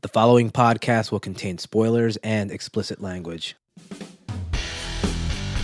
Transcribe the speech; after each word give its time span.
The 0.00 0.08
following 0.08 0.52
podcast 0.52 1.10
will 1.10 1.18
contain 1.18 1.58
spoilers 1.58 2.16
and 2.18 2.52
explicit 2.52 3.00
language. 3.00 3.56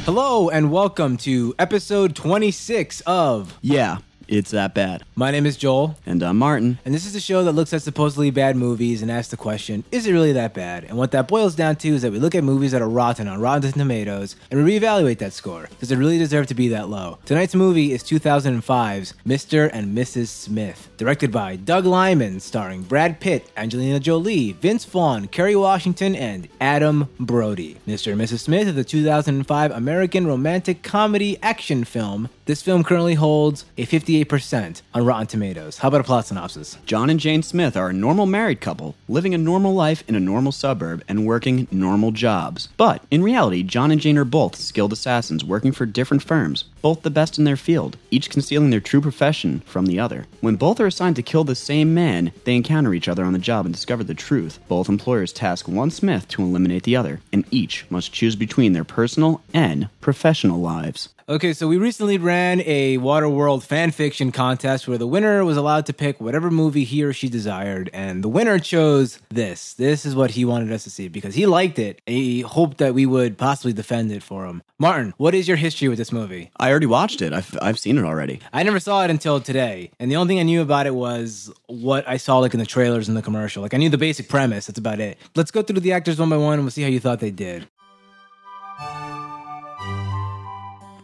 Hello, 0.04 0.50
and 0.50 0.72
welcome 0.72 1.16
to 1.18 1.54
episode 1.56 2.16
26 2.16 3.00
of 3.02 3.56
Yeah, 3.60 3.98
it's 4.28 4.50
that 4.52 4.74
bad. 4.74 5.02
My 5.14 5.30
Name 5.30 5.46
is 5.46 5.56
Joel, 5.56 5.96
And 6.06 6.22
I'm 6.22 6.38
Martin. 6.38 6.78
and 6.84 6.94
this 6.94 7.06
is 7.06 7.14
a 7.14 7.20
show 7.20 7.44
that 7.44 7.52
looks 7.52 7.72
at 7.72 7.82
supposedly 7.82 8.30
bad 8.30 8.56
movies 8.56 9.02
and 9.02 9.10
asks 9.10 9.30
the 9.30 9.36
question, 9.36 9.84
is 9.92 10.06
it 10.06 10.12
really 10.12 10.32
that 10.32 10.54
bad? 10.54 10.84
And 10.84 10.96
what 10.96 11.10
that 11.12 11.28
boils 11.28 11.54
down 11.54 11.76
to 11.76 11.88
is 11.88 12.02
that 12.02 12.12
we 12.12 12.18
look 12.18 12.34
at 12.34 12.44
movies 12.44 12.72
that 12.72 12.82
are 12.82 12.88
rotten 12.88 13.28
on 13.28 13.40
Rotten 13.40 13.72
Tomatoes 13.72 14.36
and 14.50 14.62
we 14.64 14.78
reevaluate 14.78 15.18
that 15.18 15.32
score. 15.32 15.68
Does 15.80 15.92
it 15.92 15.96
really 15.98 16.18
deserve 16.18 16.46
to 16.48 16.54
be 16.54 16.68
that 16.68 16.88
low? 16.88 17.18
Tonight's 17.24 17.54
movie 17.54 17.92
is 17.92 18.02
2005's 18.02 19.14
Mr. 19.26 19.70
and 19.72 19.96
Mrs. 19.96 20.28
Smith, 20.28 20.88
directed 20.96 21.30
by 21.30 21.56
Doug 21.56 21.84
Liman, 21.86 22.40
starring 22.40 22.82
Brad 22.82 23.20
Pitt, 23.20 23.50
Angelina 23.56 24.00
Jolie, 24.00 24.52
Vince 24.52 24.84
Vaughn, 24.84 25.28
Kerry 25.28 25.56
Washington, 25.56 26.14
and 26.14 26.48
Adam 26.60 27.08
Brody. 27.20 27.76
Mr. 27.86 28.12
and 28.12 28.20
Mrs. 28.20 28.40
Smith 28.40 28.68
is 28.68 28.76
a 28.76 28.84
2005 28.84 29.70
American 29.70 30.26
romantic 30.26 30.82
comedy 30.82 31.38
action 31.42 31.84
film. 31.84 32.28
This 32.46 32.60
film 32.62 32.84
currently 32.84 33.14
holds 33.14 33.64
a 33.78 33.86
58% 33.86 34.13
on 34.22 35.04
Rotten 35.04 35.26
Tomatoes. 35.26 35.78
How 35.78 35.88
about 35.88 36.02
a 36.02 36.04
plot 36.04 36.26
synopsis? 36.26 36.78
John 36.86 37.10
and 37.10 37.18
Jane 37.18 37.42
Smith 37.42 37.76
are 37.76 37.88
a 37.88 37.92
normal 37.92 38.26
married 38.26 38.60
couple 38.60 38.94
living 39.08 39.34
a 39.34 39.38
normal 39.38 39.74
life 39.74 40.04
in 40.06 40.14
a 40.14 40.20
normal 40.20 40.52
suburb 40.52 41.02
and 41.08 41.26
working 41.26 41.66
normal 41.70 42.12
jobs. 42.12 42.68
But 42.76 43.02
in 43.10 43.22
reality, 43.22 43.62
John 43.62 43.90
and 43.90 44.00
Jane 44.00 44.18
are 44.18 44.24
both 44.24 44.56
skilled 44.56 44.92
assassins 44.92 45.44
working 45.44 45.72
for 45.72 45.86
different 45.86 46.22
firms, 46.22 46.64
both 46.82 47.02
the 47.02 47.10
best 47.10 47.38
in 47.38 47.44
their 47.44 47.56
field, 47.56 47.96
each 48.10 48.30
concealing 48.30 48.70
their 48.70 48.80
true 48.80 49.00
profession 49.00 49.60
from 49.66 49.86
the 49.86 49.98
other. 49.98 50.26
When 50.40 50.56
both 50.56 50.80
are 50.80 50.86
assigned 50.86 51.16
to 51.16 51.22
kill 51.22 51.44
the 51.44 51.54
same 51.54 51.94
man, 51.94 52.32
they 52.44 52.54
encounter 52.54 52.92
each 52.92 53.08
other 53.08 53.24
on 53.24 53.32
the 53.32 53.38
job 53.38 53.64
and 53.64 53.74
discover 53.74 54.04
the 54.04 54.14
truth. 54.14 54.58
Both 54.68 54.88
employers 54.88 55.32
task 55.32 55.66
one 55.66 55.90
Smith 55.90 56.28
to 56.28 56.42
eliminate 56.42 56.82
the 56.82 56.96
other, 56.96 57.20
and 57.32 57.44
each 57.50 57.86
must 57.90 58.12
choose 58.12 58.36
between 58.36 58.74
their 58.74 58.84
personal 58.84 59.42
and 59.54 59.88
professional 60.00 60.60
lives. 60.60 61.13
Okay, 61.26 61.54
so 61.54 61.66
we 61.66 61.78
recently 61.78 62.18
ran 62.18 62.60
a 62.66 62.98
Waterworld 62.98 63.62
fan 63.62 63.92
fiction 63.92 64.30
contest 64.30 64.86
where 64.86 64.98
the 64.98 65.06
winner 65.06 65.42
was 65.42 65.56
allowed 65.56 65.86
to 65.86 65.94
pick 65.94 66.20
whatever 66.20 66.50
movie 66.50 66.84
he 66.84 67.02
or 67.02 67.14
she 67.14 67.30
desired, 67.30 67.88
and 67.94 68.22
the 68.22 68.28
winner 68.28 68.58
chose 68.58 69.18
this. 69.30 69.72
This 69.72 70.04
is 70.04 70.14
what 70.14 70.32
he 70.32 70.44
wanted 70.44 70.70
us 70.70 70.84
to 70.84 70.90
see 70.90 71.08
because 71.08 71.34
he 71.34 71.46
liked 71.46 71.78
it. 71.78 72.02
He 72.04 72.42
hoped 72.42 72.76
that 72.76 72.92
we 72.92 73.06
would 73.06 73.38
possibly 73.38 73.72
defend 73.72 74.12
it 74.12 74.22
for 74.22 74.44
him. 74.44 74.62
Martin, 74.78 75.14
what 75.16 75.34
is 75.34 75.48
your 75.48 75.56
history 75.56 75.88
with 75.88 75.96
this 75.96 76.12
movie? 76.12 76.50
I 76.58 76.68
already 76.68 76.84
watched 76.84 77.22
it. 77.22 77.32
I've, 77.32 77.56
I've 77.62 77.78
seen 77.78 77.96
it 77.96 78.04
already. 78.04 78.40
I 78.52 78.62
never 78.62 78.78
saw 78.78 79.02
it 79.02 79.10
until 79.10 79.40
today, 79.40 79.92
and 79.98 80.10
the 80.10 80.16
only 80.16 80.32
thing 80.32 80.40
I 80.40 80.42
knew 80.42 80.60
about 80.60 80.86
it 80.86 80.94
was 80.94 81.50
what 81.68 82.06
I 82.06 82.18
saw 82.18 82.40
like 82.40 82.52
in 82.52 82.60
the 82.60 82.66
trailers 82.66 83.08
and 83.08 83.16
the 83.16 83.22
commercial. 83.22 83.62
Like 83.62 83.72
I 83.72 83.78
knew 83.78 83.88
the 83.88 83.96
basic 83.96 84.28
premise. 84.28 84.66
That's 84.66 84.78
about 84.78 85.00
it. 85.00 85.16
Let's 85.34 85.50
go 85.50 85.62
through 85.62 85.80
the 85.80 85.92
actors 85.94 86.18
one 86.20 86.28
by 86.28 86.36
one, 86.36 86.54
and 86.54 86.64
we'll 86.64 86.70
see 86.70 86.82
how 86.82 86.88
you 86.88 87.00
thought 87.00 87.20
they 87.20 87.30
did. 87.30 87.66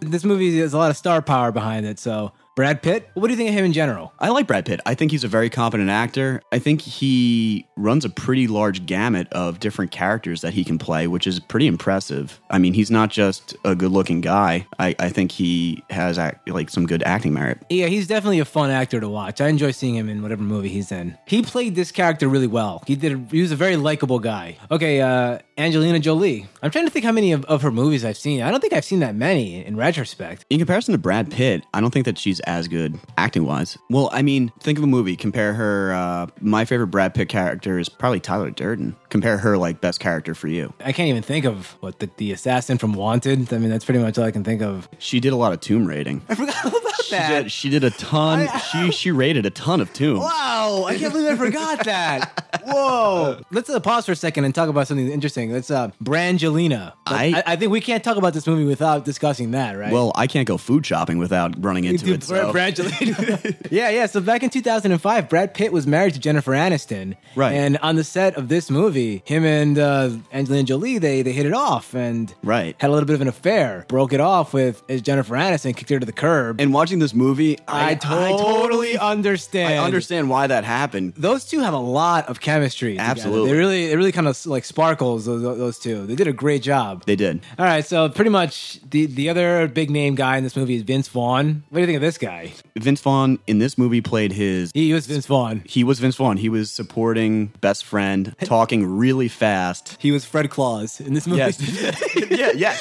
This 0.01 0.25
movie 0.25 0.59
has 0.59 0.73
a 0.73 0.79
lot 0.79 0.91
of 0.91 0.97
star 0.97 1.23
power 1.23 1.53
behind 1.53 1.87
it. 1.87 1.99
So, 1.99 2.33
Brad 2.57 2.83
Pitt, 2.83 3.09
what 3.15 3.29
do 3.29 3.33
you 3.33 3.37
think 3.37 3.49
of 3.49 3.55
him 3.55 3.65
in 3.65 3.73
general? 3.73 4.13
I 4.19 4.31
like 4.31 4.47
Brad 4.47 4.67
Pitt. 4.67 4.81
I 4.85 4.95
think 4.95 5.13
he's 5.13 5.25
a 5.25 5.29
very 5.29 5.49
competent 5.49 5.89
actor. 5.89 6.43
I 6.53 6.59
think 6.59 6.83
he 6.83 7.67
runs 7.77 8.05
a 8.05 8.11
pretty 8.11 8.49
large 8.49 8.85
gamut 8.87 9.29
of 9.33 9.61
different 9.61 9.93
characters 9.93 10.41
that 10.43 10.53
he 10.53 10.65
can 10.65 10.77
play, 10.77 11.07
which 11.07 11.27
is 11.27 11.39
pretty 11.39 11.67
impressive. 11.67 12.41
I 12.51 12.59
mean, 12.59 12.75
he's 12.75 12.91
not 12.91 13.11
just 13.11 13.57
a 13.65 13.75
good-looking 13.75 14.21
guy. 14.21 14.67
I, 14.79 14.95
I 14.99 15.09
think 15.11 15.33
he 15.33 15.83
has 15.91 16.19
act, 16.19 16.51
like 16.51 16.71
some 16.71 16.87
good 16.87 17.03
acting 17.05 17.33
merit. 17.33 17.59
Yeah, 17.71 17.87
he's 17.87 18.07
definitely 18.07 18.41
a 18.41 18.45
fun 18.45 18.71
actor 18.71 19.01
to 19.01 19.09
watch. 19.09 19.41
I 19.41 19.49
enjoy 19.49 19.71
seeing 19.71 19.95
him 19.95 20.09
in 20.09 20.21
whatever 20.21 20.43
movie 20.43 20.69
he's 20.69 20.93
in. 20.93 21.17
He 21.27 21.43
played 21.43 21.77
this 21.77 21.93
character 21.93 22.29
really 22.29 22.49
well. 22.49 22.83
He 22.87 22.97
did. 22.97 23.29
He 23.31 23.41
was 23.41 23.53
a 23.53 23.57
very 23.57 23.77
likable 23.77 24.19
guy. 24.19 24.59
Okay, 24.71 25.01
uh, 25.01 25.39
Angelina 25.61 25.99
Jolie. 25.99 26.49
I'm 26.63 26.71
trying 26.71 26.87
to 26.87 26.91
think 26.91 27.05
how 27.05 27.13
many 27.13 27.33
of, 27.33 27.45
of 27.45 27.63
her 27.63 27.71
movies 27.71 28.05
I've 28.05 28.17
seen. 28.17 28.41
I 28.43 28.51
don't 28.51 28.61
think 28.61 28.73
I've 28.73 28.85
seen 28.85 29.01
that 29.01 29.15
many 29.15 29.65
in 29.65 29.77
retrospect. 29.77 30.45
In 30.51 30.59
comparison 30.59 30.93
to 30.93 30.99
Brad 30.99 31.31
Pitt, 31.31 31.65
I 31.75 31.81
don't 31.81 31.91
think 31.91 32.07
that 32.07 32.19
she's 32.19 32.41
as 32.41 32.67
good 32.67 32.99
acting-wise. 33.19 33.77
Well, 33.91 34.09
I 34.13 34.23
mean, 34.23 34.51
think 34.61 34.79
of 34.79 34.85
a 34.85 34.87
movie. 34.87 35.17
Compare 35.17 35.53
her. 35.55 35.93
Uh, 35.93 36.27
my 36.41 36.65
favorite 36.65 36.89
Brad 36.89 37.15
Pitt 37.15 37.29
character 37.29 37.79
is 37.79 37.89
probably 37.89 38.21
Tyler 38.21 38.51
Durden. 38.51 38.97
Compare 39.11 39.39
her 39.39 39.59
like 39.59 39.81
best 39.81 40.01
character 40.01 40.35
for 40.35 40.49
you. 40.49 40.73
I 40.85 40.93
can't 40.93 41.09
even 41.09 41.23
think 41.23 41.45
of 41.45 41.77
what 41.81 41.99
the, 41.99 42.09
the 42.17 42.33
assassin 42.33 42.79
from 42.79 42.93
Wanted. 42.95 43.53
I 43.53 43.59
mean, 43.59 43.71
that's 43.71 43.85
pretty 43.85 44.01
much 44.01 44.19
all 44.19 44.25
I 44.25 44.31
can 44.31 44.45
think 44.45 44.63
of. 44.63 44.89
She 44.99 45.21
did 45.21 45.33
a 45.33 45.37
lot 45.37 45.53
of 45.53 45.61
Tomb 45.61 45.87
raiding. 45.87 46.23
I 46.29 46.35
forgot 46.35 46.65
about 46.65 46.81
She 47.05 47.17
did, 47.17 47.53
she 47.53 47.71
did 47.71 47.85
a 47.85 47.91
ton. 47.91 48.49
she 48.71 48.91
she 48.93 49.11
raided 49.11 49.45
a 49.47 49.51
ton 49.51 49.81
of 49.81 49.93
tombs. 49.93 50.21
Wow, 50.21 50.60
I 50.87 50.97
can't 50.99 51.13
believe 51.13 51.29
I 51.31 51.37
forgot 51.37 51.85
that. 51.85 52.61
Whoa. 52.65 53.41
Let's 53.51 53.69
uh, 53.71 53.81
pause 53.81 54.07
for 54.07 54.13
a 54.13 54.17
second 54.17 54.45
and 54.45 54.55
talk 54.55 54.69
about 54.69 54.87
something 54.89 55.09
interesting. 55.11 55.53
Let's 55.53 55.71
uh 55.71 55.91
Brangelina. 56.03 56.93
I- 57.07 57.21
I, 57.47 57.53
I 57.53 57.57
think 57.57 57.71
we 57.73 57.81
can't 57.81 58.03
talk 58.03 58.17
about 58.17 58.33
this 58.35 58.47
movie 58.47 58.65
without 58.65 59.05
discussing 59.05 59.51
that, 59.51 59.77
right? 59.77 59.93
Well, 59.93 60.13
I 60.15 60.27
can't 60.27 60.47
go 60.47 60.57
food 60.57 60.87
shopping 60.87 61.19
without 61.19 61.63
running 61.63 61.85
into 61.85 62.05
Dude, 62.05 62.15
it. 62.17 62.25
So. 62.25 62.53
Brangelina. 62.53 63.67
yeah, 63.71 63.91
yeah. 63.91 64.07
So 64.07 64.21
back 64.21 64.43
in 64.43 64.51
2005, 64.51 65.29
Brad 65.29 65.53
Pitt 65.55 65.73
was 65.73 65.87
married 65.87 66.15
to 66.15 66.21
Jennifer 66.21 66.53
Aniston. 66.53 67.17
Right. 67.37 67.53
And 67.53 67.77
on 67.79 67.97
the 67.97 68.05
set 68.05 68.37
of 68.37 68.49
this 68.49 68.71
movie, 68.71 69.23
him 69.27 69.45
and 69.45 69.79
uh, 69.79 70.11
Angelina 70.33 70.65
Jolie, 70.65 70.99
they, 70.99 71.23
they 71.23 71.33
hit 71.33 71.47
it 71.47 71.53
off 71.53 71.95
and 71.95 72.33
Right. 72.43 72.75
had 72.79 72.89
a 72.91 72.93
little 72.93 73.07
bit 73.07 73.15
of 73.15 73.21
an 73.21 73.29
affair. 73.29 73.85
Broke 73.89 74.13
it 74.13 74.21
off 74.21 74.53
with 74.55 74.83
as 74.89 75.03
Jennifer 75.03 75.35
Aniston 75.35 75.77
kicked 75.77 75.91
her 75.91 75.99
to 76.01 76.07
the 76.07 76.13
curb. 76.13 76.61
And 76.61 76.73
watching 76.73 76.99
this 77.01 77.13
movie, 77.15 77.59
I, 77.69 77.91
I, 77.91 77.95
totally 77.97 78.97
I 78.97 79.11
understand. 79.11 79.75
I 79.75 79.85
understand 79.85 80.31
why 80.31 80.47
that 80.47 80.60
happened. 80.65 81.15
those 81.17 81.45
two 81.45 81.61
have 81.61 81.75
a 81.75 81.79
lot 81.79 82.29
of 82.29 82.41
chemistry. 82.41 82.93
together. 82.93 83.11
Absolutely. 83.11 83.51
they 83.51 83.57
really, 83.57 83.93
it 83.93 83.97
really 83.97 84.13
kind 84.13 84.29
of 84.29 84.47
like 84.47 84.65
sparkles. 84.65 85.25
Those, 85.27 85.43
those 85.43 85.79
two, 85.79 86.07
they 86.07 86.15
did 86.15 86.27
a 86.27 86.33
great 86.33 86.63
job. 86.63 87.05
They 87.07 87.17
did. 87.17 87.41
All 87.59 87.65
right, 87.65 87.85
so 87.85 88.09
pretty 88.09 88.31
much 88.31 88.81
the 88.91 89.07
the 89.07 89.29
other 89.29 89.69
big 89.69 89.91
name 89.91 90.15
guy 90.15 90.37
in 90.37 90.45
this 90.45 90.57
movie 90.57 90.75
is 90.77 90.83
Vince 90.83 91.09
Vaughn. 91.09 91.63
What 91.69 91.79
do 91.79 91.81
you 91.81 91.87
think 91.87 91.97
of 91.97 92.03
this 92.03 92.19
guy? 92.19 92.53
Vince 92.77 93.01
Vaughn 93.01 93.39
in 93.47 93.59
this 93.59 93.77
movie 93.77 94.01
played 94.01 94.33
his. 94.33 94.71
He 94.75 94.93
was 94.93 95.07
Vince 95.07 95.27
Vaughn. 95.27 95.63
He 95.65 95.85
was 95.85 95.99
Vince 96.01 96.17
Vaughn. 96.17 96.37
He 96.37 96.49
was 96.49 96.71
supporting 96.71 97.47
best 97.61 97.85
friend, 97.85 98.35
talking 98.45 98.87
really 98.87 99.29
fast. 99.29 99.97
He 99.99 100.13
was 100.13 100.25
Fred 100.25 100.51
Claus 100.51 101.01
in 101.01 101.15
this 101.15 101.27
movie. 101.27 101.39
Yes. 101.39 102.17
yeah, 102.31 102.53
yeah. 102.55 102.77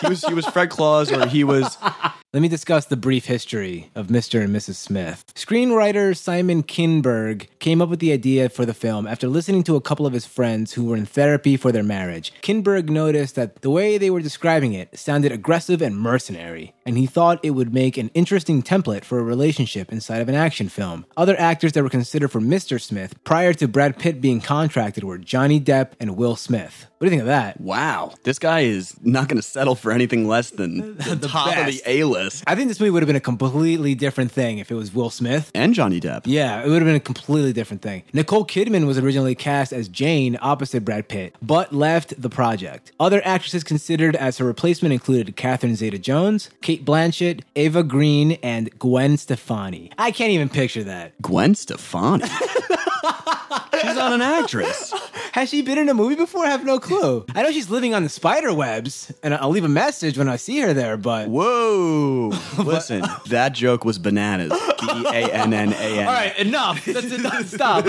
He 0.00 0.08
was 0.08 0.24
he 0.24 0.34
was 0.34 0.46
Fred 0.46 0.70
Claus, 0.70 1.12
or 1.12 1.26
he 1.26 1.44
was 1.44 1.76
Let 2.32 2.42
me 2.42 2.48
discuss 2.48 2.84
the 2.86 2.96
brief 2.96 3.24
history 3.24 3.90
of 3.96 4.06
Mr. 4.06 4.40
and 4.40 4.54
Mrs. 4.54 4.76
Smith. 4.76 5.24
Screenwriter 5.34 6.16
Simon 6.16 6.62
Kinberg 6.62 7.48
came 7.58 7.82
up 7.82 7.88
with 7.88 7.98
the 7.98 8.12
idea 8.12 8.48
for 8.48 8.64
the 8.64 8.72
film 8.72 9.08
after 9.08 9.26
listening 9.26 9.64
to 9.64 9.74
a 9.74 9.80
couple 9.80 10.06
of 10.06 10.12
his 10.12 10.26
friends 10.26 10.74
who 10.74 10.84
were 10.84 10.96
in 10.96 11.06
therapy 11.06 11.56
for 11.56 11.72
their 11.72 11.82
marriage. 11.82 12.32
Kinberg 12.40 12.88
noticed 12.88 13.34
that 13.34 13.62
the 13.62 13.70
way 13.70 13.98
they 13.98 14.10
were 14.10 14.20
describing 14.20 14.74
it 14.74 14.96
sounded 14.96 15.32
aggressive 15.32 15.82
and 15.82 15.98
mercenary, 15.98 16.72
and 16.90 16.98
he 16.98 17.06
thought 17.06 17.38
it 17.44 17.52
would 17.52 17.72
make 17.72 17.96
an 17.96 18.10
interesting 18.14 18.64
template 18.64 19.04
for 19.04 19.20
a 19.20 19.22
relationship 19.22 19.92
inside 19.92 20.20
of 20.20 20.28
an 20.28 20.34
action 20.34 20.68
film. 20.68 21.06
Other 21.16 21.38
actors 21.38 21.70
that 21.72 21.84
were 21.84 21.88
considered 21.88 22.32
for 22.32 22.40
Mr. 22.40 22.80
Smith 22.80 23.14
prior 23.22 23.52
to 23.54 23.68
Brad 23.68 23.96
Pitt 23.96 24.20
being 24.20 24.40
contracted 24.40 25.04
were 25.04 25.16
Johnny 25.16 25.60
Depp 25.60 25.92
and 26.00 26.16
Will 26.16 26.34
Smith. 26.34 26.88
What 26.98 27.06
do 27.06 27.14
you 27.14 27.18
think 27.18 27.22
of 27.22 27.28
that? 27.28 27.58
wow. 27.58 28.12
This 28.24 28.38
guy 28.38 28.60
is 28.60 28.94
not 29.02 29.26
going 29.28 29.38
to 29.38 29.42
settle 29.42 29.74
for 29.74 29.90
anything 29.90 30.28
less 30.28 30.50
than 30.50 30.96
the, 30.98 31.28
top 31.28 31.56
of 31.56 31.66
the. 31.66 31.80
A 31.86 32.04
list. 32.04 32.44
I 32.46 32.54
think 32.54 32.68
this 32.68 32.78
movie 32.78 32.90
would 32.90 33.02
have 33.02 33.06
been 33.06 33.16
a 33.16 33.20
completely 33.20 33.94
different 33.94 34.30
thing 34.30 34.58
if 34.58 34.70
it 34.70 34.74
was 34.74 34.92
Will 34.92 35.08
Smith. 35.08 35.50
And 35.54 35.72
Johnny 35.72 35.98
Depp. 35.98 36.22
Yeah, 36.26 36.62
it 36.62 36.68
would 36.68 36.82
have 36.82 36.86
been 36.86 36.96
a 36.96 37.00
completely 37.00 37.54
different 37.54 37.80
thing. 37.80 38.02
Nicole 38.12 38.44
Kidman 38.44 38.86
was 38.86 38.98
originally 38.98 39.34
cast 39.34 39.72
as 39.72 39.88
Jane 39.88 40.36
opposite 40.42 40.84
Brad 40.84 41.08
Pitt, 41.08 41.34
but 41.40 41.72
left 41.72 42.20
the 42.20 42.28
project. 42.28 42.92
Other 43.00 43.22
actresses 43.24 43.64
considered 43.64 44.14
as 44.14 44.36
her 44.36 44.44
replacement 44.44 44.92
included 44.92 45.36
Catherine 45.36 45.76
Zeta 45.76 45.98
Jones, 45.98 46.50
Cate 46.60 46.79
Blanchett, 46.84 47.42
Eva 47.54 47.82
Green, 47.82 48.32
and 48.42 48.76
Gwen 48.78 49.16
Stefani. 49.16 49.90
I 49.98 50.10
can't 50.10 50.30
even 50.32 50.48
picture 50.48 50.84
that. 50.84 51.20
Gwen 51.22 51.54
Stefani. 51.54 52.24
She's 53.80 53.94
not 53.94 54.12
an 54.12 54.20
actress. 54.20 54.92
Has 55.32 55.48
she 55.48 55.62
been 55.62 55.78
in 55.78 55.88
a 55.88 55.94
movie 55.94 56.16
before? 56.16 56.44
I 56.44 56.50
have 56.50 56.64
no 56.64 56.78
clue. 56.78 57.24
I 57.34 57.42
know 57.42 57.50
she's 57.50 57.70
living 57.70 57.94
on 57.94 58.02
the 58.02 58.08
spider 58.08 58.52
webs, 58.52 59.12
and 59.22 59.32
I'll 59.34 59.48
leave 59.48 59.64
a 59.64 59.68
message 59.68 60.18
when 60.18 60.28
I 60.28 60.36
see 60.36 60.60
her 60.60 60.74
there, 60.74 60.96
but. 60.96 61.28
Whoa. 61.28 62.32
Listen, 62.58 63.04
that 63.28 63.52
joke 63.52 63.84
was 63.84 63.98
bananas. 63.98 64.50
B 64.80 65.04
A 65.06 65.32
N 65.32 65.54
N 65.54 65.72
A 65.72 65.76
N. 65.76 66.06
All 66.06 66.12
right, 66.12 66.38
enough. 66.38 66.84
That's 66.84 67.12
enough. 67.12 67.46
Stop. 67.46 67.86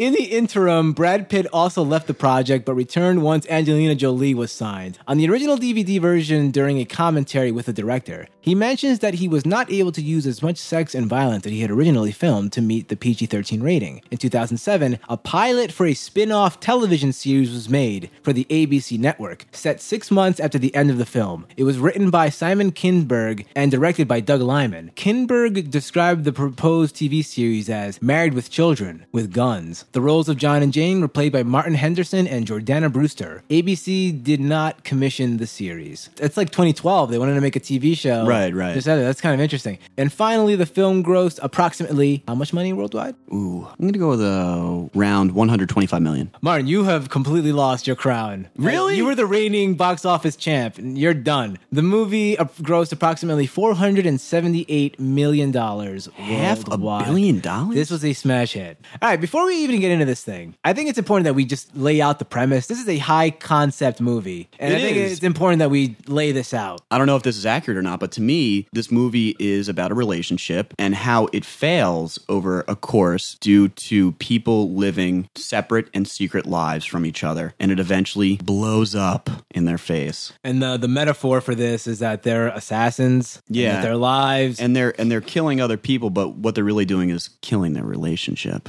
In 0.00 0.14
the 0.14 0.24
interim, 0.24 0.94
Brad 0.94 1.28
Pitt 1.28 1.46
also 1.52 1.82
left 1.82 2.06
the 2.06 2.14
project 2.14 2.64
but 2.64 2.72
returned 2.72 3.22
once 3.22 3.46
Angelina 3.50 3.94
Jolie 3.94 4.32
was 4.32 4.50
signed. 4.50 4.98
On 5.06 5.18
the 5.18 5.28
original 5.28 5.58
DVD 5.58 6.00
version, 6.00 6.50
during 6.50 6.78
a 6.78 6.86
commentary 6.86 7.52
with 7.52 7.66
the 7.66 7.74
director, 7.74 8.26
he 8.40 8.54
mentions 8.54 9.00
that 9.00 9.12
he 9.12 9.28
was 9.28 9.44
not 9.44 9.70
able 9.70 9.92
to 9.92 10.00
use 10.00 10.26
as 10.26 10.42
much 10.42 10.56
sex 10.56 10.94
and 10.94 11.06
violence 11.06 11.44
that 11.44 11.52
he 11.52 11.60
had 11.60 11.70
originally 11.70 12.12
filmed 12.12 12.50
to 12.52 12.62
meet 12.62 12.88
the 12.88 12.96
PG 12.96 13.26
13 13.26 13.62
rating. 13.62 14.00
In 14.10 14.16
2007, 14.16 14.98
a 15.06 15.18
pilot 15.18 15.70
for 15.70 15.84
a 15.84 15.92
spin 15.92 16.32
off 16.32 16.60
television 16.60 17.12
series 17.12 17.52
was 17.52 17.68
made 17.68 18.08
for 18.22 18.32
the 18.32 18.46
ABC 18.46 18.98
network, 18.98 19.44
set 19.52 19.82
six 19.82 20.10
months 20.10 20.40
after 20.40 20.58
the 20.58 20.74
end 20.74 20.90
of 20.90 20.96
the 20.96 21.04
film. 21.04 21.46
It 21.58 21.64
was 21.64 21.78
written 21.78 22.08
by 22.08 22.30
Simon 22.30 22.72
Kinberg 22.72 23.44
and 23.54 23.70
directed 23.70 24.08
by 24.08 24.20
Doug 24.20 24.40
Liman. 24.40 24.92
Kinberg 24.96 25.68
described 25.70 26.24
the 26.24 26.32
proposed 26.32 26.96
TV 26.96 27.22
series 27.22 27.68
as 27.68 28.00
Married 28.00 28.32
with 28.32 28.50
Children, 28.50 29.04
with 29.12 29.34
Guns. 29.34 29.84
The 29.92 30.00
roles 30.00 30.28
of 30.28 30.36
John 30.36 30.62
and 30.62 30.72
Jane 30.72 31.00
were 31.00 31.08
played 31.08 31.32
by 31.32 31.42
Martin 31.42 31.74
Henderson 31.74 32.28
and 32.28 32.46
Jordana 32.46 32.92
Brewster. 32.92 33.42
ABC 33.50 34.22
did 34.22 34.38
not 34.40 34.84
commission 34.84 35.38
the 35.38 35.48
series. 35.48 36.10
It's 36.18 36.36
like 36.36 36.50
2012. 36.50 37.10
They 37.10 37.18
wanted 37.18 37.34
to 37.34 37.40
make 37.40 37.56
a 37.56 37.60
TV 37.60 37.96
show. 37.96 38.24
Right, 38.24 38.54
right. 38.54 38.74
Just 38.74 38.86
that's 38.86 39.20
kind 39.20 39.34
of 39.34 39.40
interesting. 39.40 39.78
And 39.96 40.12
finally, 40.12 40.54
the 40.54 40.66
film 40.66 41.02
grossed 41.02 41.40
approximately 41.42 42.22
how 42.28 42.36
much 42.36 42.52
money 42.52 42.72
worldwide? 42.72 43.16
Ooh, 43.32 43.66
I'm 43.66 43.86
gonna 43.86 43.98
go 43.98 44.10
with 44.10 44.22
a 44.22 44.88
round 44.94 45.32
125 45.32 46.00
million. 46.00 46.30
Martin, 46.40 46.68
you 46.68 46.84
have 46.84 47.10
completely 47.10 47.50
lost 47.50 47.88
your 47.88 47.96
crown. 47.96 48.48
Really? 48.56 48.96
You 48.96 49.06
were 49.06 49.16
the 49.16 49.26
reigning 49.26 49.74
box 49.74 50.04
office 50.04 50.36
champ, 50.36 50.78
and 50.78 50.96
you're 50.96 51.14
done. 51.14 51.58
The 51.72 51.82
movie 51.82 52.38
uh, 52.38 52.44
grossed 52.62 52.92
approximately 52.92 53.48
$478 53.48 55.00
million 55.00 55.52
Half 55.52 56.68
a 56.68 56.78
billion 56.78 57.40
dollars? 57.40 57.74
This 57.74 57.90
was 57.90 58.04
a 58.04 58.12
smash 58.12 58.52
hit. 58.52 58.78
All 59.02 59.08
right, 59.08 59.20
before 59.20 59.46
we 59.46 59.56
even 59.56 59.79
get 59.80 59.90
into 59.90 60.04
this 60.04 60.22
thing, 60.24 60.54
I 60.64 60.72
think 60.72 60.88
it's 60.88 60.98
important 60.98 61.24
that 61.24 61.34
we 61.34 61.44
just 61.44 61.74
lay 61.76 62.00
out 62.00 62.18
the 62.18 62.24
premise. 62.24 62.66
This 62.66 62.80
is 62.80 62.88
a 62.88 62.98
high 62.98 63.30
concept 63.30 64.00
movie, 64.00 64.48
and 64.58 64.72
It 64.72 64.76
I 64.76 64.80
think 64.80 64.96
is. 64.96 65.12
it's 65.12 65.22
important 65.22 65.58
that 65.60 65.70
we 65.70 65.96
lay 66.06 66.32
this 66.32 66.52
out. 66.54 66.80
I 66.90 66.98
don't 66.98 67.06
know 67.06 67.16
if 67.16 67.22
this 67.22 67.36
is 67.36 67.46
accurate 67.46 67.78
or 67.78 67.82
not, 67.82 68.00
but 68.00 68.12
to 68.12 68.20
me, 68.20 68.66
this 68.72 68.90
movie 68.90 69.36
is 69.38 69.68
about 69.68 69.90
a 69.90 69.94
relationship 69.94 70.74
and 70.78 70.94
how 70.94 71.28
it 71.32 71.44
fails 71.44 72.18
over 72.28 72.64
a 72.68 72.76
course 72.76 73.36
due 73.40 73.68
to 73.68 74.12
people 74.12 74.72
living 74.72 75.28
separate 75.34 75.88
and 75.94 76.06
secret 76.08 76.46
lives 76.46 76.84
from 76.84 77.04
each 77.06 77.22
other. 77.24 77.54
And 77.60 77.70
it 77.72 77.80
eventually 77.80 78.36
blows 78.36 78.94
up 78.94 79.30
in 79.50 79.64
their 79.64 79.78
face. 79.78 80.32
And 80.44 80.62
the, 80.62 80.76
the 80.76 80.88
metaphor 80.88 81.40
for 81.40 81.54
this 81.54 81.86
is 81.86 81.98
that 82.00 82.22
they're 82.22 82.48
assassins, 82.48 83.42
Yeah. 83.48 83.80
their 83.82 83.96
lives 83.96 84.60
And 84.60 84.74
they're 84.74 84.94
and 85.00 85.10
they're 85.10 85.20
killing 85.20 85.60
other 85.60 85.76
people, 85.76 86.10
but 86.10 86.36
what 86.36 86.54
they're 86.54 86.64
really 86.64 86.84
doing 86.84 87.10
is 87.10 87.30
killing 87.40 87.72
their 87.74 87.84
relationship. 87.84 88.68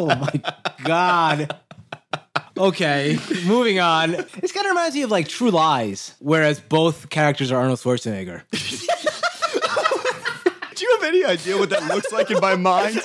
Oh 0.00 0.06
my 0.06 0.32
god. 0.82 1.54
Okay, 2.56 3.18
moving 3.44 3.80
on. 3.80 4.12
This 4.12 4.50
kind 4.50 4.64
of 4.64 4.70
reminds 4.70 4.94
me 4.94 5.02
of 5.02 5.10
like 5.10 5.28
True 5.28 5.50
Lies, 5.50 6.14
whereas 6.20 6.58
both 6.58 7.10
characters 7.10 7.52
are 7.52 7.60
Arnold 7.60 7.80
Schwarzenegger. 7.80 8.44
Do 10.74 10.86
you 10.86 10.96
have 10.98 11.04
any 11.06 11.22
idea 11.22 11.58
what 11.58 11.68
that 11.68 11.84
looks 11.84 12.10
like 12.12 12.30
in 12.30 12.40
my 12.40 12.56
mind? 12.56 12.96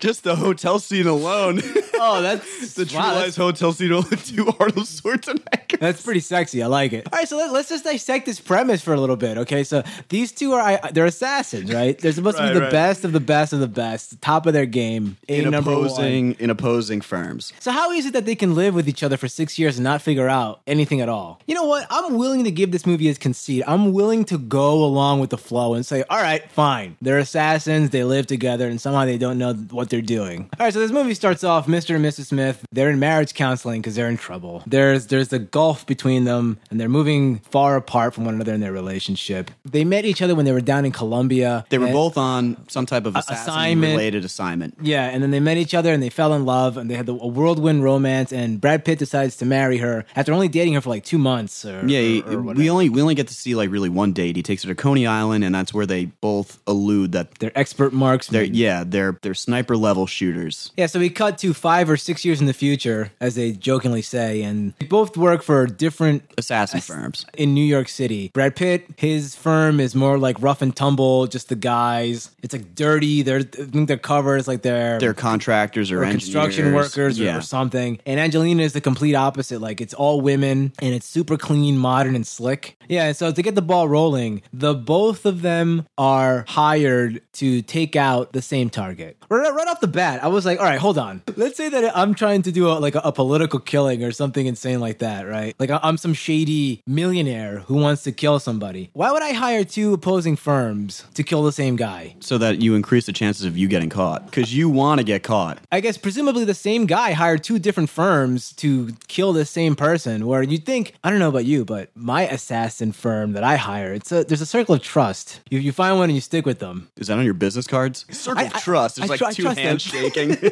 Just 0.00 0.24
the 0.24 0.36
hotel 0.36 0.78
scene 0.78 1.06
alone. 1.06 1.60
Oh, 2.02 2.22
that's 2.22 2.72
the 2.76 2.86
True 2.86 2.98
wow, 2.98 3.12
Lies 3.16 3.36
hotel 3.36 3.74
scene 3.74 3.92
only 3.92 4.16
two 4.16 4.46
Arnold 4.58 4.86
Schwarzenegger. 4.86 5.78
That's 5.78 6.00
pretty 6.02 6.20
sexy. 6.20 6.62
I 6.62 6.66
like 6.66 6.94
it. 6.94 7.06
All 7.12 7.18
right, 7.18 7.28
so 7.28 7.36
let, 7.36 7.50
us 7.54 7.68
just 7.68 7.84
dissect 7.84 8.24
this 8.24 8.40
premise 8.40 8.80
for 8.80 8.94
a 8.94 8.98
little 9.00 9.16
bit. 9.16 9.36
Okay, 9.36 9.64
so 9.64 9.82
these 10.08 10.32
two 10.32 10.54
are 10.54 10.62
I- 10.62 10.90
they're 10.92 11.04
assassins, 11.04 11.70
right? 11.70 11.98
They're 11.98 12.12
supposed 12.12 12.38
to 12.38 12.42
Right, 12.44 12.48
be 12.54 12.58
the 12.58 12.62
right. 12.62 12.72
best 12.72 13.04
of 13.04 13.12
the 13.12 13.20
best 13.20 13.52
of 13.52 13.60
the 13.60 13.68
best, 13.68 14.18
top 14.22 14.46
of 14.46 14.54
their 14.54 14.64
game, 14.64 15.18
a 15.28 15.40
In 15.42 15.50
number 15.50 15.72
one. 15.72 15.84
opposing 15.84 16.32
in 16.38 16.48
opposing 16.48 17.02
firms. 17.02 17.52
So 17.60 17.70
how 17.70 17.90
is 17.92 18.06
it 18.06 18.14
that 18.14 18.24
they 18.24 18.34
can 18.34 18.54
live 18.54 18.74
with 18.74 18.88
each 18.88 19.02
other 19.02 19.18
for 19.18 19.28
six 19.28 19.58
years 19.58 19.76
and 19.76 19.84
not 19.84 20.00
figure 20.00 20.26
out 20.26 20.62
anything 20.66 21.02
at 21.02 21.10
all? 21.10 21.38
You 21.46 21.54
know 21.54 21.64
what? 21.66 21.86
I'm 21.90 22.16
willing 22.16 22.44
to 22.44 22.50
give 22.50 22.72
this 22.72 22.86
movie 22.86 23.08
its 23.08 23.18
conceit. 23.18 23.62
I'm 23.66 23.92
willing 23.92 24.24
to 24.26 24.38
go 24.38 24.82
along 24.82 25.20
with 25.20 25.28
the 25.28 25.38
flow 25.38 25.74
and 25.74 25.84
say, 25.84 26.02
all 26.08 26.22
right, 26.22 26.50
fine. 26.50 26.96
They're 27.02 27.18
assassins. 27.18 27.90
They 27.90 28.04
live 28.04 28.26
together, 28.26 28.66
and 28.68 28.80
somehow 28.80 29.04
they 29.04 29.18
don't 29.18 29.36
know 29.36 29.52
what 29.52 29.89
they're 29.90 30.00
doing. 30.00 30.48
All 30.58 30.64
right, 30.66 30.72
so 30.72 30.80
this 30.80 30.90
movie 30.90 31.14
starts 31.14 31.44
off. 31.44 31.66
Mr. 31.66 31.96
and 31.96 32.04
Mrs. 32.04 32.26
Smith. 32.26 32.64
They're 32.72 32.90
in 32.90 32.98
marriage 32.98 33.34
counseling 33.34 33.80
because 33.80 33.94
they're 33.94 34.08
in 34.08 34.16
trouble. 34.16 34.62
There's 34.66 35.06
there's 35.08 35.32
a 35.32 35.38
gulf 35.38 35.86
between 35.86 36.24
them, 36.24 36.58
and 36.70 36.80
they're 36.80 36.88
moving 36.88 37.38
far 37.40 37.76
apart 37.76 38.14
from 38.14 38.24
one 38.24 38.34
another 38.34 38.54
in 38.54 38.60
their 38.60 38.72
relationship. 38.72 39.50
They 39.64 39.84
met 39.84 40.04
each 40.04 40.22
other 40.22 40.34
when 40.34 40.44
they 40.44 40.52
were 40.52 40.60
down 40.60 40.84
in 40.84 40.92
Colombia. 40.92 41.64
They 41.70 41.78
were 41.78 41.88
both 41.88 42.16
on 42.16 42.68
some 42.68 42.86
type 42.86 43.06
of 43.06 43.16
assignment. 43.16 43.92
related 43.92 44.24
assignment. 44.24 44.76
yeah, 44.80 45.04
and 45.08 45.22
then 45.22 45.30
they 45.30 45.40
met 45.40 45.56
each 45.56 45.74
other 45.74 45.92
and 45.92 46.02
they 46.02 46.10
fell 46.10 46.32
in 46.34 46.44
love 46.44 46.76
and 46.76 46.90
they 46.90 46.94
had 46.94 47.06
the, 47.06 47.14
a 47.14 47.26
whirlwind 47.26 47.82
romance. 47.82 48.32
And 48.32 48.60
Brad 48.60 48.84
Pitt 48.84 48.98
decides 48.98 49.36
to 49.38 49.44
marry 49.46 49.78
her 49.78 50.04
after 50.16 50.32
only 50.32 50.48
dating 50.48 50.74
her 50.74 50.80
for 50.80 50.90
like 50.90 51.04
two 51.04 51.18
months. 51.18 51.64
Or, 51.64 51.86
Yeah, 51.86 52.22
or, 52.26 52.34
or 52.34 52.42
we 52.42 52.70
only 52.70 52.88
we 52.88 53.02
only 53.02 53.14
get 53.14 53.28
to 53.28 53.34
see 53.34 53.54
like 53.54 53.70
really 53.70 53.88
one 53.88 54.12
date. 54.12 54.36
He 54.36 54.42
takes 54.42 54.62
her 54.62 54.68
to 54.68 54.74
Coney 54.74 55.06
Island, 55.06 55.44
and 55.44 55.54
that's 55.54 55.74
where 55.74 55.86
they 55.86 56.06
both 56.06 56.58
allude 56.66 57.12
that 57.12 57.34
they're 57.38 57.52
expert 57.54 57.92
marks. 57.92 58.28
they're 58.28 58.44
yeah 58.44 58.84
they're 58.86 59.18
they're 59.22 59.34
sniper 59.34 59.76
level 59.80 60.06
shooters. 60.06 60.72
Yeah, 60.76 60.86
so 60.86 60.98
we 61.00 61.10
cut 61.10 61.38
to 61.38 61.54
five 61.54 61.88
or 61.90 61.96
six 61.96 62.24
years 62.24 62.40
in 62.40 62.46
the 62.46 62.52
future, 62.52 63.12
as 63.20 63.34
they 63.34 63.52
jokingly 63.52 64.02
say, 64.02 64.42
and 64.42 64.74
they 64.78 64.86
both 64.86 65.16
work 65.16 65.42
for 65.42 65.66
different 65.66 66.22
Assassin 66.38 66.80
firms. 66.80 67.26
in 67.34 67.54
New 67.54 67.64
York 67.64 67.88
City. 67.88 68.30
Brad 68.34 68.56
Pitt, 68.56 68.86
his 68.96 69.34
firm 69.34 69.80
is 69.80 69.94
more 69.94 70.18
like 70.18 70.36
rough 70.40 70.62
and 70.62 70.74
tumble, 70.74 71.26
just 71.26 71.48
the 71.48 71.56
guys. 71.56 72.30
It's 72.42 72.52
like 72.54 72.74
dirty. 72.74 73.22
They're 73.22 73.38
I 73.40 73.42
think 73.42 73.88
their 73.88 73.96
covers 73.98 74.46
like 74.46 74.62
they're 74.62 74.98
They're 74.98 75.14
contractors 75.14 75.90
or, 75.90 76.02
or 76.02 76.10
construction 76.10 76.74
workers 76.74 77.18
or, 77.18 77.24
Yeah. 77.24 77.38
or 77.38 77.40
something. 77.40 77.98
And 78.06 78.20
Angelina 78.20 78.62
is 78.62 78.72
the 78.72 78.80
complete 78.80 79.14
opposite. 79.14 79.60
Like 79.60 79.80
it's 79.80 79.94
all 79.94 80.20
women 80.20 80.72
and 80.80 80.94
it's 80.94 81.06
super 81.06 81.36
clean, 81.36 81.78
modern, 81.78 82.14
and 82.14 82.26
slick. 82.26 82.76
Yeah. 82.88 83.06
And 83.06 83.16
so 83.16 83.32
to 83.32 83.42
get 83.42 83.54
the 83.54 83.62
ball 83.62 83.88
rolling, 83.88 84.42
the 84.52 84.74
both 84.74 85.24
of 85.26 85.42
them 85.42 85.86
are 85.98 86.44
hired 86.48 87.22
to 87.34 87.62
take 87.62 87.96
out 87.96 88.32
the 88.32 88.42
same 88.42 88.70
target. 88.70 89.16
Right, 89.28 89.52
right 89.52 89.68
off 89.70 89.80
the 89.80 89.86
bat, 89.86 90.22
I 90.22 90.28
was 90.28 90.44
like, 90.44 90.58
all 90.58 90.64
right, 90.64 90.78
hold 90.78 90.98
on. 90.98 91.22
Let's 91.36 91.56
say 91.56 91.68
that 91.68 91.96
I'm 91.96 92.14
trying 92.14 92.42
to 92.42 92.52
do 92.52 92.68
a, 92.68 92.74
like 92.74 92.94
a, 92.94 93.00
a 93.04 93.12
political 93.12 93.58
killing 93.60 94.02
or 94.02 94.10
something 94.12 94.46
insane 94.46 94.80
like 94.80 94.98
that, 94.98 95.26
right? 95.28 95.54
Like 95.58 95.70
I- 95.70 95.80
I'm 95.82 95.96
some 95.96 96.12
shady 96.12 96.82
millionaire 96.86 97.60
who 97.60 97.76
wants 97.76 98.02
to 98.04 98.12
kill 98.12 98.38
somebody. 98.40 98.90
Why 98.92 99.12
would 99.12 99.22
I 99.22 99.32
hire 99.32 99.64
two 99.64 99.94
opposing 99.94 100.36
firms 100.36 101.04
to 101.14 101.22
kill 101.22 101.42
the 101.44 101.52
same 101.52 101.76
guy? 101.76 102.16
so 102.20 102.36
that 102.38 102.60
you 102.60 102.74
increase 102.74 103.06
the 103.06 103.12
chances 103.12 103.44
of 103.46 103.56
you 103.56 103.68
getting 103.68 103.88
caught 103.88 104.26
because 104.26 104.54
you 104.54 104.68
want 104.68 104.98
to 104.98 105.04
get 105.04 105.22
caught. 105.22 105.58
I 105.72 105.80
guess 105.80 105.96
presumably 105.96 106.44
the 106.44 106.54
same 106.54 106.86
guy 106.86 107.12
hired 107.12 107.42
two 107.44 107.58
different 107.58 107.90
firms 107.90 108.52
to 108.54 108.90
kill 109.08 109.32
the 109.32 109.44
same 109.44 109.76
person. 109.76 110.26
Where 110.26 110.42
you'd 110.42 110.66
think, 110.66 110.94
I 111.04 111.10
don't 111.10 111.18
know 111.18 111.28
about 111.28 111.44
you, 111.44 111.64
but 111.64 111.90
my 111.94 112.22
assassin 112.28 112.92
firm 112.92 113.32
that 113.32 113.44
I 113.44 113.56
hire, 113.56 113.92
it's 113.94 114.10
a 114.12 114.24
there's 114.24 114.40
a 114.40 114.46
circle 114.46 114.74
of 114.74 114.82
trust. 114.82 115.40
You 115.50 115.58
you 115.58 115.72
find 115.72 115.96
one 115.98 116.08
and 116.10 116.14
you 116.14 116.20
stick 116.20 116.44
with 116.46 116.58
them. 116.58 116.88
Is 116.96 117.06
that 117.08 117.18
on 117.18 117.24
your 117.24 117.34
business 117.34 117.66
cards? 117.66 118.04
Circle 118.10 118.42
I- 118.42 118.46
of 118.46 118.52
trust. 118.54 118.96
There's 118.96 119.10
I 119.10 119.12
like 119.14 119.18
tr- 119.18 119.26
I 119.26 119.32
two 119.32 119.42
hands 119.60 119.82
shaking. 119.82 120.36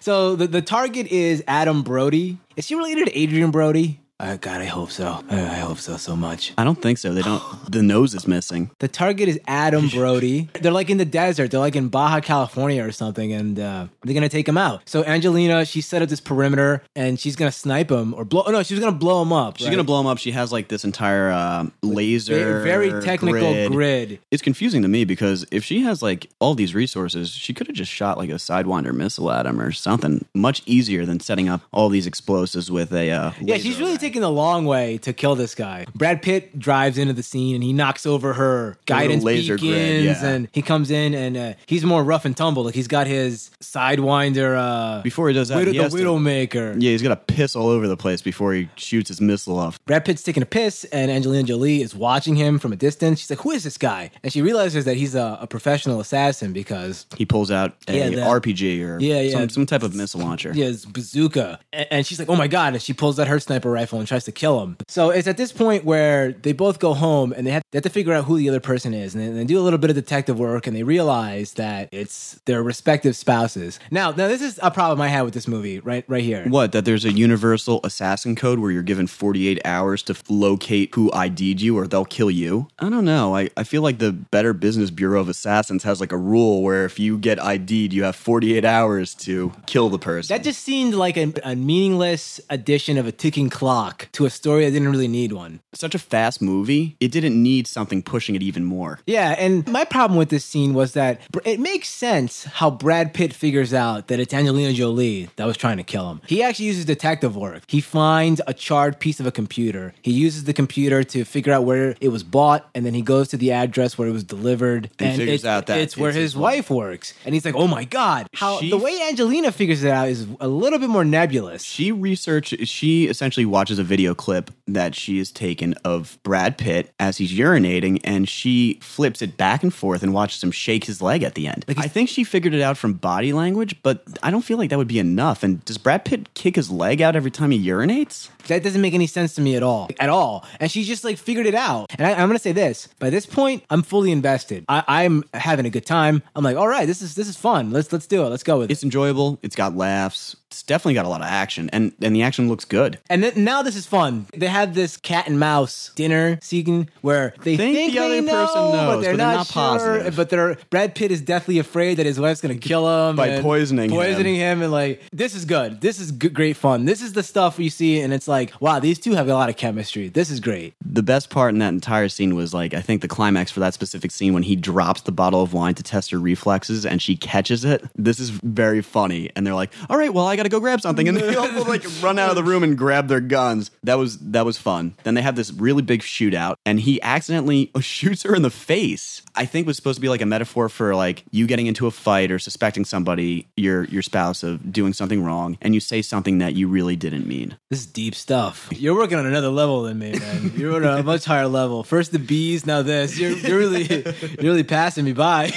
So 0.00 0.34
the 0.34 0.46
the 0.46 0.62
target 0.62 1.08
is 1.08 1.44
Adam 1.46 1.82
Brody. 1.82 2.38
Is 2.56 2.68
he 2.68 2.74
related 2.74 3.08
to 3.08 3.22
Adrien 3.22 3.50
Brody? 3.50 4.00
Uh, 4.20 4.36
God, 4.36 4.60
I 4.60 4.66
hope 4.66 4.90
so. 4.90 5.24
I, 5.30 5.40
I 5.40 5.58
hope 5.60 5.78
so 5.78 5.96
so 5.96 6.14
much. 6.14 6.52
I 6.58 6.64
don't 6.64 6.80
think 6.80 6.98
so. 6.98 7.14
They 7.14 7.22
don't. 7.22 7.42
The 7.70 7.82
nose 7.84 8.14
is 8.14 8.26
missing. 8.26 8.68
The 8.80 8.88
target 8.88 9.28
is 9.28 9.38
Adam 9.46 9.88
Brody. 9.94 10.48
They're 10.60 10.72
like 10.72 10.90
in 10.90 10.96
the 10.98 11.04
desert. 11.04 11.52
They're 11.52 11.60
like 11.60 11.76
in 11.76 11.88
Baja 11.88 12.20
California 12.20 12.84
or 12.84 12.90
something, 12.90 13.32
and 13.32 13.58
uh, 13.60 13.86
they're 14.02 14.14
gonna 14.14 14.28
take 14.28 14.48
him 14.48 14.58
out. 14.58 14.82
So 14.88 15.04
Angelina, 15.04 15.64
she 15.64 15.80
set 15.80 16.02
up 16.02 16.08
this 16.08 16.20
perimeter, 16.20 16.82
and 16.96 17.18
she's 17.18 17.36
gonna 17.36 17.52
snipe 17.52 17.88
him 17.90 18.12
or 18.14 18.24
blow. 18.24 18.42
No, 18.48 18.64
she's 18.64 18.80
gonna 18.80 18.90
blow 18.90 19.22
him 19.22 19.32
up. 19.32 19.56
She's 19.58 19.70
gonna 19.70 19.84
blow 19.84 20.00
him 20.00 20.08
up. 20.08 20.18
She 20.18 20.32
has 20.32 20.50
like 20.50 20.66
this 20.66 20.84
entire 20.84 21.30
um, 21.30 21.72
laser, 21.82 22.34
very, 22.62 22.90
very 22.90 23.02
technical 23.02 23.52
grid. 23.52 23.70
grid. 23.72 24.18
It's 24.32 24.42
confusing 24.42 24.82
to 24.82 24.88
me 24.88 25.04
because 25.04 25.46
if 25.52 25.62
she 25.62 25.82
has 25.82 26.02
like 26.02 26.28
all 26.40 26.56
these 26.56 26.74
resources, 26.74 27.30
she 27.30 27.54
could 27.54 27.68
have 27.68 27.76
just 27.76 27.92
shot 27.92 28.18
like 28.18 28.30
a 28.30 28.34
sidewinder 28.34 28.92
missile 28.92 29.30
at 29.30 29.46
him 29.46 29.60
or 29.60 29.70
something 29.70 30.24
much 30.34 30.62
easier 30.66 31.06
than 31.06 31.20
setting 31.20 31.48
up 31.48 31.60
all 31.72 31.88
these 31.88 32.06
explosives 32.08 32.68
with 32.68 32.92
a. 32.92 33.12
Uh, 33.12 33.32
Yeah, 33.40 33.58
she's 33.58 33.78
really 33.78 33.92
array. 33.92 34.09
Taking 34.10 34.22
the 34.22 34.30
long 34.30 34.64
way 34.64 34.98
to 34.98 35.12
kill 35.12 35.36
this 35.36 35.54
guy. 35.54 35.86
Brad 35.94 36.20
Pitt 36.20 36.58
drives 36.58 36.98
into 36.98 37.12
the 37.12 37.22
scene 37.22 37.54
and 37.54 37.62
he 37.62 37.72
knocks 37.72 38.06
over 38.06 38.32
her 38.32 38.76
guidance 38.86 39.22
laser 39.22 39.54
beacons, 39.54 39.70
grid, 39.70 40.04
yeah. 40.04 40.26
and 40.26 40.48
he 40.52 40.62
comes 40.62 40.90
in 40.90 41.14
and 41.14 41.36
uh, 41.36 41.52
he's 41.66 41.84
more 41.84 42.02
rough 42.02 42.24
and 42.24 42.36
tumble. 42.36 42.64
Like 42.64 42.74
he's 42.74 42.88
got 42.88 43.06
his 43.06 43.50
sidewinder. 43.60 44.56
Uh, 44.56 45.02
Before 45.02 45.28
he 45.28 45.34
does 45.34 45.48
that, 45.48 45.58
Widow, 45.58 45.72
he 45.72 45.78
the 45.78 45.84
Widowmaker. 45.84 46.74
Yeah, 46.80 46.90
he's 46.90 47.02
got 47.02 47.10
to 47.10 47.34
piss 47.34 47.54
all 47.54 47.68
over 47.68 47.86
the 47.86 47.96
place 47.96 48.20
before 48.20 48.52
he 48.52 48.68
shoots 48.76 49.08
his 49.08 49.20
missile 49.20 49.58
off. 49.58 49.82
Brad 49.84 50.04
Pitt's 50.04 50.22
taking 50.22 50.42
a 50.42 50.46
piss, 50.46 50.84
and 50.84 51.10
Angelina 51.10 51.44
Jolie 51.44 51.82
is 51.82 51.94
watching 51.94 52.34
him 52.34 52.58
from 52.58 52.72
a 52.72 52.76
distance. 52.76 53.20
She's 53.20 53.30
like, 53.30 53.40
"Who 53.40 53.52
is 53.52 53.62
this 53.62 53.78
guy?" 53.78 54.10
And 54.24 54.32
she 54.32 54.42
realizes 54.42 54.84
that 54.86 54.96
he's 54.96 55.14
a, 55.14 55.38
a 55.40 55.46
professional 55.46 56.00
assassin 56.00 56.52
because 56.52 57.06
He 57.16 57.24
pulls 57.24 57.50
out 57.50 57.74
a 57.86 57.96
Yeah, 57.96 58.26
RPG 58.26 58.84
or 58.84 59.00
Yeah, 59.00 59.20
yeah. 59.20 59.32
Some, 59.32 59.48
some 59.50 59.66
type 59.66 59.82
of 59.82 59.94
missile 59.94 60.20
launcher. 60.20 60.52
Yeah, 60.54 60.66
has 60.66 60.84
bazooka. 60.84 61.60
And, 61.72 61.86
and 61.90 62.06
she's 62.06 62.18
like, 62.18 62.28
"Oh 62.28 62.36
my 62.36 62.48
god!" 62.48 62.72
And 62.72 62.82
she 62.82 62.92
pulls 62.92 63.20
out 63.20 63.28
her 63.28 63.38
sniper 63.38 63.70
rifle 63.70 63.99
and 64.00 64.08
tries 64.08 64.24
to 64.24 64.32
kill 64.32 64.62
him. 64.62 64.76
So 64.88 65.10
it's 65.10 65.28
at 65.28 65.36
this 65.36 65.52
point 65.52 65.84
where 65.84 66.32
they 66.32 66.52
both 66.52 66.78
go 66.78 66.94
home 66.94 67.32
and 67.32 67.46
they 67.46 67.52
have, 67.52 67.62
they 67.70 67.76
have 67.76 67.84
to 67.84 67.90
figure 67.90 68.12
out 68.12 68.24
who 68.24 68.36
the 68.36 68.48
other 68.48 68.60
person 68.60 68.92
is. 68.92 69.14
And 69.14 69.22
they, 69.22 69.30
they 69.38 69.44
do 69.44 69.58
a 69.58 69.62
little 69.62 69.78
bit 69.78 69.90
of 69.90 69.96
detective 69.96 70.38
work 70.38 70.66
and 70.66 70.76
they 70.76 70.82
realize 70.82 71.54
that 71.54 71.88
it's 71.92 72.40
their 72.46 72.62
respective 72.62 73.16
spouses. 73.16 73.78
Now, 73.90 74.10
now 74.10 74.28
this 74.28 74.42
is 74.42 74.58
a 74.62 74.70
problem 74.70 75.00
I 75.00 75.08
had 75.08 75.22
with 75.22 75.34
this 75.34 75.46
movie 75.46 75.78
right 75.80 76.04
right 76.08 76.24
here. 76.24 76.44
What? 76.48 76.72
That 76.72 76.84
there's 76.84 77.04
a 77.04 77.12
universal 77.12 77.80
assassin 77.84 78.34
code 78.34 78.58
where 78.58 78.70
you're 78.70 78.82
given 78.82 79.06
48 79.06 79.60
hours 79.64 80.02
to 80.04 80.16
locate 80.28 80.94
who 80.94 81.10
ID'd 81.12 81.60
you 81.60 81.78
or 81.78 81.86
they'll 81.86 82.04
kill 82.04 82.30
you? 82.30 82.68
I 82.78 82.88
don't 82.88 83.04
know. 83.04 83.36
I, 83.36 83.50
I 83.56 83.64
feel 83.64 83.82
like 83.82 83.98
the 83.98 84.12
Better 84.12 84.52
Business 84.52 84.90
Bureau 84.90 85.20
of 85.20 85.28
Assassins 85.28 85.82
has 85.84 86.00
like 86.00 86.12
a 86.12 86.16
rule 86.16 86.62
where 86.62 86.84
if 86.84 86.98
you 86.98 87.18
get 87.18 87.42
ID'd, 87.42 87.92
you 87.92 88.04
have 88.04 88.16
48 88.16 88.64
hours 88.64 89.14
to 89.16 89.52
kill 89.66 89.88
the 89.88 89.98
person. 89.98 90.34
That 90.34 90.42
just 90.42 90.62
seemed 90.62 90.94
like 90.94 91.16
a, 91.16 91.32
a 91.44 91.56
meaningless 91.56 92.40
addition 92.48 92.98
of 92.98 93.06
a 93.06 93.12
ticking 93.12 93.50
clock 93.50 93.89
to 94.12 94.26
a 94.26 94.30
story 94.30 94.64
that 94.64 94.70
didn't 94.70 94.90
really 94.90 95.08
need 95.08 95.32
one. 95.32 95.60
Such 95.72 95.94
a 95.94 95.98
fast 95.98 96.40
movie, 96.42 96.96
it 97.00 97.10
didn't 97.12 97.40
need 97.40 97.66
something 97.66 98.02
pushing 98.02 98.34
it 98.34 98.42
even 98.42 98.64
more. 98.64 99.00
Yeah, 99.06 99.34
and 99.38 99.66
my 99.68 99.84
problem 99.84 100.18
with 100.18 100.28
this 100.30 100.44
scene 100.44 100.74
was 100.74 100.92
that 100.94 101.20
it 101.44 101.60
makes 101.60 101.88
sense 101.88 102.44
how 102.44 102.70
Brad 102.70 103.14
Pitt 103.14 103.32
figures 103.32 103.72
out 103.74 104.08
that 104.08 104.20
it's 104.20 104.34
Angelina 104.34 104.72
Jolie 104.72 105.28
that 105.36 105.46
was 105.46 105.56
trying 105.56 105.76
to 105.76 105.82
kill 105.82 106.10
him. 106.10 106.20
He 106.26 106.42
actually 106.42 106.66
uses 106.66 106.84
detective 106.84 107.36
work. 107.36 107.62
He 107.66 107.80
finds 107.80 108.40
a 108.46 108.54
charred 108.54 108.98
piece 109.00 109.20
of 109.20 109.26
a 109.26 109.32
computer. 109.32 109.94
He 110.02 110.12
uses 110.12 110.44
the 110.44 110.52
computer 110.52 111.02
to 111.04 111.24
figure 111.24 111.52
out 111.52 111.64
where 111.64 111.96
it 112.00 112.08
was 112.08 112.22
bought, 112.22 112.68
and 112.74 112.84
then 112.86 112.94
he 112.94 113.02
goes 113.02 113.28
to 113.28 113.36
the 113.36 113.52
address 113.52 113.98
where 113.98 114.08
it 114.08 114.12
was 114.12 114.24
delivered. 114.24 114.90
And 114.98 115.16
figures 115.16 115.36
it's, 115.36 115.44
out 115.44 115.66
that 115.66 115.78
it's 115.80 115.96
where 115.96 116.10
it's 116.10 116.16
his 116.16 116.32
his 116.32 116.36
wife. 116.36 116.70
wife 116.70 116.70
works. 116.70 117.14
And 117.24 117.34
he's 117.34 117.44
like, 117.44 117.54
"Oh 117.56 117.66
my 117.66 117.84
god!" 117.84 118.26
How 118.34 118.60
She- 118.60 118.70
the 118.70 118.78
way 118.78 119.00
Angelina 119.08 119.50
figures 119.52 119.82
it 119.82 119.90
out 119.90 120.08
is 120.08 120.26
a 120.40 120.48
little 120.48 120.78
bit 120.78 120.88
more 120.88 121.04
nebulous. 121.04 121.62
She 121.64 121.90
research 121.92 122.54
she 122.68 123.06
essentially 123.06 123.46
watches 123.46 123.78
a 123.80 123.84
video 123.84 124.14
clip 124.14 124.50
that 124.68 124.94
she 124.94 125.18
has 125.18 125.32
taken 125.32 125.74
of 125.84 126.18
Brad 126.22 126.58
Pitt 126.58 126.92
as 127.00 127.18
he's 127.18 127.32
urinating 127.32 128.00
and 128.04 128.28
she 128.28 128.78
flips 128.80 129.22
it 129.22 129.36
back 129.36 129.62
and 129.62 129.74
forth 129.74 130.02
and 130.02 130.14
watches 130.14 130.42
him 130.42 130.50
shake 130.50 130.84
his 130.84 131.02
leg 131.02 131.22
at 131.22 131.34
the 131.34 131.48
end. 131.48 131.64
I 131.76 131.88
think 131.88 132.08
she 132.08 132.22
figured 132.22 132.54
it 132.54 132.62
out 132.62 132.76
from 132.76 132.94
body 132.94 133.32
language, 133.32 133.82
but 133.82 134.04
I 134.22 134.30
don't 134.30 134.42
feel 134.42 134.58
like 134.58 134.70
that 134.70 134.78
would 134.78 134.88
be 134.88 134.98
enough. 134.98 135.42
And 135.42 135.64
does 135.64 135.78
Brad 135.78 136.04
Pitt 136.04 136.32
kick 136.34 136.56
his 136.56 136.70
leg 136.70 137.02
out 137.02 137.16
every 137.16 137.30
time 137.30 137.50
he 137.50 137.66
urinates? 137.66 138.28
That 138.46 138.62
doesn't 138.62 138.80
make 138.80 138.94
any 138.94 139.06
sense 139.06 139.34
to 139.34 139.40
me 139.40 139.56
at 139.56 139.62
all. 139.62 139.88
At 139.98 140.08
all. 140.08 140.44
And 140.58 140.70
she 140.70 140.84
just 140.84 141.04
like 141.04 141.18
figured 141.18 141.46
it 141.46 141.54
out. 141.54 141.86
And 141.98 142.06
I, 142.06 142.12
I'm 142.12 142.28
gonna 142.28 142.38
say 142.38 142.52
this: 142.52 142.88
by 142.98 143.10
this 143.10 143.26
point, 143.26 143.64
I'm 143.70 143.82
fully 143.82 144.10
invested. 144.12 144.64
I, 144.68 144.82
I'm 144.88 145.24
having 145.34 145.66
a 145.66 145.70
good 145.70 145.86
time. 145.86 146.22
I'm 146.34 146.44
like, 146.44 146.56
all 146.56 146.68
right, 146.68 146.86
this 146.86 147.02
is 147.02 147.14
this 147.14 147.28
is 147.28 147.36
fun. 147.36 147.70
Let's 147.70 147.92
let's 147.92 148.06
do 148.06 148.24
it. 148.24 148.28
Let's 148.28 148.42
go 148.42 148.58
with 148.58 148.70
it. 148.70 148.72
It's 148.72 148.82
enjoyable. 148.82 149.38
It's 149.42 149.56
got 149.56 149.76
laughs. 149.76 150.36
It's 150.50 150.64
definitely 150.64 150.94
got 150.94 151.04
a 151.04 151.08
lot 151.08 151.20
of 151.20 151.28
action, 151.28 151.70
and 151.72 151.92
and 152.02 152.14
the 152.14 152.22
action 152.22 152.48
looks 152.48 152.64
good. 152.64 152.98
And 153.08 153.22
then, 153.22 153.44
now 153.44 153.62
this 153.62 153.76
is 153.76 153.86
fun. 153.86 154.26
They 154.36 154.48
have 154.48 154.74
this 154.74 154.96
cat 154.96 155.28
and 155.28 155.38
mouse 155.38 155.92
dinner 155.94 156.40
scene 156.42 156.90
where 157.02 157.34
they 157.44 157.56
Think 157.56 157.76
think, 157.76 157.92
the 157.92 157.98
they 158.00 158.18
other 158.18 158.22
know, 158.26 158.46
person 158.46 158.62
knows, 158.62 158.72
but 158.72 158.86
they're 158.86 158.96
but 158.96 159.02
they're 159.02 159.16
not, 159.16 159.34
not 159.36 159.46
sure. 159.46 159.52
positive. 159.54 160.16
But 160.16 160.30
they're 160.30 160.58
Brad 160.70 160.96
Pitt 160.96 161.12
is 161.12 161.20
deathly 161.20 161.60
afraid 161.60 161.98
that 161.98 162.06
his 162.06 162.18
wife's 162.18 162.40
gonna 162.40 162.56
kill 162.56 162.84
him 163.10 163.14
By 163.14 163.28
and 163.28 163.42
poisoning 163.44 163.90
him. 163.90 163.96
poisoning 163.96 164.34
him. 164.34 164.60
and 164.62 164.72
like 164.72 165.00
this 165.12 165.36
is 165.36 165.44
good. 165.44 165.80
This 165.80 166.00
is 166.00 166.10
good, 166.10 166.34
great 166.34 166.56
fun. 166.56 166.84
This 166.84 167.00
is 167.00 167.12
the 167.12 167.22
stuff 167.22 167.60
you 167.60 167.70
see, 167.70 168.00
and 168.00 168.12
it's 168.12 168.26
like, 168.26 168.52
wow, 168.60 168.80
these 168.80 168.98
two 168.98 169.12
have 169.12 169.28
a 169.28 169.34
lot 169.34 169.50
of 169.50 169.56
chemistry. 169.56 170.08
This 170.08 170.30
is 170.30 170.40
great. 170.40 170.74
The 170.84 171.04
best 171.04 171.30
part 171.30 171.52
in 171.54 171.60
that 171.60 171.68
entire 171.68 172.08
scene 172.08 172.34
was 172.34 172.52
like 172.52 172.74
I 172.74 172.80
think 172.80 173.02
the 173.02 173.08
climax 173.08 173.52
for 173.52 173.60
that 173.60 173.72
specific 173.74 174.10
scene 174.10 174.34
when 174.34 174.42
he 174.42 174.56
drops 174.56 175.02
the 175.02 175.12
bottle 175.12 175.42
of 175.42 175.52
wine 175.52 175.74
to 175.74 175.84
test 175.84 176.10
her 176.10 176.18
reflexes 176.18 176.84
and 176.84 177.00
she 177.00 177.14
catches 177.16 177.64
it. 177.64 177.84
This 177.94 178.18
is 178.18 178.30
very 178.30 178.82
funny, 178.82 179.30
and 179.36 179.46
they're 179.46 179.54
like, 179.54 179.70
"All 179.88 179.96
right, 179.96 180.12
well, 180.12 180.26
I 180.26 180.39
got 180.40 180.44
to 180.44 180.48
go 180.48 180.60
grab 180.60 180.80
something," 180.80 181.06
and 181.06 181.16
they 181.16 181.34
all 181.36 181.64
like 181.64 181.84
run 182.02 182.18
out 182.18 182.30
of 182.30 182.36
the 182.36 182.42
room 182.42 182.62
and 182.62 182.76
grab 182.76 183.08
their 183.08 183.20
guns. 183.20 183.70
That 183.84 183.94
was 183.94 184.18
that 184.18 184.44
was 184.44 184.56
fun. 184.58 184.94
Then 185.04 185.14
they 185.14 185.22
have 185.22 185.36
this 185.36 185.52
really 185.52 185.82
big 185.82 186.00
shootout, 186.00 186.56
and 186.64 186.80
he 186.80 187.00
accidentally 187.02 187.70
shoots 187.80 188.22
her 188.22 188.34
in 188.34 188.42
the 188.42 188.50
face. 188.50 189.22
I 189.34 189.44
think 189.44 189.66
was 189.66 189.76
supposed 189.76 189.96
to 189.96 190.00
be 190.00 190.08
like 190.08 190.20
a 190.20 190.26
metaphor 190.26 190.68
for 190.68 190.94
like 190.94 191.24
you 191.30 191.46
getting 191.46 191.66
into 191.66 191.86
a 191.86 191.90
fight 191.90 192.30
or 192.30 192.38
suspecting 192.38 192.84
somebody, 192.84 193.48
your 193.56 193.84
your 193.84 194.02
spouse, 194.02 194.42
of 194.42 194.72
doing 194.72 194.92
something 194.92 195.22
wrong, 195.22 195.58
and 195.60 195.74
you 195.74 195.80
say 195.80 196.02
something 196.02 196.38
that 196.38 196.54
you 196.54 196.68
really 196.68 196.96
didn't 196.96 197.26
mean. 197.26 197.56
This 197.68 197.80
is 197.80 197.86
deep 197.86 198.14
stuff. 198.14 198.68
You're 198.72 198.96
working 198.96 199.18
on 199.18 199.26
another 199.26 199.48
level 199.50 199.82
than 199.82 199.98
me, 199.98 200.18
man. 200.18 200.52
You're 200.56 200.76
on 200.76 201.00
a 201.00 201.02
much 201.10 201.24
higher 201.24 201.48
level. 201.48 201.84
First 201.84 202.12
the 202.12 202.18
bees, 202.18 202.66
now 202.66 202.82
this. 202.82 203.18
You're, 203.18 203.32
you're 203.32 203.58
really, 203.58 203.84
you're 203.84 204.14
really 204.40 204.64
passing 204.64 205.04
me 205.04 205.12
by. 205.12 205.52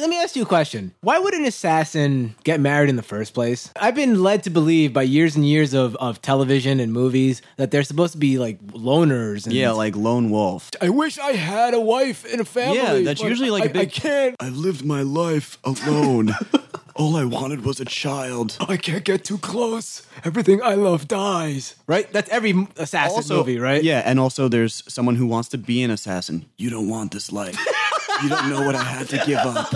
Let 0.00 0.08
me 0.08 0.18
ask 0.18 0.34
you 0.34 0.42
a 0.44 0.46
question. 0.46 0.94
Why 1.02 1.18
would 1.18 1.34
an 1.34 1.44
assassin 1.44 2.34
get 2.42 2.58
married 2.58 2.88
in 2.88 2.96
the 2.96 3.02
first 3.02 3.34
place? 3.34 3.70
I've 3.76 3.94
been 3.94 4.22
led 4.22 4.44
to 4.44 4.50
believe 4.50 4.94
by 4.94 5.02
years 5.02 5.36
and 5.36 5.46
years 5.46 5.74
of, 5.74 5.94
of 5.96 6.22
television 6.22 6.80
and 6.80 6.90
movies 6.90 7.42
that 7.58 7.70
they're 7.70 7.82
supposed 7.82 8.12
to 8.12 8.18
be 8.18 8.38
like 8.38 8.58
loners. 8.68 9.44
And 9.44 9.54
Yeah, 9.54 9.72
like 9.72 9.94
lone 9.96 10.30
wolf. 10.30 10.70
I 10.80 10.88
wish 10.88 11.18
I 11.18 11.32
had 11.32 11.74
a 11.74 11.80
wife 11.80 12.24
and 12.32 12.40
a 12.40 12.46
family. 12.46 12.78
Yeah, 12.78 13.00
that's 13.00 13.20
but 13.20 13.28
usually 13.28 13.50
like 13.50 13.64
a 13.66 13.68
I- 13.68 13.72
big- 13.72 13.88
I 13.88 13.90
can't. 13.90 14.36
I 14.40 14.48
lived 14.48 14.86
my 14.86 15.02
life 15.02 15.58
alone. 15.64 16.30
All 16.96 17.16
I 17.16 17.24
wanted 17.24 17.64
was 17.64 17.78
a 17.80 17.84
child. 17.84 18.56
I 18.68 18.76
can't 18.78 19.04
get 19.04 19.22
too 19.24 19.38
close. 19.38 20.06
Everything 20.24 20.62
I 20.62 20.74
love 20.74 21.08
dies. 21.08 21.76
Right? 21.86 22.10
That's 22.12 22.28
every 22.30 22.66
assassin 22.76 23.36
movie, 23.36 23.58
right? 23.58 23.82
Yeah, 23.82 24.02
and 24.04 24.18
also 24.18 24.48
there's 24.48 24.82
someone 24.88 25.16
who 25.16 25.26
wants 25.26 25.50
to 25.50 25.58
be 25.58 25.82
an 25.82 25.90
assassin. 25.90 26.46
You 26.56 26.70
don't 26.70 26.88
want 26.88 27.12
this 27.12 27.30
life. 27.32 27.56
you 28.22 28.28
don't 28.28 28.48
know 28.48 28.64
what 28.64 28.74
I 28.74 28.82
had 28.82 29.08
to 29.10 29.22
give 29.26 29.38
up. 29.38 29.72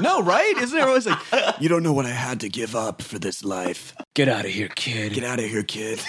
No, 0.00 0.22
right? 0.22 0.54
Isn't 0.56 0.76
there 0.76 0.88
always 0.88 1.06
like, 1.06 1.18
you 1.60 1.68
don't 1.68 1.82
know 1.82 1.92
what 1.92 2.06
I 2.06 2.10
had 2.10 2.40
to 2.40 2.48
give 2.48 2.74
up 2.74 3.02
for 3.02 3.18
this 3.18 3.44
life? 3.44 3.94
Get 4.14 4.28
out 4.28 4.44
of 4.44 4.50
here, 4.50 4.68
kid. 4.68 5.12
Get 5.12 5.24
out 5.24 5.38
of 5.38 5.44
here, 5.44 5.62
kid. 5.62 6.00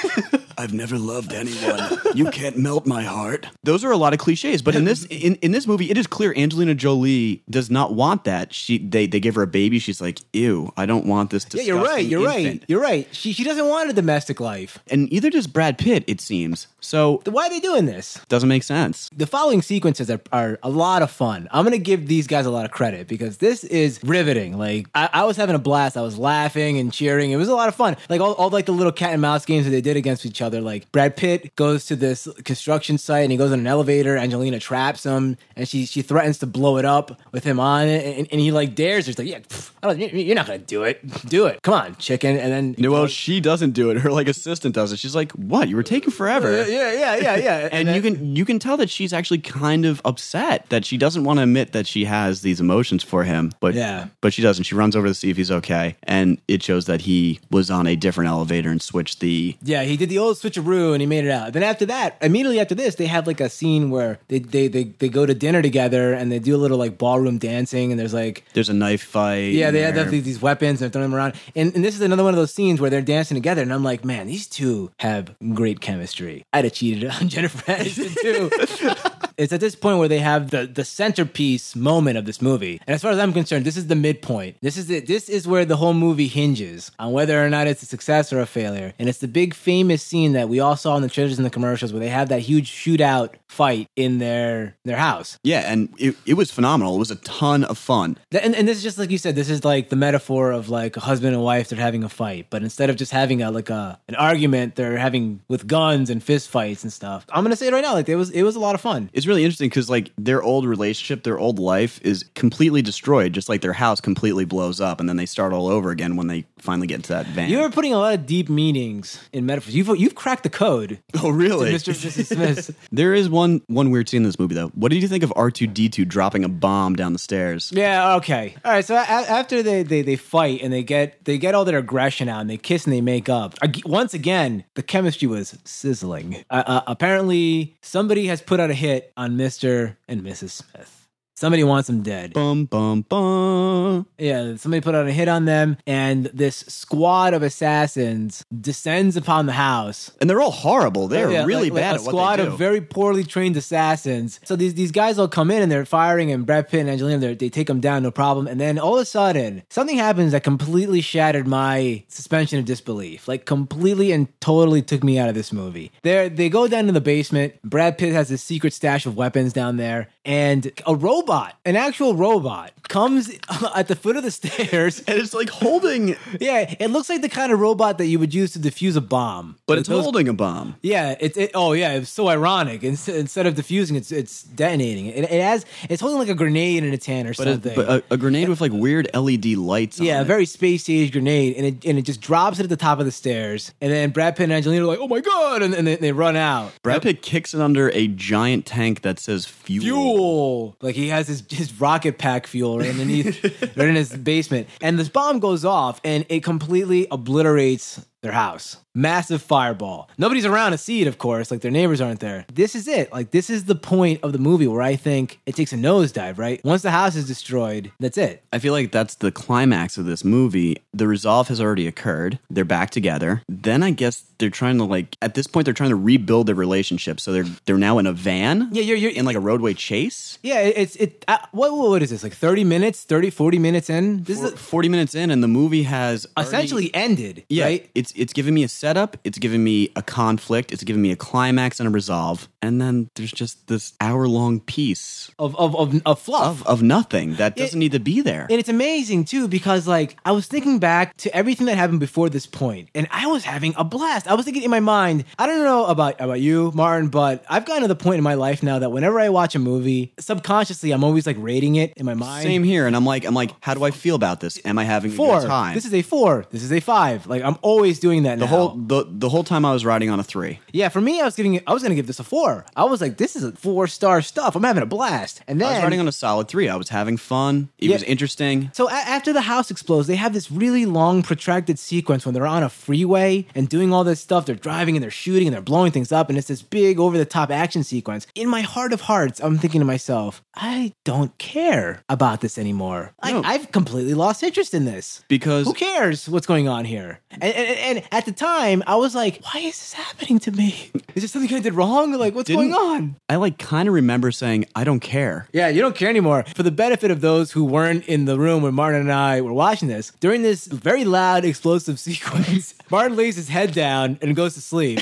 I've 0.58 0.74
never 0.74 0.98
loved 0.98 1.34
anyone. 1.34 1.80
You 2.14 2.30
can't 2.30 2.58
melt 2.58 2.86
my 2.86 3.04
heart. 3.04 3.48
Those 3.64 3.84
are 3.84 3.92
a 3.92 3.98
lot 3.98 4.14
of 4.14 4.20
cliches, 4.20 4.62
but 4.62 4.76
in 4.76 4.86
this 4.86 5.06
in, 5.06 5.36
in 5.36 5.52
this 5.52 5.66
movie, 5.66 5.90
it 5.90 5.98
is 5.98 6.08
clear 6.08 6.34
Angelina 6.38 6.76
Jolie 6.76 7.42
does 7.50 7.72
not 7.72 7.96
want 7.96 8.26
that. 8.26 8.54
She 8.54 8.78
they 8.78 9.08
they 9.08 9.20
give 9.20 9.36
her 9.36 9.42
a 9.42 9.48
baby. 9.48 9.80
She's 9.80 10.02
like, 10.02 10.20
ew, 10.34 10.72
I 10.78 10.86
don't 10.86 11.06
want 11.06 11.32
this. 11.32 11.46
Yeah, 11.54 11.64
you're 11.64 11.82
right. 11.82 12.06
You're 12.06 12.28
infant." 12.28 12.62
right. 12.62 12.66
You're 12.68 12.82
right. 12.82 13.08
She 13.12 13.34
she 13.34 13.44
doesn't 13.44 13.68
want 13.68 13.90
a 13.90 13.94
domestic 13.94 14.40
life. 14.40 14.80
And 14.90 15.12
either 15.12 15.30
does 15.30 15.48
Brad 15.48 15.78
Pitt. 15.78 16.04
It 16.08 16.22
seems 16.22 16.68
so. 16.80 17.22
Why 17.26 17.48
are 17.48 17.50
they 17.50 17.60
doing 17.60 17.86
this? 17.86 18.20
Doesn't 18.30 18.50
make 18.50 18.64
sense. 18.64 19.10
The 19.16 19.28
following 19.28 19.62
sequences 19.62 20.10
are, 20.12 20.22
are 20.32 20.60
a 20.62 20.70
lot 20.70 21.02
of 21.02 21.10
fun. 21.12 21.48
I'm 21.52 21.64
gonna 21.64 21.71
give 21.78 22.08
these 22.08 22.28
guys 22.28 22.46
a 22.46 22.50
lot 22.52 22.66
of 22.66 22.72
credit 22.72 23.08
because 23.08 23.38
this 23.38 23.64
is 23.64 24.04
riveting. 24.04 24.58
Like 24.58 24.88
I, 24.96 25.10
I 25.14 25.24
was 25.26 25.38
having 25.38 25.56
a 25.56 25.60
blast. 25.60 25.98
I 25.98 26.02
was 26.02 26.18
laughing 26.18 26.78
and 26.78 26.92
cheering. 26.92 27.32
It 27.32 27.36
was 27.38 27.48
a 27.50 27.56
lot 27.56 27.68
of 27.68 27.76
fun. 27.76 27.98
Like 28.10 28.22
all, 28.22 28.34
all 28.34 28.50
like 28.50 28.66
the 28.66 28.72
little 28.72 28.92
cat 28.92 29.14
and 29.14 29.22
mouse 29.22 29.46
games 29.46 29.66
that 29.66 29.72
they 29.72 29.82
did 29.82 29.98
against 29.98 30.26
each 30.26 30.42
other. 30.42 30.62
Like 30.62 30.92
Brad 30.92 31.16
Pitt 31.16 31.56
goes 31.56 31.86
to 31.88 31.96
this 31.96 32.28
construction 32.44 32.98
site 32.98 33.24
and 33.24 33.32
he 33.32 33.38
goes 33.38 33.52
on 33.52 33.60
an 33.60 33.68
elevator. 33.68 34.18
Angelina 34.18 34.60
traps 34.60 35.04
him 35.04 35.38
and 35.56 35.68
she 35.68 35.86
she 35.86 36.02
threatens 36.02 36.38
to 36.40 36.46
blow 36.48 36.78
it 36.78 36.86
up 36.86 37.20
with 37.32 37.44
him 37.44 37.60
on 37.60 37.88
it. 37.88 38.18
And, 38.18 38.28
and 38.32 38.42
he 38.42 38.52
like 38.52 38.76
dares 38.76 39.06
her. 39.06 39.10
He's 39.12 39.18
like, 39.20 39.28
yeah, 39.28 39.40
pff, 39.40 39.72
I 39.84 39.88
don't, 39.88 40.00
you- 40.00 40.24
you're 40.24 40.36
not 40.36 40.48
gonna 40.48 40.60
do 40.60 40.84
it. 40.84 41.00
Do 41.28 41.46
it. 41.48 41.62
Come 41.62 41.74
on, 41.74 41.96
chicken. 41.98 42.38
And 42.38 42.52
then 42.52 42.76
No, 42.78 42.92
well, 42.92 43.08
she 43.08 43.40
doesn't 43.40 43.72
do 43.72 43.90
it. 43.92 43.98
Her 43.98 44.12
like 44.12 44.28
assistant 44.28 44.76
does 44.76 44.92
it. 44.92 44.98
She's 45.00 45.16
like, 45.16 45.32
"What? 45.34 45.70
You 45.70 45.76
were 45.76 45.84
taking 45.84 46.12
forever." 46.12 46.52
yeah, 46.68 46.92
yeah, 46.94 47.16
yeah, 47.16 47.36
yeah. 47.38 47.70
And 47.72 47.88
you 47.96 48.02
can 48.02 48.36
you 48.36 48.46
can 48.46 48.60
tell 48.60 48.78
that 48.78 48.90
she's 48.90 49.14
actually 49.14 49.38
kind 49.40 49.86
of 49.86 50.02
upset 50.04 50.68
that 50.70 50.86
she 50.86 50.98
doesn't 50.98 51.24
want 51.24 51.38
to 51.38 51.44
admit 51.44 51.61
that 51.72 51.88
she 51.88 52.06
has 52.06 52.42
these 52.42 52.60
emotions 52.60 53.04
for 53.04 53.24
him, 53.24 53.52
but 53.60 53.74
Yeah. 53.74 54.08
but 54.22 54.34
she 54.34 54.42
doesn't. 54.42 54.64
She 54.66 54.76
runs 54.76 54.96
over 54.96 55.08
to 55.08 55.14
see 55.14 55.30
if 55.30 55.38
he's 55.38 55.52
okay, 55.52 55.96
and 56.04 56.40
it 56.48 56.62
shows 56.64 56.86
that 56.86 57.02
he 57.02 57.40
was 57.50 57.70
on 57.72 57.88
a 57.88 57.96
different 57.96 58.30
elevator 58.30 58.70
and 58.70 58.82
switched 58.82 59.20
the. 59.20 59.56
Yeah, 59.64 59.84
he 59.84 59.98
did 59.98 60.10
the 60.10 60.18
old 60.18 60.38
switcheroo 60.38 60.94
and 60.94 61.02
he 61.02 61.06
made 61.08 61.26
it 61.26 61.32
out. 61.32 61.54
Then 61.54 61.64
after 61.64 61.86
that, 61.88 62.18
immediately 62.22 62.60
after 62.60 62.76
this, 62.76 62.96
they 62.96 63.06
have 63.08 63.28
like 63.28 63.40
a 63.40 63.50
scene 63.50 63.90
where 63.92 64.20
they 64.28 64.40
they 64.40 64.68
they, 64.68 64.84
they 64.86 65.10
go 65.10 65.26
to 65.26 65.34
dinner 65.34 65.62
together 65.62 66.14
and 66.14 66.32
they 66.32 66.40
do 66.40 66.56
a 66.56 66.58
little 66.58 66.78
like 66.78 66.98
ballroom 66.98 67.38
dancing 67.38 67.92
and 67.92 68.00
there's 68.00 68.14
like 68.14 68.44
There's 68.54 68.70
a 68.70 68.74
knife 68.74 69.04
fight. 69.04 69.54
yeah, 69.54 69.72
they 69.72 69.82
have 69.82 70.10
these, 70.12 70.24
these 70.24 70.42
weapons 70.42 70.82
and 70.82 70.92
they're 70.92 71.00
throwing 71.02 71.12
them 71.12 71.16
around. 71.18 71.34
And, 71.56 71.74
and 71.76 71.84
this 71.86 71.96
is 71.96 72.02
another 72.02 72.24
one 72.24 72.34
of 72.34 72.38
those 72.38 72.54
scenes 72.54 72.82
where 72.82 72.90
they're 72.90 73.02
dancing 73.02 73.36
together 73.36 73.62
and 73.62 73.74
I'm 73.74 73.84
like, 73.84 74.04
man, 74.06 74.28
these 74.28 74.48
two 74.48 74.92
have 75.00 75.36
great 75.54 75.82
chemistry. 75.82 76.46
I'd 76.54 76.64
have 76.66 76.74
cheated 76.74 77.10
on 77.10 77.30
Jennifer 77.34 77.72
Aniston 77.72 78.16
too. 78.22 79.10
it's 79.38 79.54
at 79.54 79.60
this 79.60 79.76
point 79.76 80.00
where 80.00 80.08
they 80.08 80.20
have 80.20 80.52
the 80.52 80.68
the 80.68 80.86
centerpiece 80.86 81.76
moment 81.76 82.18
of 82.18 82.26
this 82.26 82.42
movie. 82.42 82.80
And 82.88 82.94
as 82.96 83.02
far 83.02 83.12
as 83.12 83.20
I'm 83.20 83.34
concerned, 83.34 83.66
this 83.66 83.78
is 83.78 83.88
the 83.88 83.96
midpoint. 83.96 84.58
This 84.62 84.78
is 84.78 84.90
it. 84.90 85.08
This 85.08 85.30
is 85.30 85.48
where 85.48 85.66
the 85.66 85.78
whole 85.78 85.94
movie 85.94 86.28
hinges 86.28 86.92
on 87.00 87.12
whether 87.12 87.44
or 87.44 87.50
not 87.50 87.68
it's 87.68 87.84
a 87.84 87.86
success 87.86 88.32
or 88.34 88.40
a 88.40 88.46
failure. 88.46 88.94
And 89.00 89.10
it's 89.10 89.20
the 89.20 89.28
big 89.28 89.54
famous 89.54 90.04
scene 90.04 90.34
that 90.34 90.50
we 90.50 90.60
all 90.60 90.76
saw 90.76 90.96
in 90.96 91.02
the 91.02 91.10
trailers 91.10 91.38
and 91.38 91.46
the 91.46 91.50
commercials 91.50 91.94
where 91.94 92.00
they 92.00 92.10
have 92.10 92.30
that 92.30 92.42
huge 92.42 92.72
shootout 92.72 93.36
fight 93.48 93.88
in 93.96 94.20
their 94.20 94.76
their 94.86 94.98
house. 94.98 95.38
Yeah, 95.44 95.72
and 95.72 95.94
it, 95.98 96.16
it 96.26 96.34
was 96.36 96.52
phenomenal. 96.52 96.96
It 96.96 97.00
was 97.00 97.12
a 97.12 97.16
ton 97.18 97.64
of 97.66 97.78
fun. 97.78 98.18
And, 98.32 98.56
and 98.56 98.68
this 98.68 98.78
is 98.78 98.84
just 98.84 98.98
like 98.98 99.12
you 99.12 99.18
said. 99.18 99.36
This 99.36 99.50
is 99.50 99.64
like 99.66 99.90
the 99.90 99.96
metaphor 99.96 100.52
of 100.52 100.70
like 100.70 100.98
a 100.98 101.02
husband 101.02 101.34
and 101.36 101.44
wife. 101.44 101.70
They're 101.70 101.80
having 101.80 102.04
a 102.04 102.10
fight, 102.10 102.48
but 102.50 102.64
instead 102.64 102.90
of 102.90 102.96
just 102.96 103.12
having 103.12 103.42
a 103.42 103.52
like 103.52 103.70
a 103.70 104.00
an 104.08 104.16
argument, 104.16 104.76
they're 104.76 104.98
having 104.98 105.42
with 105.48 105.68
guns 105.68 106.10
and 106.10 106.24
fist 106.24 106.50
fights 106.50 106.84
and 106.84 106.92
stuff. 106.94 107.26
I'm 107.30 107.44
gonna 107.44 107.56
say 107.56 107.68
it 107.68 107.74
right 107.74 107.84
now. 107.84 107.94
Like 107.94 108.10
it 108.10 108.16
was 108.16 108.30
it 108.32 108.44
was 108.44 108.56
a 108.56 108.60
lot 108.60 108.76
of 108.76 108.82
fun. 108.82 109.10
it's 109.14 109.21
really 109.28 109.44
interesting 109.44 109.70
because 109.70 109.90
like 109.90 110.12
their 110.18 110.42
old 110.42 110.66
relationship, 110.66 111.24
their 111.24 111.40
old 111.40 111.60
life 111.60 112.00
is 112.04 112.24
completely 112.36 112.82
destroyed, 112.82 113.34
just 113.34 113.50
like 113.50 113.62
their 113.62 113.74
house 113.74 114.02
completely 114.02 114.46
blows 114.46 114.80
up, 114.82 115.00
and 115.00 115.08
then 115.10 115.18
they 115.18 115.26
start 115.26 115.54
all 115.54 115.68
over 115.68 115.92
again 115.92 116.16
when 116.16 116.28
they 116.28 116.46
finally 116.60 116.88
get 116.88 116.96
into 116.96 117.10
that 117.10 117.26
van. 117.28 117.50
You 117.50 117.62
are 117.62 117.70
putting 117.70 117.94
a 117.94 117.98
lot 117.98 118.14
of 118.14 118.26
deep 118.26 118.50
meanings 118.50 119.20
in 119.34 119.46
metaphors. 119.46 119.76
You've 119.76 119.88
you've 119.98 120.16
cracked 120.16 120.44
the 120.44 120.50
code, 120.50 121.00
oh, 121.22 121.30
really? 121.30 121.72
Mr. 121.72 121.94
Mrs. 121.94 122.26
Smith. 122.36 122.78
There 122.92 123.14
is 123.14 123.30
one 123.30 123.62
one 123.68 123.90
weird 123.92 124.10
scene 124.10 124.20
in 124.20 124.24
this 124.24 124.38
movie 124.40 124.56
though. 124.56 124.68
What 124.70 124.92
did 124.92 125.02
you 125.02 125.08
think 125.08 125.24
of 125.24 125.32
R 125.36 125.50
two 125.50 125.68
D 125.68 125.88
two 125.90 126.06
dropping 126.06 126.44
a 126.44 126.50
bomb 126.50 126.96
down 126.96 127.14
the 127.14 127.20
stairs? 127.20 127.72
Yeah. 127.74 128.16
Okay. 128.16 128.56
All 128.66 128.72
right. 128.72 128.84
So 128.86 128.96
a- 128.96 129.00
after 129.00 129.64
they, 129.64 129.84
they 129.84 130.02
they 130.02 130.16
fight 130.16 130.62
and 130.62 130.72
they 130.74 130.84
get 130.84 131.24
they 131.26 131.38
get 131.38 131.56
all 131.56 131.64
their 131.66 131.78
aggression 131.78 132.28
out 132.30 132.42
and 132.42 132.50
they 132.50 132.58
kiss 132.58 132.86
and 132.86 132.94
they 132.94 133.02
make 133.02 133.30
up. 133.30 133.56
Once 133.86 134.14
again, 134.14 134.64
the 134.76 134.84
chemistry 134.84 135.28
was 135.28 135.58
sizzling. 135.64 136.44
Uh, 136.50 136.64
uh, 136.66 136.82
apparently, 136.88 137.76
somebody 137.82 138.28
has 138.28 138.42
put 138.42 138.60
out 138.60 138.70
a 138.70 138.74
hit 138.74 139.11
on 139.22 139.38
Mister 139.38 140.00
and 140.08 140.24
Mrs. 140.24 140.50
Smith. 140.50 141.01
Somebody 141.42 141.64
wants 141.64 141.88
them 141.88 142.04
dead. 142.04 142.34
Bum 142.34 142.66
bum 142.66 143.02
bum. 143.10 144.06
Yeah, 144.20 144.58
somebody 144.58 144.80
put 144.82 144.94
out 144.94 145.08
a 145.08 145.12
hit 145.12 145.28
on 145.28 145.46
them, 145.46 145.76
and 145.88 146.26
this 146.28 146.58
squad 146.68 147.34
of 147.34 147.42
assassins 147.42 148.46
descends 148.62 149.18
upon 149.18 149.48
the 149.48 149.54
house. 149.54 150.12
And 150.22 150.30
they're 150.30 150.40
all 150.40 150.52
horrible. 150.52 151.08
They're 151.08 151.32
Yeah, 151.32 151.46
really 151.46 151.72
like- 151.72 151.74
like 151.74 151.82
bad 151.82 151.92
a 151.94 151.96
at 151.96 152.02
what 152.02 152.10
squad 152.12 152.36
they 152.38 152.46
of 152.46 152.60
very 152.60 152.80
poorly 152.80 153.24
trained 153.24 153.58
assassins. 153.58 154.40
So 154.46 154.56
these 154.56 154.76
these 154.76 154.92
guys 154.92 155.18
all 155.18 155.28
come 155.28 155.50
in 155.50 155.64
and 155.64 155.72
they're 155.72 155.84
firing, 155.84 156.32
and 156.32 156.46
Brad 156.46 156.70
Pitt 156.70 156.82
and 156.82 156.90
Angelina 156.92 157.18
they're- 157.18 157.50
take 157.50 157.66
them 157.66 157.80
down, 157.80 158.04
no 158.04 158.12
problem. 158.12 158.46
And 158.46 158.62
then 158.62 158.78
all 158.78 158.94
of 158.98 159.02
a 159.02 159.06
sudden, 159.06 159.64
something 159.70 159.98
happens 159.98 160.34
that 160.34 160.44
completely 160.44 161.02
shattered 161.02 161.48
my 161.48 162.04
suspension 162.08 162.60
of 162.60 162.66
disbelief. 162.66 163.28
Like 163.28 163.46
completely 163.46 164.12
and 164.12 164.28
totally 164.42 164.84
took 164.84 165.04
me 165.04 165.18
out 165.18 165.28
of 165.28 165.34
this 165.34 165.52
movie. 165.52 165.92
They 166.04 166.30
they 166.30 166.50
go 166.50 166.68
down 166.68 166.86
to 166.86 166.92
the 166.92 167.02
basement. 167.02 167.54
Brad 167.64 167.98
Pitt 167.98 168.14
has 168.14 168.30
a 168.30 168.38
secret 168.38 168.74
stash 168.74 169.08
of 169.08 169.18
weapons 169.18 169.54
down 169.54 169.78
there, 169.78 170.10
and 170.24 170.72
a 170.86 170.94
robot, 170.94 171.31
an 171.66 171.76
actual 171.76 172.16
robot, 172.16 172.72
comes 172.90 173.30
at 173.76 173.88
the 173.88 173.96
foot 173.96 174.18
of 174.18 174.24
the 174.24 174.32
stairs. 174.32 175.00
and 175.08 175.18
it's 175.20 175.34
like 175.34 175.50
holding, 175.50 176.16
Yeah, 176.40 176.74
it 176.80 176.90
looks 176.92 177.10
like 177.10 177.22
the 177.22 177.30
kind 177.30 177.52
of 177.52 177.60
robot 177.60 177.98
that 178.00 178.06
you 178.08 178.20
would 178.20 178.34
use 178.34 178.52
to 178.54 178.60
defuse 178.60 178.96
a 178.98 179.02
bomb. 179.02 179.58
but 179.66 179.78
it's 179.78 179.88
Those- 179.88 180.04
holding 180.04 180.28
a 180.28 180.34
bomb. 180.34 180.76
yeah, 180.82 181.16
it's 181.20 181.38
it, 181.38 181.52
oh 181.54 181.74
yeah, 181.74 181.94
it's 181.94 182.10
so 182.10 182.28
ironic. 182.28 182.84
Instead, 182.84 183.16
instead 183.16 183.46
of 183.48 183.56
defusing, 183.56 183.96
it's 183.96 184.12
it's 184.12 184.44
detonating. 184.44 185.06
It, 185.08 185.24
it 185.26 185.42
has 185.42 185.66
it's 185.90 186.02
holding 186.02 186.20
like 186.20 186.30
a 186.30 186.36
grenade 186.36 186.84
in 186.84 186.94
its 186.94 187.06
hand 187.06 187.28
or 187.30 187.34
But, 187.38 187.48
a, 187.48 187.52
something. 187.54 187.76
but 187.76 187.90
a, 187.90 188.04
a 188.12 188.18
grenade 188.18 188.50
with 188.50 188.60
like 188.62 188.72
weird 188.74 189.10
LED 189.14 189.46
lights. 189.58 190.00
on 190.00 190.06
yeah, 190.06 190.22
a 190.22 190.26
very 190.26 190.46
space 190.46 190.90
age 190.90 191.12
grenade, 191.12 191.56
and 191.56 191.66
it 191.66 191.86
and 191.86 191.98
it 191.98 192.02
just 192.04 192.20
drops 192.22 192.60
it 192.60 192.64
at 192.64 192.70
the 192.70 192.78
top 192.78 193.00
of 193.00 193.06
the 193.06 193.12
stairs. 193.12 193.72
And 193.80 193.92
then 193.92 194.10
Brad 194.12 194.36
Pitt 194.36 194.46
and 194.46 194.54
Angelina 194.54 194.84
are 194.84 194.88
like, 194.88 195.00
"Oh 195.00 195.08
my 195.08 195.22
god!" 195.22 195.62
and, 195.62 195.74
and 195.74 195.88
they, 195.88 195.96
they 195.96 196.12
run 196.12 196.36
out. 196.36 196.72
Brad 196.84 197.02
Pitt 197.02 197.22
kicks 197.22 197.54
it 197.54 197.62
under 197.62 197.90
a 197.92 198.08
giant 198.08 198.66
tank 198.66 199.02
that 199.02 199.20
says 199.20 199.46
fuel. 199.46 199.82
Fuel, 199.84 200.76
like 200.82 200.96
he 200.96 201.08
has 201.10 201.21
his 201.28 201.44
his 201.50 201.80
rocket 201.80 202.18
pack 202.18 202.48
fuel 202.48 202.80
right 202.80 202.90
underneath, 202.90 203.44
right 203.78 203.88
in 203.88 203.96
his 203.96 204.16
basement, 204.16 204.68
and 204.82 204.98
this 205.00 205.10
bomb 205.10 205.40
goes 205.40 205.66
off, 205.66 206.02
and 206.04 206.26
it 206.30 206.44
completely 206.44 207.08
obliterates 207.12 208.06
their 208.22 208.32
house. 208.32 208.78
Massive 208.94 209.42
fireball. 209.42 210.10
Nobody's 210.18 210.46
around 210.46 210.72
to 210.72 210.78
see 210.78 211.02
it, 211.02 211.08
of 211.08 211.18
course. 211.18 211.50
Like 211.50 211.62
their 211.62 211.72
neighbors 211.72 212.02
aren't 212.02 212.20
there. 212.20 212.46
This 212.54 212.76
is 212.76 212.88
it. 212.88 213.12
Like 213.12 213.32
this 213.32 213.50
is 213.50 213.64
the 213.66 213.76
point 213.76 214.20
of 214.22 214.34
the 214.34 214.38
movie 214.38 214.68
where 214.68 214.82
I 214.82 214.96
think 214.98 215.40
it 215.46 215.56
takes 215.56 215.72
a 215.72 215.78
nosedive. 215.78 216.38
Right. 216.38 216.64
Once 216.66 216.82
the 216.82 216.92
house 216.92 217.16
is 217.16 217.26
destroyed, 217.26 217.92
that's 218.02 218.18
it. 218.18 218.44
I 218.52 218.60
feel 218.60 218.74
like 218.74 218.92
that's 218.92 219.16
the 219.16 219.32
climax 219.32 219.98
of 219.98 220.06
this 220.06 220.24
movie. 220.26 220.76
The 220.94 221.08
resolve 221.08 221.48
has 221.48 221.62
already 221.62 221.88
occurred. 221.88 222.38
They're 222.50 222.66
back 222.66 222.90
together. 222.90 223.44
Then 223.48 223.82
I 223.82 223.92
guess 223.92 224.26
they're 224.40 224.50
trying 224.50 224.78
to 224.80 224.84
like 224.84 225.16
at 225.22 225.36
this 225.36 225.48
point 225.48 225.66
they're 225.66 225.74
trying 225.74 225.92
to 225.92 225.96
rebuild 225.96 226.48
their 226.48 226.56
relationship. 226.56 227.22
So 227.22 227.32
they're 227.32 227.46
they're 227.66 227.78
now 227.78 227.98
in 227.98 228.06
a 228.06 228.14
van. 228.14 228.70
Yeah, 228.74 228.84
you're- 228.84 229.00
you're- 229.00 229.16
in 229.16 229.24
like 229.26 229.38
a 229.38 229.40
roadway 229.42 229.74
chase. 229.74 230.38
Yeah. 230.44 230.60
It's 230.60 230.98
it. 230.98 231.24
Uh, 231.30 231.38
what 231.54 231.76
what 231.78 232.04
is 232.04 232.10
this? 232.10 232.24
Like 232.24 232.34
thirty 232.34 232.66
minutes, 232.66 233.04
30, 233.04 233.30
40 233.30 233.58
minutes 233.58 233.90
in. 233.90 234.24
This 234.24 234.42
is 234.42 234.52
Forty 234.60 234.90
minutes 234.90 235.16
in, 235.16 235.32
and 235.32 235.42
the 235.42 235.48
movie 235.48 235.84
has 235.84 236.28
already- 236.38 236.48
essentially 236.50 236.94
ended. 236.94 237.44
Yeah, 237.48 237.66
Right. 237.66 237.90
it's 237.96 238.11
it's 238.16 238.34
giving 238.34 238.54
me 238.54 238.64
a 238.64 238.68
setup, 238.68 239.18
it's 239.24 239.38
giving 239.38 239.64
me 239.64 239.90
a 239.96 240.02
conflict, 240.02 240.72
it's 240.72 240.84
giving 240.84 241.02
me 241.02 241.12
a 241.12 241.16
climax 241.16 241.80
and 241.80 241.88
a 241.88 241.92
resolve, 241.92 242.50
and 242.62 242.80
then 242.82 243.10
there's 243.16 243.32
just 243.32 243.68
this 243.68 243.94
hour 244.02 244.28
long 244.28 244.60
piece 244.60 245.32
Of 245.40 245.56
of 245.58 245.76
of, 245.76 246.02
of 246.06 246.20
fluff. 246.22 246.62
of 246.62 246.68
of 246.68 246.84
nothing 246.84 247.36
that 247.36 247.56
doesn't 247.56 247.80
need 247.80 247.92
to 247.94 248.00
be 248.00 248.22
there. 248.22 248.48
And 248.50 248.60
it's 248.60 248.70
amazing 248.70 249.26
too 249.26 249.48
because 249.48 249.88
like 249.88 250.16
I 250.26 250.32
was 250.32 250.48
thinking 250.48 250.80
back 250.80 251.16
to 251.18 251.36
everything 251.36 251.68
that 251.68 251.78
happened 251.78 252.00
before 252.00 252.30
this 252.30 252.46
point, 252.46 252.90
and 252.96 253.08
I 253.12 253.28
was 253.28 253.44
having 253.44 253.74
a 253.78 253.84
blast. 253.84 254.28
I 254.28 254.34
was 254.36 254.46
thinking 254.46 254.64
in 254.64 254.72
my 254.72 254.80
mind, 254.80 255.26
I 255.40 255.48
don't 255.48 255.64
know 255.64 255.86
about 255.86 256.20
about 256.22 256.40
you, 256.42 256.72
Martin, 256.76 257.10
but 257.10 257.44
I've 257.50 257.66
gotten 257.66 257.82
to 257.84 257.88
the 257.88 257.96
point 257.96 258.18
in 258.18 258.24
my 258.24 258.36
life 258.36 258.64
now 258.64 258.80
that 258.80 258.92
whenever 258.92 259.20
I 259.20 259.30
watch 259.30 259.56
a 259.56 259.60
movie, 259.60 260.14
subconsciously 260.20 260.92
I'm 260.92 261.04
always 261.04 261.26
like 261.28 261.38
rating 261.40 261.76
it 261.76 261.94
in 261.98 262.06
my 262.06 262.14
mind. 262.14 262.44
Same 262.44 262.64
here, 262.64 262.88
and 262.88 262.96
I'm 262.96 263.06
like, 263.06 263.26
I'm 263.26 263.34
like, 263.34 263.52
how 263.62 263.74
do 263.74 263.84
I 263.84 263.92
feel 263.92 264.16
about 264.16 264.40
this? 264.40 264.60
Am 264.66 264.78
I 264.78 264.84
having 264.84 265.12
a 265.12 265.16
good 265.16 265.48
time? 265.48 265.74
This 265.76 265.86
is 265.86 265.94
a 265.94 266.02
four. 266.02 266.46
This 266.52 266.64
is 266.64 266.72
a 266.72 266.80
five. 266.80 267.28
Like 267.28 267.44
I'm 267.44 267.58
always 267.62 268.00
doing 268.00 268.24
that 268.24 268.40
the 268.40 268.46
now. 268.46 268.52
whole 268.52 268.70
the, 268.76 269.06
the 269.08 269.30
whole 269.30 269.44
time 269.44 269.66
I 269.66 269.74
was 269.74 269.86
riding 269.86 270.10
on 270.10 270.20
a 270.20 270.24
three. 270.24 270.60
Yeah, 270.72 270.90
for 270.90 271.02
me, 271.02 271.22
I 271.22 271.26
was 271.26 271.36
giving. 271.36 271.62
I 271.68 271.74
was 271.74 271.84
gonna 271.84 271.96
give 271.96 272.08
this 272.08 272.20
a 272.20 272.24
four. 272.24 272.51
I 272.76 272.84
was 272.86 273.02
like, 273.02 273.18
this 273.18 273.36
is 273.36 273.44
a 273.44 273.52
four 273.54 273.88
star 273.88 274.22
stuff. 274.22 274.56
I'm 274.56 274.64
having 274.64 274.84
a 274.84 274.88
blast. 274.88 275.42
And 275.48 275.60
then 275.60 275.68
I 275.68 275.74
was 275.76 275.84
riding 275.84 276.00
on 276.00 276.08
a 276.08 276.12
solid 276.12 276.48
three. 276.48 276.68
I 276.70 276.76
was 276.76 276.90
having 276.90 277.18
fun. 277.18 277.70
It 277.78 277.88
Yeah. 277.90 277.96
was 277.96 278.04
interesting. 278.04 278.70
So 278.74 278.90
a- 278.90 278.94
after 278.94 279.34
the 279.34 279.42
house 279.42 279.72
explodes, 279.72 280.08
they 280.08 280.16
have 280.16 280.34
this 280.34 280.52
really 280.52 280.86
long, 280.86 281.22
protracted 281.24 281.80
sequence 281.80 282.26
when 282.26 282.34
they're 282.34 282.48
on 282.48 282.64
a 282.64 282.70
freeway 282.70 283.46
and 283.56 283.68
doing 283.70 283.94
all 283.94 284.04
this 284.04 284.20
stuff. 284.20 284.46
They're 284.46 284.56
driving 284.56 284.96
and 284.96 285.04
they're 285.04 285.12
shooting 285.12 285.48
and 285.48 285.54
they're 285.54 285.62
blowing 285.62 285.92
things 285.92 286.12
up, 286.12 286.30
and 286.30 286.38
it's 286.38 286.48
this 286.48 286.62
big, 286.62 287.00
over-the-top 287.00 287.52
action 287.52 287.84
sequence. 287.84 288.28
In 288.36 288.48
my 288.50 288.62
heart 288.62 288.94
of 288.94 289.02
hearts, 289.02 289.40
I'm 289.40 289.58
thinking 289.58 289.80
to 289.82 289.86
myself, 289.86 290.42
I 290.56 290.94
don't 291.06 291.38
care 291.38 292.04
about 292.10 292.42
this 292.42 292.58
anymore. 292.58 293.14
Like, 293.24 293.34
No. 293.36 293.42
I've 293.44 293.72
completely 293.72 294.14
lost 294.14 294.44
interest 294.44 294.74
in 294.74 294.86
this. 294.86 295.24
Because 295.28 295.66
Who 295.68 295.74
cares 295.74 296.28
what's 296.30 296.48
going 296.48 296.68
on 296.68 296.86
here? 296.86 297.20
And, 297.32 297.44
and, 297.44 297.78
and 297.98 298.04
at 298.12 298.26
the 298.26 298.32
time, 298.32 298.84
I 298.88 298.96
was 298.96 299.16
like, 299.16 299.42
why 299.44 299.62
is 299.62 299.78
this 299.80 299.94
happening 299.94 300.40
to 300.40 300.52
me? 300.52 300.92
Is 301.16 301.24
there 301.24 301.28
something 301.28 301.54
I 301.54 301.60
did 301.60 301.74
wrong? 301.74 302.14
Like, 302.14 302.34
what's 302.42 302.50
going 302.50 302.74
on? 302.74 303.16
I 303.30 303.36
like 303.36 303.58
kind 303.58 303.88
of 303.88 303.94
remember 303.94 304.32
saying, 304.32 304.66
I 304.76 304.84
don't 304.84 305.00
care. 305.00 305.48
Yeah, 305.54 305.68
you 305.70 305.82
don't 305.82 305.96
care 305.96 306.10
anymore. 306.10 306.44
For 306.56 306.64
the 306.64 306.72
benefit 306.72 307.12
of 307.12 307.22
those 307.22 307.52
who 307.52 307.64
weren't 307.64 308.06
in 308.06 308.26
the 308.26 308.38
room 308.40 308.64
when 308.64 308.74
Martin 308.74 309.02
and 309.02 309.12
I 309.12 309.42
were 309.42 309.54
watching 309.54 309.88
this, 309.88 310.12
during 310.20 310.42
this 310.42 310.66
very 310.66 311.06
loud, 311.06 311.46
explosive 311.46 312.00
sequence, 312.08 312.74
Martin 312.90 313.16
lays 313.16 313.36
his 313.36 313.50
head 313.50 313.74
down 313.74 314.18
and 314.22 314.36
goes 314.36 314.56
to 314.56 314.62
sleep. 314.62 315.00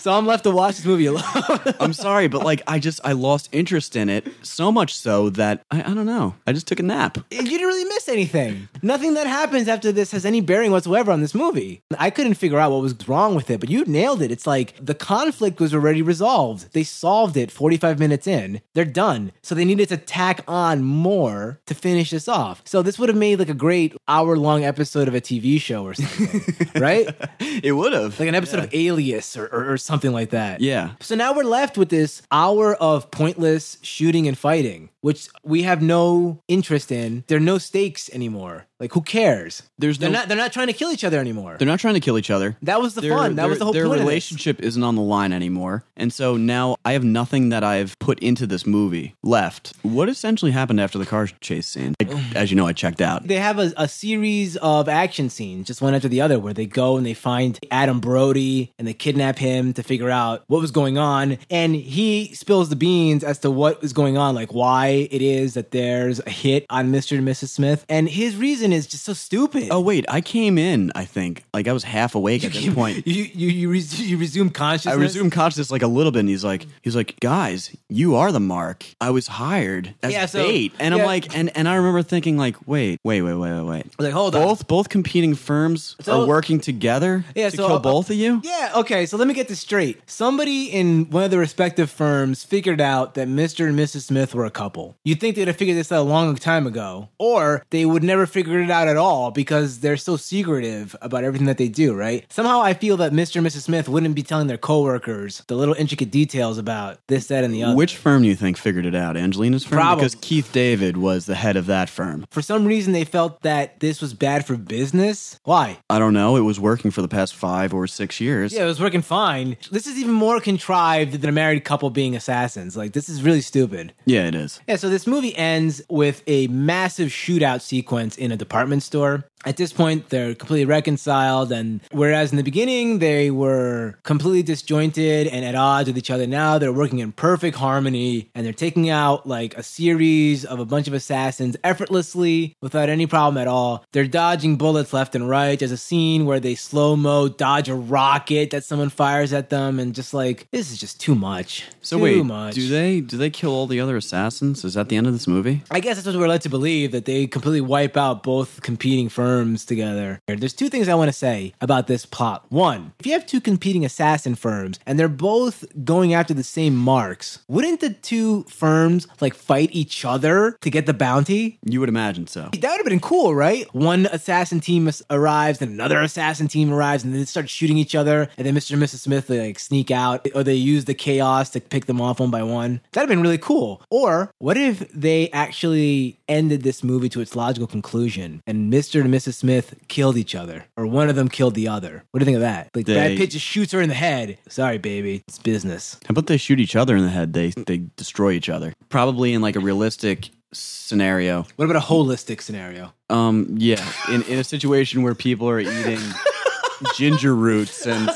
So 0.00 0.12
I'm 0.12 0.26
left 0.26 0.44
to 0.44 0.50
watch 0.50 0.76
this 0.76 0.86
movie 0.86 1.06
alone. 1.06 1.22
I'm 1.80 1.92
sorry, 1.92 2.28
but 2.28 2.42
like 2.42 2.62
I 2.66 2.78
just 2.78 3.00
I 3.04 3.12
lost 3.12 3.48
interest 3.52 3.96
in 3.96 4.08
it 4.08 4.26
so 4.42 4.72
much 4.72 4.94
so 4.96 5.30
that 5.30 5.62
I, 5.70 5.80
I 5.80 5.94
don't 5.94 6.06
know. 6.06 6.34
I 6.46 6.52
just 6.52 6.66
took 6.66 6.80
a 6.80 6.82
nap. 6.82 7.18
you 7.30 7.42
didn't 7.42 7.66
really 7.66 7.84
miss 7.84 8.08
anything. 8.08 8.68
Nothing 8.82 9.14
that 9.14 9.26
happens 9.26 9.68
after 9.68 9.92
this 9.92 10.12
has 10.12 10.24
any 10.24 10.40
bearing 10.40 10.70
whatsoever 10.70 11.12
on 11.12 11.20
this 11.20 11.34
movie. 11.34 11.82
I 11.98 12.10
couldn't 12.10 12.34
figure 12.34 12.58
out 12.58 12.72
what 12.72 12.80
was 12.80 12.96
wrong 13.08 13.34
with 13.34 13.50
it, 13.50 13.60
but 13.60 13.68
you 13.68 13.84
nailed 13.84 14.22
it. 14.22 14.30
It's 14.30 14.46
like 14.46 14.74
the 14.84 14.94
conflict 14.94 15.60
was 15.60 15.74
already 15.74 16.02
resolved. 16.02 16.72
They 16.72 16.84
solved 16.84 17.36
it 17.36 17.50
45 17.50 17.98
minutes 17.98 18.26
in. 18.26 18.62
They're 18.74 18.84
done. 18.84 19.32
So 19.42 19.54
they 19.54 19.64
needed 19.64 19.90
to 19.90 19.96
tack 19.96 20.42
on 20.48 20.82
more 20.82 21.60
to 21.66 21.74
finish 21.74 22.10
this 22.10 22.28
off. 22.28 22.62
So 22.64 22.82
this 22.82 22.98
would 22.98 23.08
have 23.08 23.18
made 23.18 23.38
like 23.38 23.48
a 23.48 23.54
great 23.54 23.94
hour 24.08 24.36
long 24.36 24.64
episode 24.64 25.08
of 25.08 25.14
a 25.14 25.20
TV 25.20 25.60
show 25.60 25.84
or 25.84 25.94
something, 25.94 26.56
right? 26.80 27.08
It 27.40 27.72
would 27.72 27.92
have. 27.92 28.18
Like 28.18 28.28
an 28.28 28.34
episode 28.34 28.60
of 28.60 28.74
Alias 28.74 29.36
or, 29.36 29.46
or, 29.46 29.72
or 29.72 29.76
something 29.76 29.89
like 30.12 30.30
that. 30.30 30.60
Yeah. 30.60 30.92
So 31.00 31.14
now 31.14 31.34
we're 31.34 31.44
left 31.44 31.76
with 31.76 31.88
this 31.88 32.22
hour 32.30 32.74
of 32.76 33.10
pointless 33.10 33.78
shooting 33.82 34.26
and 34.28 34.36
fighting, 34.38 34.90
which 35.00 35.28
we 35.44 35.62
have 35.62 35.82
no 35.82 36.42
interest 36.48 36.92
in. 36.92 37.24
There 37.26 37.36
are 37.38 37.40
no 37.40 37.58
stakes 37.58 38.10
anymore. 38.12 38.66
Like 38.78 38.92
who 38.94 39.02
cares? 39.02 39.62
There's 39.78 39.98
they're 39.98 40.08
no- 40.10 40.20
not 40.20 40.28
they're 40.28 40.36
not 40.38 40.52
trying 40.52 40.68
to 40.68 40.72
kill 40.72 40.90
each 40.90 41.04
other 41.04 41.18
anymore. 41.18 41.56
They're 41.58 41.68
not 41.68 41.80
trying 41.80 41.94
to 41.94 42.00
kill 42.00 42.16
each 42.16 42.30
other. 42.30 42.56
That 42.62 42.80
was 42.80 42.94
the 42.94 43.02
Their- 43.02 43.16
fun. 43.16 43.36
That 43.36 43.48
was 43.48 43.58
the 43.58 43.64
whole 43.64 43.74
Their 43.74 43.84
point 43.84 43.96
of 43.96 44.00
this. 44.00 44.08
relationship 44.08 44.60
isn't 44.60 44.82
on 44.82 44.94
the 44.96 45.02
line 45.02 45.32
anymore, 45.34 45.84
and 45.98 46.10
so 46.12 46.36
now 46.38 46.76
I 46.84 46.92
have 46.92 47.04
nothing 47.04 47.50
that 47.50 47.62
I've 47.62 47.98
put 47.98 48.18
into 48.20 48.46
this 48.46 48.66
movie 48.66 49.14
left. 49.22 49.74
What 49.82 50.08
essentially 50.08 50.50
happened 50.52 50.80
after 50.80 50.98
the 50.98 51.04
car 51.06 51.26
chase 51.40 51.66
scene? 51.66 51.94
Like, 52.00 52.10
as 52.34 52.50
you 52.50 52.56
know, 52.56 52.66
I 52.66 52.72
checked 52.72 53.02
out. 53.02 53.26
They 53.26 53.36
have 53.36 53.58
a, 53.58 53.72
a 53.76 53.86
series 53.86 54.56
of 54.56 54.88
action 54.88 55.28
scenes, 55.28 55.66
just 55.66 55.82
one 55.82 55.94
after 55.94 56.08
the 56.08 56.22
other, 56.22 56.38
where 56.38 56.54
they 56.54 56.66
go 56.66 56.96
and 56.96 57.04
they 57.04 57.14
find 57.14 57.58
Adam 57.70 58.00
Brody 58.00 58.72
and 58.78 58.88
they 58.88 58.94
kidnap 58.94 59.38
him 59.38 59.74
to 59.74 59.82
figure 59.82 60.08
out 60.10 60.42
what 60.46 60.62
was 60.62 60.70
going 60.70 60.96
on. 60.96 61.36
And 61.50 61.74
he 61.76 62.34
spills 62.34 62.70
the 62.70 62.76
beans 62.76 63.22
as 63.24 63.38
to 63.40 63.50
what 63.50 63.84
is 63.84 63.92
going 63.92 64.16
on. 64.16 64.34
Like, 64.34 64.54
why 64.54 64.89
why 64.90 65.08
it 65.10 65.22
is 65.22 65.54
that 65.54 65.70
there's 65.70 66.20
a 66.20 66.30
hit 66.30 66.66
on 66.70 66.90
Mr. 66.92 67.16
and 67.18 67.26
Mrs. 67.26 67.48
Smith, 67.48 67.84
and 67.88 68.08
his 68.08 68.36
reason 68.36 68.72
is 68.72 68.86
just 68.86 69.04
so 69.04 69.12
stupid. 69.12 69.68
Oh 69.70 69.80
wait, 69.80 70.04
I 70.08 70.20
came 70.20 70.58
in. 70.58 70.90
I 70.94 71.04
think 71.04 71.44
like 71.54 71.68
I 71.68 71.72
was 71.72 71.84
half 71.84 72.14
awake 72.14 72.44
at 72.44 72.52
this 72.52 72.72
point. 72.74 73.06
You 73.06 73.24
you 73.24 73.48
you, 73.48 73.70
res- 73.70 74.00
you 74.00 74.16
resume 74.18 74.50
consciousness. 74.50 74.94
I 74.94 74.98
resumed 74.98 75.32
consciousness 75.32 75.70
like 75.70 75.82
a 75.82 75.86
little 75.86 76.12
bit, 76.12 76.20
and 76.20 76.28
he's 76.28 76.44
like, 76.44 76.66
he's 76.82 76.96
like, 76.96 77.18
guys, 77.20 77.74
you 77.88 78.16
are 78.16 78.32
the 78.32 78.40
mark. 78.40 78.84
I 79.00 79.10
was 79.10 79.26
hired 79.26 79.94
as 80.02 80.12
Yeah, 80.12 80.26
so- 80.26 80.42
bait, 80.46 80.72
and 80.78 80.94
yeah. 80.94 81.00
I'm 81.00 81.06
like, 81.06 81.36
and 81.36 81.54
and 81.56 81.68
I 81.68 81.76
remember 81.76 82.02
thinking 82.02 82.36
like, 82.36 82.56
wait, 82.66 83.00
wait, 83.04 83.22
wait, 83.22 83.34
wait, 83.34 83.52
wait, 83.52 83.62
wait. 83.62 83.86
Like, 84.00 84.12
hold 84.12 84.34
on. 84.34 84.42
both 84.42 84.66
both 84.66 84.88
competing 84.88 85.34
firms 85.34 85.96
So- 86.00 86.22
are 86.22 86.26
working 86.26 86.60
together 86.60 87.24
Yeah, 87.34 87.50
to 87.50 87.56
so, 87.56 87.66
kill 87.66 87.76
uh, 87.76 87.80
both 87.80 88.10
of 88.10 88.16
you. 88.16 88.40
Yeah, 88.44 88.72
okay, 88.76 89.06
so 89.06 89.16
let 89.16 89.26
me 89.28 89.34
get 89.34 89.48
this 89.48 89.60
straight. 89.60 90.00
Somebody 90.08 90.64
in 90.66 91.08
one 91.10 91.24
of 91.24 91.30
the 91.30 91.38
respective 91.38 91.90
firms 91.90 92.44
figured 92.44 92.80
out 92.80 93.14
that 93.14 93.28
Mr. 93.28 93.68
and 93.68 93.78
Mrs. 93.78 94.02
Smith 94.02 94.34
were 94.34 94.44
a 94.44 94.50
couple. 94.50 94.79
You'd 95.04 95.20
think 95.20 95.36
they'd 95.36 95.46
have 95.48 95.56
figured 95.56 95.76
this 95.76 95.92
out 95.92 96.00
a 96.00 96.08
long 96.08 96.34
time 96.36 96.66
ago, 96.66 97.08
or 97.18 97.64
they 97.70 97.84
would 97.86 98.02
never 98.02 98.26
figure 98.26 98.60
it 98.60 98.70
out 98.70 98.88
at 98.88 98.96
all 98.96 99.30
because 99.30 99.80
they're 99.80 99.96
so 99.96 100.16
secretive 100.16 100.94
about 101.02 101.24
everything 101.24 101.46
that 101.46 101.58
they 101.58 101.68
do, 101.68 101.94
right? 101.94 102.24
Somehow 102.30 102.60
I 102.60 102.74
feel 102.74 102.96
that 102.98 103.12
Mr. 103.12 103.36
and 103.36 103.46
Mrs. 103.46 103.62
Smith 103.62 103.88
wouldn't 103.88 104.14
be 104.14 104.22
telling 104.22 104.46
their 104.46 104.58
coworkers 104.58 105.42
the 105.48 105.54
little 105.56 105.74
intricate 105.74 106.10
details 106.10 106.58
about 106.58 106.98
this, 107.08 107.26
that, 107.28 107.44
and 107.44 107.52
the 107.54 107.62
other. 107.62 107.76
Which 107.76 107.96
firm 107.96 108.22
do 108.22 108.28
you 108.28 108.36
think 108.36 108.56
figured 108.56 108.86
it 108.86 108.94
out? 108.94 109.16
Angelina's 109.16 109.64
firm, 109.64 109.78
Probably. 109.78 110.02
because 110.04 110.14
Keith 110.20 110.50
David 110.52 110.96
was 110.96 111.26
the 111.26 111.34
head 111.34 111.56
of 111.56 111.66
that 111.66 111.88
firm. 111.90 112.24
for 112.30 112.42
some 112.42 112.64
reason 112.64 112.92
they 112.92 113.04
felt 113.04 113.42
that 113.42 113.80
this 113.80 114.00
was 114.00 114.14
bad 114.14 114.44
for 114.46 114.56
business. 114.56 115.38
Why? 115.44 115.78
I 115.88 115.98
don't 115.98 116.14
know. 116.14 116.36
It 116.36 116.40
was 116.40 116.58
working 116.58 116.90
for 116.90 117.02
the 117.02 117.08
past 117.08 117.34
five 117.34 117.74
or 117.74 117.86
six 117.86 118.20
years. 118.20 118.52
Yeah, 118.52 118.62
it 118.62 118.66
was 118.66 118.80
working 118.80 119.02
fine. 119.02 119.56
This 119.70 119.86
is 119.86 119.98
even 119.98 120.12
more 120.14 120.40
contrived 120.40 121.12
than 121.20 121.28
a 121.28 121.32
married 121.32 121.64
couple 121.64 121.90
being 121.90 122.16
assassins. 122.16 122.76
Like, 122.76 122.92
this 122.92 123.08
is 123.08 123.22
really 123.22 123.40
stupid. 123.40 123.92
yeah, 124.06 124.26
it 124.26 124.34
is. 124.34 124.60
Yeah, 124.70 124.76
so 124.76 124.88
this 124.88 125.04
movie 125.04 125.36
ends 125.36 125.82
with 125.90 126.22
a 126.28 126.46
massive 126.46 127.08
shootout 127.08 127.60
sequence 127.60 128.16
in 128.16 128.30
a 128.30 128.36
department 128.36 128.84
store. 128.84 129.24
At 129.46 129.56
this 129.56 129.72
point, 129.72 130.10
they're 130.10 130.34
completely 130.34 130.66
reconciled, 130.66 131.50
and 131.50 131.80
whereas 131.92 132.30
in 132.30 132.36
the 132.36 132.42
beginning 132.42 132.98
they 132.98 133.30
were 133.30 133.98
completely 134.02 134.42
disjointed 134.42 135.26
and 135.28 135.46
at 135.46 135.54
odds 135.54 135.88
with 135.88 135.96
each 135.96 136.10
other, 136.10 136.26
now 136.26 136.58
they're 136.58 136.72
working 136.72 136.98
in 136.98 137.12
perfect 137.12 137.56
harmony 137.56 138.30
and 138.34 138.44
they're 138.44 138.52
taking 138.52 138.90
out 138.90 139.26
like 139.26 139.56
a 139.56 139.62
series 139.62 140.44
of 140.44 140.60
a 140.60 140.66
bunch 140.66 140.88
of 140.88 140.92
assassins 140.92 141.56
effortlessly 141.64 142.54
without 142.60 142.90
any 142.90 143.06
problem 143.06 143.40
at 143.40 143.48
all. 143.48 143.82
They're 143.92 144.06
dodging 144.06 144.56
bullets 144.56 144.92
left 144.92 145.14
and 145.14 145.26
right. 145.26 145.58
There's 145.58 145.72
a 145.72 145.78
scene 145.78 146.26
where 146.26 146.40
they 146.40 146.54
slow 146.54 146.94
mo 146.94 147.28
dodge 147.28 147.70
a 147.70 147.74
rocket 147.74 148.50
that 148.50 148.64
someone 148.64 148.90
fires 148.90 149.32
at 149.32 149.48
them, 149.48 149.80
and 149.80 149.94
just 149.94 150.12
like 150.12 150.48
this 150.50 150.70
is 150.70 150.76
just 150.76 151.00
too 151.00 151.14
much. 151.14 151.64
So 151.80 151.96
too 151.96 152.02
wait, 152.02 152.26
much. 152.26 152.54
do 152.54 152.68
they 152.68 153.00
do 153.00 153.16
they 153.16 153.30
kill 153.30 153.52
all 153.52 153.66
the 153.66 153.80
other 153.80 153.96
assassins? 153.96 154.66
Is 154.66 154.74
that 154.74 154.90
the 154.90 154.96
end 154.96 155.06
of 155.06 155.14
this 155.14 155.26
movie? 155.26 155.62
I 155.70 155.80
guess 155.80 155.96
that's 155.96 156.06
what 156.06 156.16
we're 156.16 156.28
led 156.28 156.42
to 156.42 156.50
believe 156.50 156.92
that 156.92 157.06
they 157.06 157.26
completely 157.26 157.62
wipe 157.62 157.96
out 157.96 158.22
both 158.22 158.60
competing 158.60 159.08
firms 159.08 159.29
together. 159.30 160.20
There's 160.26 160.52
two 160.52 160.68
things 160.68 160.88
I 160.88 160.94
want 160.94 161.08
to 161.08 161.12
say 161.12 161.54
about 161.60 161.86
this 161.86 162.06
plot. 162.06 162.46
One, 162.48 162.92
if 162.98 163.06
you 163.06 163.12
have 163.12 163.26
two 163.26 163.40
competing 163.40 163.84
assassin 163.84 164.34
firms 164.34 164.78
and 164.86 164.98
they're 164.98 165.08
both 165.08 165.64
going 165.84 166.14
after 166.14 166.34
the 166.34 166.42
same 166.42 166.76
marks, 166.76 167.40
wouldn't 167.48 167.80
the 167.80 167.90
two 167.90 168.44
firms 168.44 169.06
like 169.20 169.34
fight 169.34 169.70
each 169.72 170.04
other 170.04 170.56
to 170.60 170.70
get 170.70 170.86
the 170.86 170.94
bounty? 170.94 171.58
You 171.64 171.80
would 171.80 171.88
imagine 171.88 172.26
so. 172.26 172.50
That 172.52 172.70
would 172.70 172.78
have 172.78 172.86
been 172.86 173.00
cool, 173.00 173.34
right? 173.34 173.72
One 173.74 174.06
assassin 174.06 174.60
team 174.60 174.90
arrives, 175.10 175.62
and 175.62 175.72
another 175.72 176.00
assassin 176.00 176.48
team 176.48 176.72
arrives, 176.72 177.04
and 177.04 177.12
then 177.12 177.20
they 177.20 177.26
start 177.26 177.48
shooting 177.48 177.78
each 177.78 177.94
other. 177.94 178.28
And 178.36 178.46
then 178.46 178.54
Mr. 178.54 178.72
and 178.72 178.82
Mrs. 178.82 178.98
Smith 178.98 179.26
they 179.26 179.40
like 179.46 179.58
sneak 179.58 179.90
out, 179.90 180.26
or 180.34 180.42
they 180.42 180.54
use 180.54 180.84
the 180.84 180.94
chaos 180.94 181.50
to 181.50 181.60
pick 181.60 181.86
them 181.86 182.00
off 182.00 182.20
one 182.20 182.30
by 182.30 182.42
one. 182.42 182.80
That'd 182.92 183.08
have 183.08 183.16
been 183.16 183.22
really 183.22 183.38
cool. 183.38 183.82
Or 183.90 184.32
what 184.38 184.56
if 184.56 184.90
they 184.92 185.30
actually 185.30 186.19
ended 186.30 186.62
this 186.62 186.82
movie 186.82 187.08
to 187.10 187.20
its 187.20 187.36
logical 187.36 187.66
conclusion, 187.66 188.40
and 188.46 188.72
Mr. 188.72 189.00
and 189.02 189.12
Mrs. 189.12 189.34
Smith 189.34 189.74
killed 189.88 190.16
each 190.16 190.34
other, 190.34 190.64
or 190.76 190.86
one 190.86 191.10
of 191.10 191.16
them 191.16 191.28
killed 191.28 191.54
the 191.54 191.68
other? 191.68 192.04
What 192.10 192.20
do 192.20 192.22
you 192.22 192.26
think 192.26 192.36
of 192.36 192.40
that? 192.42 192.70
Like 192.74 192.86
They- 192.86 192.94
Brad 192.94 193.16
Pitt 193.18 193.30
just 193.32 193.44
shoots 193.44 193.72
her 193.72 193.80
in 193.82 193.88
the 193.90 193.94
head. 193.94 194.38
Sorry, 194.48 194.78
baby, 194.78 195.22
it's 195.28 195.38
business. 195.38 195.98
How 196.06 196.12
about 196.12 196.26
they 196.28 196.36
shoot 196.38 196.60
each 196.60 196.76
other 196.76 196.96
in 196.96 197.02
the 197.02 197.10
head? 197.10 197.32
They 197.34 197.50
they 197.50 197.78
destroy 197.96 198.30
each 198.32 198.48
other. 198.48 198.72
Probably 198.88 199.34
in 199.34 199.42
like 199.42 199.56
a 199.56 199.60
realistic 199.60 200.30
scenario. 200.52 201.46
What 201.56 201.64
about 201.66 201.76
a 201.82 201.86
holistic 201.86 202.40
scenario? 202.40 202.92
Um, 203.10 203.54
yeah, 203.58 203.84
in 204.10 204.22
in 204.22 204.38
a 204.38 204.44
situation 204.44 205.02
where 205.02 205.14
people 205.14 205.48
are 205.48 205.60
eating 205.60 206.00
ginger 206.96 207.34
roots 207.34 207.86
and 207.86 208.08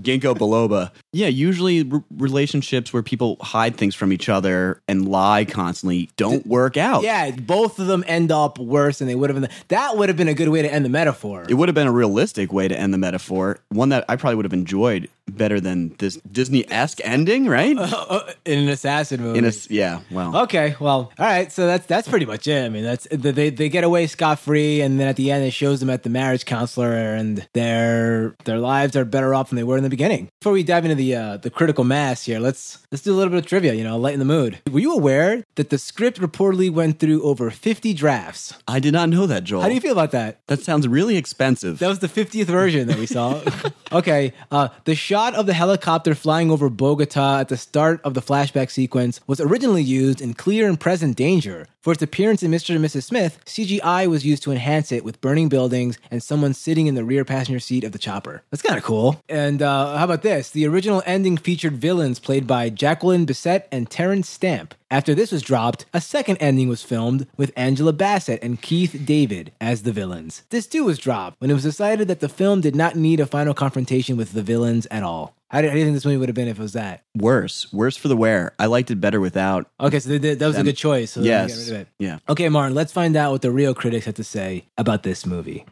ginkgo 0.00 0.34
biloba. 0.34 0.90
Yeah, 1.12 1.28
usually 1.28 1.90
r- 1.90 2.02
relationships 2.16 2.92
where 2.92 3.02
people 3.02 3.36
hide 3.40 3.76
things 3.76 3.94
from 3.94 4.12
each 4.12 4.28
other 4.28 4.80
and 4.88 5.08
lie 5.08 5.44
constantly 5.44 6.10
don't 6.16 6.46
work 6.46 6.76
out. 6.76 7.02
Yeah, 7.02 7.30
both 7.32 7.78
of 7.78 7.86
them 7.86 8.04
end 8.06 8.32
up 8.32 8.58
worse 8.58 8.98
than 8.98 9.08
they 9.08 9.14
would 9.14 9.30
have 9.30 9.40
been. 9.40 9.50
That 9.68 9.96
would 9.96 10.08
have 10.08 10.16
been 10.16 10.28
a 10.28 10.34
good 10.34 10.48
way 10.48 10.62
to 10.62 10.72
end 10.72 10.84
the 10.84 10.88
metaphor. 10.90 11.46
It 11.48 11.54
would 11.54 11.68
have 11.68 11.74
been 11.74 11.86
a 11.86 11.92
realistic 11.92 12.52
way 12.52 12.68
to 12.68 12.78
end 12.78 12.92
the 12.92 12.98
metaphor, 12.98 13.58
one 13.68 13.88
that 13.90 14.04
I 14.08 14.16
probably 14.16 14.36
would 14.36 14.44
have 14.44 14.52
enjoyed 14.52 15.08
better 15.26 15.58
than 15.58 15.94
this 15.98 16.16
Disney 16.30 16.70
esque 16.70 17.00
ending, 17.02 17.46
right? 17.46 17.76
Uh, 17.84 18.06
uh, 18.08 18.32
in 18.44 18.58
an 18.60 18.68
assassin 18.68 19.20
movie. 19.20 19.38
In 19.38 19.44
a 19.44 19.52
yeah, 19.68 20.00
well, 20.10 20.36
okay, 20.42 20.74
well, 20.80 21.12
all 21.18 21.26
right. 21.26 21.52
So 21.52 21.66
that's 21.66 21.86
that's 21.86 22.08
pretty 22.08 22.24
much 22.26 22.46
it. 22.46 22.64
I 22.64 22.68
mean, 22.68 22.82
that's 22.82 23.06
they 23.10 23.50
they 23.50 23.68
get 23.68 23.84
away 23.84 24.06
scot 24.06 24.38
free, 24.38 24.80
and 24.80 24.98
then 24.98 25.06
at 25.06 25.16
the 25.16 25.30
end, 25.30 25.44
it 25.44 25.52
shows 25.52 25.80
them 25.80 25.90
at 25.90 26.02
the 26.02 26.10
marriage 26.10 26.44
counselor, 26.44 26.92
and 27.14 27.46
their 27.52 28.34
their 28.44 28.58
lives 28.58 28.96
are 28.96 29.04
better 29.04 29.34
off 29.34 29.50
than 29.50 29.56
they 29.56 29.64
were 29.64 29.76
in 29.76 29.83
the 29.84 29.90
beginning. 29.90 30.28
Before 30.40 30.52
we 30.52 30.62
dive 30.62 30.84
into 30.84 30.96
the 30.96 31.14
uh, 31.14 31.36
the 31.38 31.50
critical 31.50 31.84
mass 31.84 32.24
here, 32.24 32.38
let's 32.38 32.78
let's 32.90 33.02
do 33.02 33.12
a 33.12 33.16
little 33.16 33.30
bit 33.30 33.38
of 33.38 33.46
trivia. 33.46 33.74
You 33.74 33.84
know, 33.84 33.96
lighten 33.98 34.18
the 34.18 34.24
mood. 34.24 34.58
Were 34.70 34.80
you 34.80 34.94
aware 34.94 35.44
that 35.54 35.70
the 35.70 35.78
script 35.78 36.20
reportedly 36.20 36.70
went 36.70 36.98
through 36.98 37.22
over 37.22 37.50
fifty 37.50 37.94
drafts? 37.94 38.54
I 38.66 38.80
did 38.80 38.92
not 38.92 39.08
know 39.08 39.26
that, 39.26 39.44
Joel. 39.44 39.62
How 39.62 39.68
do 39.68 39.74
you 39.74 39.80
feel 39.80 39.92
about 39.92 40.10
that? 40.12 40.38
that 40.46 40.62
sounds 40.62 40.86
really 40.86 41.16
expensive. 41.16 41.78
That 41.78 41.88
was 41.88 41.98
the 41.98 42.08
50th 42.08 42.46
version 42.46 42.88
that 42.88 42.98
we 42.98 43.06
saw. 43.06 43.40
okay, 43.92 44.32
uh, 44.50 44.68
the 44.84 44.94
shot 44.94 45.34
of 45.34 45.46
the 45.46 45.54
helicopter 45.54 46.14
flying 46.14 46.50
over 46.50 46.68
Bogota 46.68 47.40
at 47.40 47.48
the 47.48 47.56
start 47.56 48.00
of 48.04 48.14
the 48.14 48.22
flashback 48.22 48.70
sequence 48.70 49.20
was 49.26 49.40
originally 49.40 49.82
used 49.82 50.20
in 50.20 50.34
Clear 50.34 50.68
and 50.68 50.78
Present 50.78 51.16
Danger. 51.16 51.66
For 51.84 51.92
its 51.92 52.02
appearance 52.02 52.42
in 52.42 52.50
Mr. 52.50 52.74
and 52.74 52.82
Mrs. 52.82 53.02
Smith, 53.02 53.38
CGI 53.44 54.06
was 54.06 54.24
used 54.24 54.42
to 54.44 54.52
enhance 54.52 54.90
it 54.90 55.04
with 55.04 55.20
burning 55.20 55.50
buildings 55.50 55.98
and 56.10 56.22
someone 56.22 56.54
sitting 56.54 56.86
in 56.86 56.94
the 56.94 57.04
rear 57.04 57.26
passenger 57.26 57.60
seat 57.60 57.84
of 57.84 57.92
the 57.92 57.98
chopper. 57.98 58.42
That's 58.50 58.62
kind 58.62 58.78
of 58.78 58.84
cool. 58.84 59.20
And 59.28 59.60
uh, 59.60 59.73
Uh, 59.74 59.98
how 59.98 60.04
about 60.04 60.22
this? 60.22 60.50
The 60.50 60.68
original 60.68 61.02
ending 61.04 61.36
featured 61.36 61.76
villains 61.76 62.20
played 62.20 62.46
by 62.46 62.70
Jacqueline 62.70 63.26
Bisset 63.26 63.64
and 63.72 63.90
Terence 63.90 64.28
Stamp. 64.28 64.72
After 64.88 65.16
this 65.16 65.32
was 65.32 65.42
dropped, 65.42 65.84
a 65.92 66.00
second 66.00 66.36
ending 66.36 66.68
was 66.68 66.84
filmed 66.84 67.26
with 67.36 67.50
Angela 67.56 67.92
Bassett 67.92 68.40
and 68.40 68.62
Keith 68.62 69.02
David 69.04 69.50
as 69.60 69.82
the 69.82 69.90
villains. 69.90 70.44
This 70.50 70.68
too 70.68 70.84
was 70.84 71.00
dropped 71.00 71.40
when 71.40 71.50
it 71.50 71.54
was 71.54 71.64
decided 71.64 72.06
that 72.06 72.20
the 72.20 72.28
film 72.28 72.60
did 72.60 72.76
not 72.76 72.94
need 72.94 73.18
a 73.18 73.26
final 73.26 73.52
confrontation 73.52 74.16
with 74.16 74.30
the 74.32 74.44
villains 74.44 74.86
at 74.92 75.02
all. 75.02 75.34
How 75.48 75.60
do, 75.60 75.66
how 75.68 75.74
do 75.74 75.80
you 75.80 75.84
think 75.86 75.96
this 75.96 76.04
movie 76.04 76.18
would 76.18 76.28
have 76.28 76.36
been 76.36 76.46
if 76.46 76.60
it 76.60 76.62
was 76.62 76.74
that? 76.74 77.02
worse, 77.16 77.72
worse 77.72 77.96
for 77.96 78.06
the 78.06 78.16
wear. 78.16 78.52
I 78.60 78.66
liked 78.66 78.92
it 78.92 79.00
better 79.00 79.18
without. 79.18 79.68
Okay, 79.80 79.98
so 79.98 80.10
th- 80.10 80.22
th- 80.22 80.38
that 80.38 80.46
was 80.46 80.56
a 80.56 80.62
good 80.62 80.76
choice. 80.76 81.10
So 81.12 81.20
yes, 81.20 81.52
got 81.52 81.58
rid 81.58 81.68
of 81.68 81.80
it. 81.82 81.88
yeah. 81.98 82.18
Okay, 82.28 82.48
Martin, 82.48 82.76
let's 82.76 82.92
find 82.92 83.16
out 83.16 83.32
what 83.32 83.42
the 83.42 83.50
real 83.50 83.74
critics 83.74 84.06
had 84.06 84.14
to 84.16 84.24
say 84.24 84.66
about 84.78 85.02
this 85.02 85.26
movie. 85.26 85.64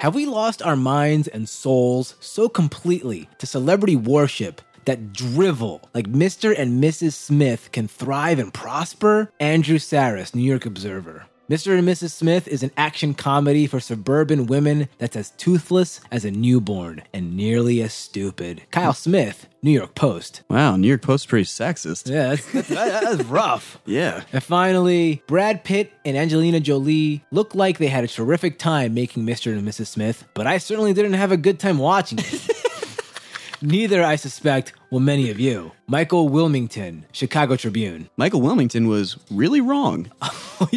Have 0.00 0.14
we 0.14 0.26
lost 0.26 0.62
our 0.62 0.76
minds 0.76 1.26
and 1.26 1.48
souls 1.48 2.14
so 2.20 2.48
completely 2.48 3.28
to 3.38 3.46
celebrity 3.46 3.96
worship 3.96 4.62
that 4.84 5.12
drivel 5.12 5.90
like 5.92 6.06
Mr. 6.06 6.54
and 6.56 6.80
Mrs. 6.80 7.14
Smith 7.14 7.70
can 7.72 7.88
thrive 7.88 8.38
and 8.38 8.54
prosper? 8.54 9.32
Andrew 9.40 9.78
Sarris, 9.78 10.36
New 10.36 10.48
York 10.48 10.66
Observer. 10.66 11.26
Mr. 11.50 11.78
and 11.78 11.88
Mrs. 11.88 12.10
Smith 12.10 12.46
is 12.46 12.62
an 12.62 12.70
action 12.76 13.14
comedy 13.14 13.66
for 13.66 13.80
suburban 13.80 14.44
women 14.44 14.86
that's 14.98 15.16
as 15.16 15.30
toothless 15.30 15.98
as 16.12 16.26
a 16.26 16.30
newborn 16.30 17.02
and 17.14 17.34
nearly 17.34 17.80
as 17.80 17.94
stupid. 17.94 18.60
Kyle 18.70 18.92
Smith, 18.92 19.48
New 19.62 19.70
York 19.70 19.94
Post. 19.94 20.42
Wow, 20.50 20.76
New 20.76 20.88
York 20.88 21.00
Post 21.00 21.26
pretty 21.26 21.46
sexist. 21.46 22.10
Yeah, 22.10 22.34
that's, 22.34 22.52
that's, 22.52 22.68
that's 22.68 23.24
rough. 23.24 23.78
Yeah. 23.86 24.24
And 24.30 24.42
finally, 24.42 25.22
Brad 25.26 25.64
Pitt 25.64 25.90
and 26.04 26.18
Angelina 26.18 26.60
Jolie 26.60 27.24
look 27.30 27.54
like 27.54 27.78
they 27.78 27.86
had 27.86 28.04
a 28.04 28.08
terrific 28.08 28.58
time 28.58 28.92
making 28.92 29.24
Mr. 29.24 29.50
and 29.50 29.66
Mrs. 29.66 29.86
Smith, 29.86 30.24
but 30.34 30.46
I 30.46 30.58
certainly 30.58 30.92
didn't 30.92 31.14
have 31.14 31.32
a 31.32 31.38
good 31.38 31.58
time 31.58 31.78
watching 31.78 32.18
it. 32.18 32.50
Neither, 33.62 34.04
I 34.04 34.16
suspect, 34.16 34.74
will 34.90 35.00
many 35.00 35.30
of 35.30 35.38
you. 35.38 35.72
Michael 35.86 36.28
Wilmington, 36.28 37.06
Chicago 37.12 37.56
Tribune. 37.56 38.10
Michael 38.16 38.42
Wilmington 38.42 38.88
was 38.88 39.16
really 39.30 39.60
wrong. 39.60 40.10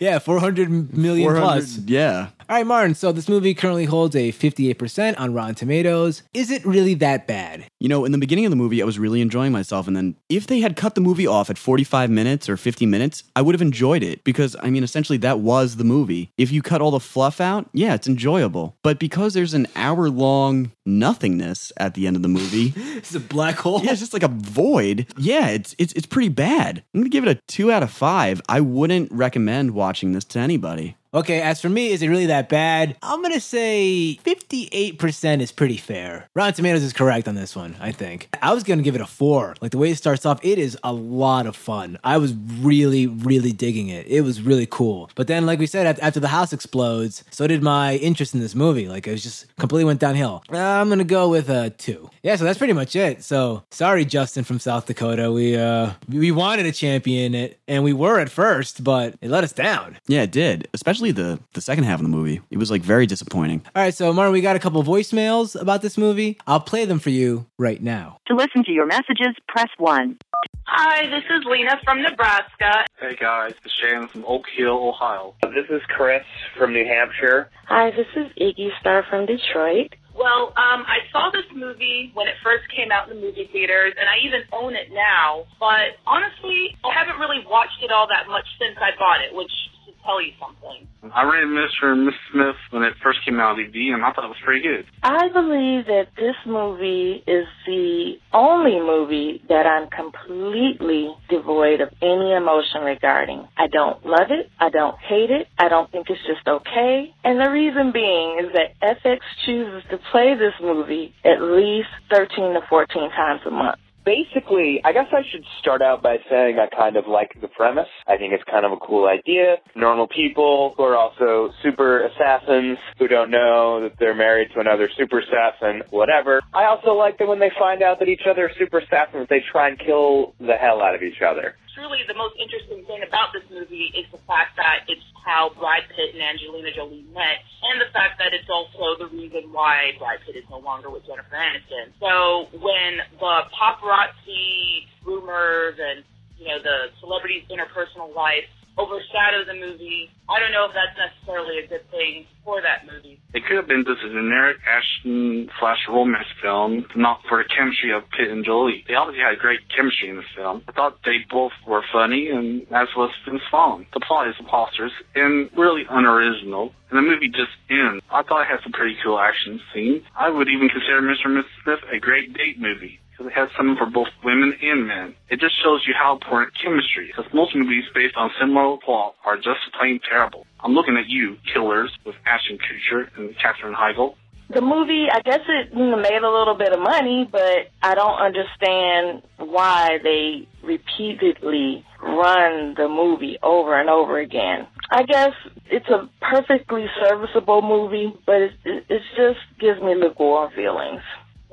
yeah, 0.00 0.20
400 0.20 0.96
million 0.96 1.28
400 1.28 1.40
plus. 1.40 1.78
Yeah. 1.78 2.28
All 2.46 2.56
right, 2.56 2.66
Martin, 2.66 2.94
so 2.94 3.10
this 3.10 3.28
movie 3.28 3.54
currently 3.54 3.86
holds 3.86 4.14
a 4.14 4.30
58% 4.30 5.18
on 5.18 5.32
Rotten 5.32 5.54
Tomatoes. 5.54 6.22
Is 6.34 6.50
it 6.50 6.64
really 6.66 6.92
that 6.94 7.26
bad? 7.26 7.66
You 7.80 7.88
know, 7.88 8.04
in 8.04 8.12
the 8.12 8.18
beginning 8.18 8.44
of 8.44 8.50
the 8.50 8.56
movie, 8.56 8.82
I 8.82 8.84
was 8.84 8.98
really 8.98 9.22
enjoying 9.22 9.50
myself. 9.50 9.88
And 9.88 9.96
then 9.96 10.16
if 10.28 10.46
they 10.46 10.60
had 10.60 10.76
cut 10.76 10.94
the 10.94 11.00
movie 11.00 11.26
off 11.26 11.48
at 11.48 11.56
45 11.56 12.10
minutes 12.10 12.48
or 12.48 12.58
50 12.58 12.84
minutes, 12.84 13.24
I 13.34 13.40
would 13.40 13.54
have 13.54 13.62
enjoyed 13.62 14.02
it 14.02 14.24
because, 14.24 14.56
I 14.62 14.68
mean, 14.68 14.84
essentially 14.84 15.16
that 15.18 15.40
was 15.40 15.76
the 15.76 15.84
movie. 15.84 16.32
If 16.36 16.52
you 16.52 16.60
cut 16.60 16.82
all 16.82 16.90
the 16.90 17.00
fluff 17.00 17.40
out, 17.40 17.70
yeah, 17.72 17.94
it's 17.94 18.06
enjoyable. 18.06 18.76
But 18.82 18.98
because 18.98 19.32
there's 19.32 19.54
an 19.54 19.66
hour 19.74 20.10
long 20.10 20.70
nothingness 20.84 21.72
at 21.78 21.94
the 21.94 22.06
end 22.06 22.16
of 22.16 22.22
the 22.22 22.28
movie, 22.28 22.74
is 22.76 23.14
a 23.14 23.20
black 23.44 23.56
hole. 23.56 23.80
Yeah, 23.84 23.90
it's 23.90 24.00
just 24.00 24.12
like 24.12 24.22
a 24.22 24.28
void. 24.28 25.06
Yeah, 25.18 25.48
it's 25.48 25.74
it's 25.78 25.92
it's 25.92 26.06
pretty 26.06 26.30
bad. 26.30 26.82
I'm 26.94 27.00
gonna 27.00 27.10
give 27.10 27.26
it 27.26 27.36
a 27.36 27.40
two 27.46 27.70
out 27.70 27.82
of 27.82 27.90
five. 27.90 28.40
I 28.48 28.60
wouldn't 28.60 29.12
recommend 29.12 29.72
watching 29.72 30.12
this 30.12 30.24
to 30.26 30.38
anybody. 30.38 30.96
Okay, 31.14 31.40
as 31.40 31.60
for 31.60 31.68
me, 31.68 31.92
is 31.92 32.02
it 32.02 32.08
really 32.08 32.26
that 32.26 32.48
bad? 32.48 32.96
I'm 33.00 33.22
gonna 33.22 33.38
say 33.38 34.18
58% 34.24 35.40
is 35.40 35.52
pretty 35.52 35.76
fair. 35.76 36.28
Rotten 36.34 36.54
Tomatoes 36.54 36.82
is 36.82 36.92
correct 36.92 37.28
on 37.28 37.36
this 37.36 37.54
one, 37.54 37.76
I 37.78 37.92
think. 37.92 38.28
I 38.42 38.52
was 38.52 38.64
gonna 38.64 38.82
give 38.82 38.96
it 38.96 39.00
a 39.00 39.06
four. 39.06 39.54
Like 39.60 39.70
the 39.70 39.78
way 39.78 39.92
it 39.92 39.96
starts 39.96 40.26
off, 40.26 40.44
it 40.44 40.58
is 40.58 40.76
a 40.82 40.92
lot 40.92 41.46
of 41.46 41.54
fun. 41.54 41.98
I 42.02 42.16
was 42.16 42.34
really, 42.34 43.06
really 43.06 43.52
digging 43.52 43.90
it. 43.90 44.08
It 44.08 44.22
was 44.22 44.42
really 44.42 44.66
cool. 44.66 45.08
But 45.14 45.28
then, 45.28 45.46
like 45.46 45.60
we 45.60 45.68
said, 45.68 46.00
after 46.00 46.18
the 46.18 46.26
house 46.26 46.52
explodes, 46.52 47.22
so 47.30 47.46
did 47.46 47.62
my 47.62 47.94
interest 47.98 48.34
in 48.34 48.40
this 48.40 48.56
movie. 48.56 48.88
Like 48.88 49.06
it 49.06 49.12
was 49.12 49.22
just 49.22 49.46
completely 49.56 49.84
went 49.84 50.00
downhill. 50.00 50.42
Uh, 50.52 50.58
I'm 50.58 50.88
gonna 50.88 51.04
go 51.04 51.28
with 51.28 51.48
a 51.48 51.70
two. 51.70 52.10
Yeah, 52.24 52.34
so 52.34 52.42
that's 52.42 52.58
pretty 52.58 52.72
much 52.72 52.96
it. 52.96 53.22
So 53.22 53.62
sorry, 53.70 54.04
Justin 54.04 54.42
from 54.42 54.58
South 54.58 54.86
Dakota. 54.86 55.30
We 55.30 55.56
uh 55.56 55.92
we 56.08 56.32
wanted 56.32 56.66
a 56.66 56.72
champion 56.72 57.36
it, 57.36 57.60
and 57.68 57.84
we 57.84 57.92
were 57.92 58.18
at 58.18 58.30
first, 58.30 58.82
but 58.82 59.14
it 59.20 59.30
let 59.30 59.44
us 59.44 59.52
down. 59.52 59.98
Yeah, 60.08 60.22
it 60.22 60.32
did. 60.32 60.66
Especially 60.74 61.03
the 61.10 61.40
the 61.52 61.60
second 61.60 61.84
half 61.84 62.00
of 62.00 62.04
the 62.04 62.10
movie. 62.10 62.40
It 62.50 62.58
was 62.58 62.70
like 62.70 62.82
very 62.82 63.06
disappointing. 63.06 63.62
All 63.74 63.82
right, 63.82 63.94
so 63.94 64.12
Martin, 64.12 64.32
we 64.32 64.40
got 64.40 64.56
a 64.56 64.58
couple 64.58 64.82
voicemails 64.82 65.60
about 65.60 65.82
this 65.82 65.96
movie. 65.98 66.38
I'll 66.46 66.60
play 66.60 66.84
them 66.84 66.98
for 66.98 67.10
you 67.10 67.46
right 67.58 67.82
now. 67.82 68.18
To 68.26 68.34
listen 68.34 68.64
to 68.64 68.72
your 68.72 68.86
messages, 68.86 69.34
press 69.48 69.68
1. 69.78 70.18
Hi, 70.66 71.06
this 71.06 71.24
is 71.30 71.44
Lena 71.44 71.78
from 71.84 72.02
Nebraska. 72.02 72.84
Hey 72.98 73.16
guys, 73.20 73.52
it's 73.64 73.74
Shane 73.74 74.08
from 74.08 74.24
Oak 74.26 74.44
Hill, 74.56 74.88
Ohio. 74.88 75.34
This 75.42 75.66
is 75.70 75.82
Chris 75.88 76.24
from 76.56 76.72
New 76.72 76.84
Hampshire. 76.84 77.50
Hi, 77.68 77.90
this 77.90 78.06
is 78.16 78.32
Iggy 78.40 78.70
Star 78.80 79.04
from 79.08 79.26
Detroit. 79.26 79.94
Well, 80.14 80.54
um, 80.54 80.86
I 80.86 81.02
saw 81.10 81.30
this 81.30 81.44
movie 81.54 82.12
when 82.14 82.28
it 82.28 82.34
first 82.42 82.64
came 82.70 82.92
out 82.92 83.10
in 83.10 83.16
the 83.16 83.20
movie 83.20 83.50
theaters, 83.52 83.94
and 83.98 84.08
I 84.08 84.22
even 84.24 84.42
own 84.52 84.74
it 84.74 84.94
now. 84.94 85.44
But 85.58 85.98
honestly, 86.06 86.76
I 86.86 86.94
haven't 86.94 87.18
really 87.18 87.42
watched 87.50 87.82
it 87.82 87.90
all 87.90 88.06
that 88.06 88.30
much 88.30 88.46
since 88.58 88.78
I 88.78 88.94
bought 88.96 89.20
it, 89.26 89.34
which 89.34 89.50
should 89.50 89.73
tell 90.04 90.22
you 90.22 90.32
something. 90.40 90.88
I 91.14 91.24
rented 91.24 91.50
Mr. 91.50 91.92
and 91.92 92.06
Miss 92.06 92.14
Smith 92.32 92.56
when 92.70 92.82
it 92.82 92.94
first 93.02 93.18
came 93.24 93.38
out 93.40 93.52
on 93.52 93.56
DVD, 93.58 93.92
and 93.92 94.04
I 94.04 94.12
thought 94.12 94.24
it 94.24 94.28
was 94.28 94.40
pretty 94.44 94.62
good. 94.62 94.86
I 95.02 95.28
believe 95.28 95.86
that 95.86 96.08
this 96.16 96.36
movie 96.46 97.22
is 97.26 97.46
the 97.66 98.14
only 98.32 98.80
movie 98.80 99.42
that 99.48 99.66
I'm 99.66 99.88
completely 99.90 101.14
devoid 101.28 101.80
of 101.80 101.90
any 102.00 102.32
emotion 102.32 102.82
regarding. 102.82 103.46
I 103.56 103.66
don't 103.68 104.04
love 104.06 104.30
it. 104.30 104.50
I 104.58 104.70
don't 104.70 104.98
hate 104.98 105.30
it. 105.30 105.48
I 105.58 105.68
don't 105.68 105.90
think 105.92 106.08
it's 106.08 106.20
just 106.26 106.46
okay. 106.48 107.14
And 107.22 107.40
the 107.40 107.50
reason 107.50 107.92
being 107.92 108.40
is 108.40 108.52
that 108.54 108.80
FX 108.80 109.20
chooses 109.44 109.82
to 109.90 109.98
play 110.10 110.34
this 110.34 110.54
movie 110.60 111.14
at 111.24 111.42
least 111.42 111.88
13 112.10 112.54
to 112.54 112.60
14 112.68 113.10
times 113.10 113.40
a 113.46 113.50
month. 113.50 113.78
Basically, 114.04 114.80
I 114.84 114.92
guess 114.92 115.06
I 115.12 115.22
should 115.30 115.44
start 115.60 115.80
out 115.80 116.02
by 116.02 116.16
saying 116.30 116.58
I 116.58 116.66
kind 116.74 116.96
of 116.96 117.06
like 117.06 117.40
the 117.40 117.48
premise. 117.48 117.88
I 118.06 118.18
think 118.18 118.34
it's 118.34 118.44
kind 118.44 118.66
of 118.66 118.72
a 118.72 118.76
cool 118.76 119.08
idea. 119.08 119.56
Normal 119.74 120.08
people 120.08 120.74
who 120.76 120.82
are 120.82 120.96
also 120.96 121.52
super 121.62 122.06
assassins 122.06 122.76
who 122.98 123.08
don't 123.08 123.30
know 123.30 123.80
that 123.80 123.98
they're 123.98 124.14
married 124.14 124.48
to 124.54 124.60
another 124.60 124.90
super 124.98 125.20
assassin, 125.20 125.82
whatever. 125.90 126.42
I 126.52 126.64
also 126.66 126.90
like 126.92 127.18
that 127.18 127.28
when 127.28 127.40
they 127.40 127.50
find 127.58 127.82
out 127.82 127.98
that 128.00 128.08
each 128.08 128.26
other 128.28 128.46
are 128.46 128.52
super 128.58 128.78
assassins, 128.78 129.26
they 129.30 129.42
try 129.50 129.68
and 129.68 129.78
kill 129.78 130.34
the 130.38 130.54
hell 130.54 130.82
out 130.82 130.94
of 130.94 131.02
each 131.02 131.22
other. 131.26 131.54
Truly, 131.74 132.06
the 132.06 132.14
most 132.14 132.38
interesting 132.38 132.86
thing 132.86 133.02
about 133.02 133.34
this 133.34 133.42
movie 133.50 133.90
is 133.98 134.06
the 134.14 134.22
fact 134.30 134.54
that 134.56 134.86
it's 134.86 135.02
how 135.26 135.50
Brad 135.58 135.82
Pitt 135.90 136.14
and 136.14 136.22
Angelina 136.22 136.70
Jolie 136.70 137.02
met, 137.10 137.42
and 137.66 137.82
the 137.82 137.90
fact 137.90 138.22
that 138.22 138.30
it's 138.30 138.46
also 138.46 138.94
the 138.94 139.10
reason 139.10 139.50
why 139.50 139.90
Brad 139.98 140.22
Pitt 140.22 140.38
is 140.38 140.46
no 140.46 140.62
longer 140.62 140.86
with 140.86 141.02
Jennifer 141.02 141.34
Aniston. 141.34 141.90
So 141.98 142.46
when 142.62 143.02
the 143.18 143.36
paparazzi 143.50 144.86
rumors 145.02 145.74
and 145.82 146.06
you 146.38 146.46
know 146.46 146.62
the 146.62 146.94
celebrities' 147.02 147.42
interpersonal 147.50 148.14
life 148.14 148.46
overshadow 148.76 149.44
the 149.46 149.54
movie, 149.54 150.10
I 150.28 150.40
don't 150.40 150.52
know 150.52 150.66
if 150.66 150.74
that's 150.74 150.96
necessarily 150.96 151.64
a 151.64 151.66
good 151.68 151.88
thing 151.90 152.26
for 152.44 152.60
that 152.60 152.86
movie. 152.86 153.20
It 153.32 153.44
could 153.46 153.56
have 153.56 153.68
been 153.68 153.84
just 153.84 154.02
a 154.04 154.08
generic 154.08 154.58
action 154.66 155.48
slash 155.58 155.78
romance 155.88 156.28
film, 156.42 156.86
not 156.96 157.20
for 157.28 157.42
the 157.42 157.48
chemistry 157.48 157.92
of 157.92 158.02
Pitt 158.10 158.30
and 158.30 158.44
Jolie. 158.44 158.84
They 158.86 158.94
obviously 158.94 159.22
had 159.22 159.38
great 159.38 159.60
chemistry 159.74 160.10
in 160.10 160.16
the 160.16 160.28
film. 160.36 160.62
I 160.68 160.72
thought 160.72 160.98
they 161.04 161.24
both 161.30 161.52
were 161.66 161.82
funny, 161.92 162.28
and 162.28 162.62
as 162.72 162.88
was 162.96 163.10
Vince 163.24 163.42
Vaughn. 163.50 163.86
The 163.92 164.00
plot 164.00 164.28
is 164.28 164.34
preposterous 164.36 164.92
and 165.14 165.50
really 165.56 165.84
unoriginal, 165.88 166.72
and 166.90 166.98
the 166.98 167.02
movie 167.02 167.28
just 167.28 167.52
ends. 167.70 168.04
I 168.10 168.22
thought 168.22 168.42
it 168.42 168.52
had 168.52 168.62
some 168.62 168.72
pretty 168.72 168.96
cool 169.02 169.18
action 169.18 169.60
scenes. 169.72 170.02
I 170.16 170.30
would 170.30 170.48
even 170.48 170.68
consider 170.68 171.00
Mr. 171.00 171.26
and 171.26 171.38
Mrs. 171.42 171.56
Smith 171.64 171.80
a 171.92 171.98
great 171.98 172.34
date 172.34 172.60
movie. 172.60 173.00
Because 173.16 173.30
it 173.30 173.38
has 173.38 173.48
something 173.56 173.76
for 173.76 173.86
both 173.86 174.08
women 174.24 174.54
and 174.60 174.88
men. 174.88 175.14
It 175.30 175.38
just 175.38 175.54
shows 175.62 175.84
you 175.86 175.94
how 175.96 176.14
important 176.14 176.52
chemistry 176.60 177.06
is. 177.06 177.14
Because 177.16 177.32
most 177.32 177.54
movies 177.54 177.84
based 177.94 178.16
on 178.16 178.30
similar 178.40 178.76
plot 178.84 179.14
are 179.24 179.36
just 179.36 179.62
plain 179.78 180.00
terrible. 180.08 180.46
I'm 180.60 180.72
looking 180.72 180.96
at 180.96 181.06
you, 181.06 181.36
Killers, 181.52 181.96
with 182.04 182.16
Ashton 182.26 182.58
Kutcher 182.58 183.06
and 183.16 183.36
Katherine 183.38 183.74
Heigl. 183.74 184.16
The 184.50 184.60
movie, 184.60 185.06
I 185.10 185.20
guess 185.20 185.40
it 185.48 185.74
made 185.74 186.22
a 186.22 186.30
little 186.30 186.54
bit 186.54 186.72
of 186.72 186.78
money, 186.78 187.26
but 187.30 187.70
I 187.82 187.94
don't 187.94 188.18
understand 188.18 189.22
why 189.38 189.98
they 190.02 190.46
repeatedly 190.62 191.84
run 192.02 192.74
the 192.76 192.88
movie 192.88 193.38
over 193.42 193.78
and 193.78 193.88
over 193.88 194.18
again. 194.18 194.66
I 194.90 195.02
guess 195.04 195.30
it's 195.70 195.88
a 195.88 196.08
perfectly 196.20 196.86
serviceable 197.00 197.62
movie, 197.62 198.12
but 198.26 198.42
it, 198.42 198.52
it, 198.64 198.84
it 198.90 199.02
just 199.16 199.40
gives 199.58 199.80
me 199.80 199.94
lukewarm 199.94 200.52
feelings. 200.54 201.00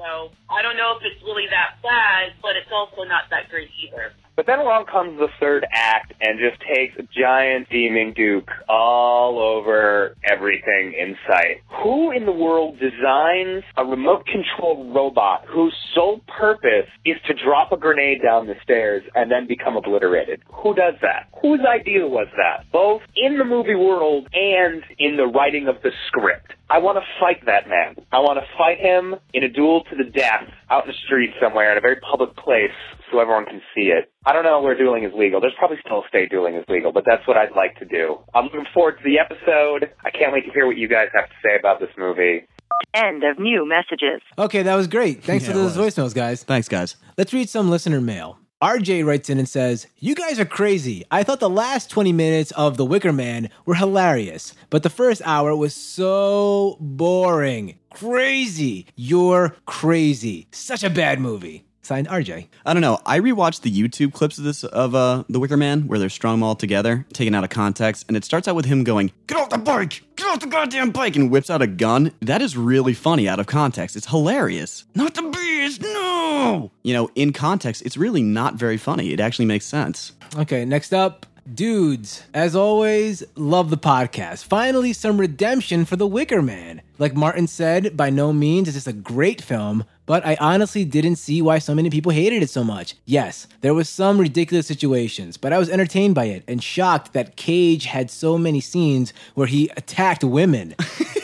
So 0.02 0.34
I 0.50 0.66
don't 0.66 0.78
know 0.82 0.98
if 0.98 1.06
it's 1.06 1.22
really 1.22 1.46
that 1.54 1.78
bad, 1.86 2.34
but 2.42 2.58
it's 2.58 2.74
also 2.74 3.06
not 3.06 3.30
that 3.30 3.54
great 3.54 3.70
either. 3.86 4.18
But 4.42 4.48
then 4.48 4.60
along 4.60 4.88
comes 4.88 5.20
the 5.20 5.28
third 5.40 5.68
act 5.72 6.14
and 6.20 6.40
just 6.40 6.60
takes 6.62 6.98
a 6.98 7.04
giant 7.16 7.68
steaming 7.68 8.12
Duke 8.16 8.50
all 8.68 9.38
over 9.38 10.16
everything 10.24 10.96
in 11.00 11.16
sight. 11.28 11.62
Who 11.84 12.10
in 12.10 12.26
the 12.26 12.32
world 12.32 12.80
designs 12.80 13.64
a 13.78 13.86
remote 13.86 14.26
controlled 14.26 14.96
robot 14.96 15.46
whose 15.48 15.76
sole 15.94 16.22
purpose 16.40 16.90
is 17.06 17.18
to 17.28 17.36
drop 17.36 17.72
a 17.72 17.78
grenade 17.78 18.24
down 18.24 18.48
the 18.48 18.56
stairs 18.64 19.04
and 19.14 19.30
then 19.30 19.46
become 19.46 19.78
obliterated? 19.78 20.42
Who 20.52 20.74
does 20.74 20.96
that? 21.04 21.30
Whose 21.44 21.62
idea 21.62 22.08
was 22.08 22.28
that? 22.36 22.66
Both 22.72 23.04
in 23.16 23.38
the 23.38 23.46
movie 23.46 23.76
world 23.76 24.28
and 24.34 24.82
in 24.98 25.18
the 25.18 25.28
writing 25.28 25.68
of 25.68 25.76
the 25.84 25.92
script. 26.08 26.54
I 26.68 26.80
want 26.80 26.98
to 26.98 27.06
fight 27.20 27.46
that 27.46 27.70
man. 27.70 27.96
I 28.12 28.20
want 28.20 28.40
to 28.40 28.58
fight 28.58 28.80
him 28.80 29.18
in 29.36 29.44
a 29.44 29.50
duel 29.50 29.84
to 29.84 29.96
the 29.96 30.10
death 30.10 30.50
out 30.72 30.86
in 30.86 30.88
the 30.88 30.98
street 31.06 31.30
somewhere 31.40 31.72
in 31.72 31.78
a 31.78 31.82
very 31.82 31.98
public 31.98 32.36
place 32.38 32.72
so 33.12 33.20
everyone 33.20 33.46
can 33.46 33.62
see 33.76 33.92
it. 33.92 34.12
I 34.26 34.34
don't 34.34 34.44
know 34.44 34.62
where 34.62 34.78
dueling 34.78 35.04
is 35.04 35.12
legal. 35.16 35.42
There's 35.42 35.54
probably 35.58 35.78
still 35.86 36.04
a 36.04 36.08
state 36.08 36.30
dueling 36.30 36.56
is 36.56 36.64
legal, 36.70 36.92
but 36.92 37.04
that's 37.06 37.28
what 37.28 37.38
I'd 37.38 37.56
like 37.56 37.78
to 37.80 37.86
do. 37.86 38.18
I'm 38.34 38.46
looking 38.46 38.66
forward 38.74 38.98
to 38.98 39.04
the 39.04 39.20
episode. 39.20 39.92
I 40.06 40.10
can't 40.10 40.32
wait 40.34 40.46
to 40.46 40.52
hear 40.52 40.66
what 40.68 40.78
you 40.78 40.88
guys 40.88 41.08
have 41.14 41.26
to 41.28 41.36
say 41.44 41.56
about 41.60 41.80
this 41.80 41.90
movie. 41.98 42.48
End 42.94 43.24
of 43.24 43.38
new 43.40 43.68
messages. 43.68 44.22
Okay, 44.40 44.64
that 44.64 44.76
was 44.76 44.88
great. 44.88 45.24
Thanks 45.24 45.46
Yeah, 45.46 45.52
for 45.54 45.60
it 45.60 45.62
those 45.62 45.78
was. 45.78 45.94
voicemails, 45.94 46.14
guys. 46.16 46.44
Thanks, 46.44 46.68
guys. 46.68 46.96
Let's 47.18 47.34
read 47.34 47.50
some 47.50 47.70
listener 47.70 48.02
mail. 48.02 48.38
RJ 48.62 49.04
writes 49.06 49.28
in 49.30 49.40
and 49.40 49.50
says, 49.50 49.88
You 49.98 50.14
guys 50.14 50.40
are 50.40 50.46
crazy. 50.46 51.04
I 51.10 51.24
thought 51.24 51.40
the 51.40 51.50
last 51.50 51.90
20 51.90 52.12
minutes 52.14 52.52
of 52.52 52.78
The 52.78 52.86
Wicker 52.86 53.12
Man 53.12 53.50
were 53.66 53.74
hilarious, 53.76 54.54
but 54.70 54.84
the 54.84 54.90
first 54.90 55.22
hour 55.26 55.56
was 55.56 55.74
so 55.76 56.78
boring. 56.80 57.80
Crazy. 57.92 58.86
You're 58.96 59.56
crazy. 59.66 60.48
Such 60.52 60.84
a 60.84 60.90
bad 60.92 61.20
movie. 61.20 61.66
Signed 61.84 62.08
RJ. 62.08 62.48
I 62.66 62.74
don't 62.74 62.82
know. 62.82 63.00
I 63.06 63.20
rewatched 63.20 63.62
the 63.62 63.72
YouTube 63.72 64.14
clips 64.14 64.38
of 64.38 64.44
this 64.44 64.64
of 64.64 64.94
uh 64.94 65.24
the 65.30 65.40
Wicker 65.40 65.58
Man 65.58 65.88
where 65.88 65.98
they're 65.98 66.10
strung 66.10 66.44
all 66.44 66.56
together, 66.56 67.06
taken 67.14 67.34
out 67.34 67.44
of 67.44 67.50
context, 67.50 68.06
and 68.08 68.16
it 68.16 68.24
starts 68.24 68.48
out 68.48 68.56
with 68.56 68.66
him 68.66 68.84
going, 68.84 69.12
"Get 69.28 69.38
off 69.38 69.50
the 69.50 69.58
bike! 69.58 70.04
Get 70.16 70.28
off 70.28 70.40
the 70.42 70.48
goddamn 70.48 70.92
bike!" 70.92 71.16
and 71.16 71.32
whips 71.32 71.50
out 71.50 71.62
a 71.62 71.68
gun. 71.68 72.12
That 72.22 72.42
is 72.42 72.56
really 72.56 72.94
funny 72.94 73.28
out 73.28 73.40
of 73.40 73.48
context. 73.48 73.96
It's 73.96 74.08
hilarious. 74.08 74.86
Not 74.94 75.16
the 75.16 75.24
bees, 75.24 75.82
no. 75.82 76.72
You 76.84 76.94
know, 76.94 77.10
in 77.16 77.34
context, 77.34 77.82
it's 77.84 77.98
really 77.98 78.22
not 78.22 78.56
very 78.56 78.78
funny. 78.78 79.12
It 79.12 79.20
actually 79.20 79.46
makes 79.46 79.66
sense. 79.66 80.12
Okay, 80.38 80.66
next 80.66 80.94
up. 80.94 81.26
Dudes, 81.52 82.24
as 82.36 82.56
always, 82.56 83.24
love 83.36 83.72
the 83.72 83.78
podcast. 83.78 84.46
Finally, 84.46 84.94
some 84.94 85.20
redemption 85.20 85.86
for 85.86 85.96
The 85.96 86.06
Wicker 86.06 86.40
Man. 86.40 86.84
Like 87.00 87.16
Martin 87.16 87.48
said, 87.48 87.98
by 87.98 88.12
no 88.12 88.32
means 88.32 88.68
is 88.68 88.76
this 88.76 88.86
a 88.86 88.94
great 88.94 89.42
film, 89.42 89.86
but 90.06 90.24
I 90.24 90.38
honestly 90.40 90.86
didn't 90.86 91.16
see 91.16 91.42
why 91.42 91.58
so 91.58 91.74
many 91.74 91.90
people 91.90 92.12
hated 92.12 92.44
it 92.44 92.52
so 92.52 92.64
much. 92.64 92.94
Yes, 93.06 93.48
there 93.62 93.74
was 93.74 93.90
some 93.90 94.20
ridiculous 94.20 94.68
situations, 94.68 95.36
but 95.38 95.52
I 95.52 95.58
was 95.58 95.68
entertained 95.68 96.14
by 96.14 96.26
it 96.26 96.44
and 96.48 96.62
shocked 96.64 97.14
that 97.14 97.38
Cage 97.38 97.86
had 97.86 98.12
so 98.12 98.38
many 98.38 98.62
scenes 98.62 99.12
where 99.34 99.48
he 99.48 99.70
attacked 99.76 100.24
women. 100.24 100.76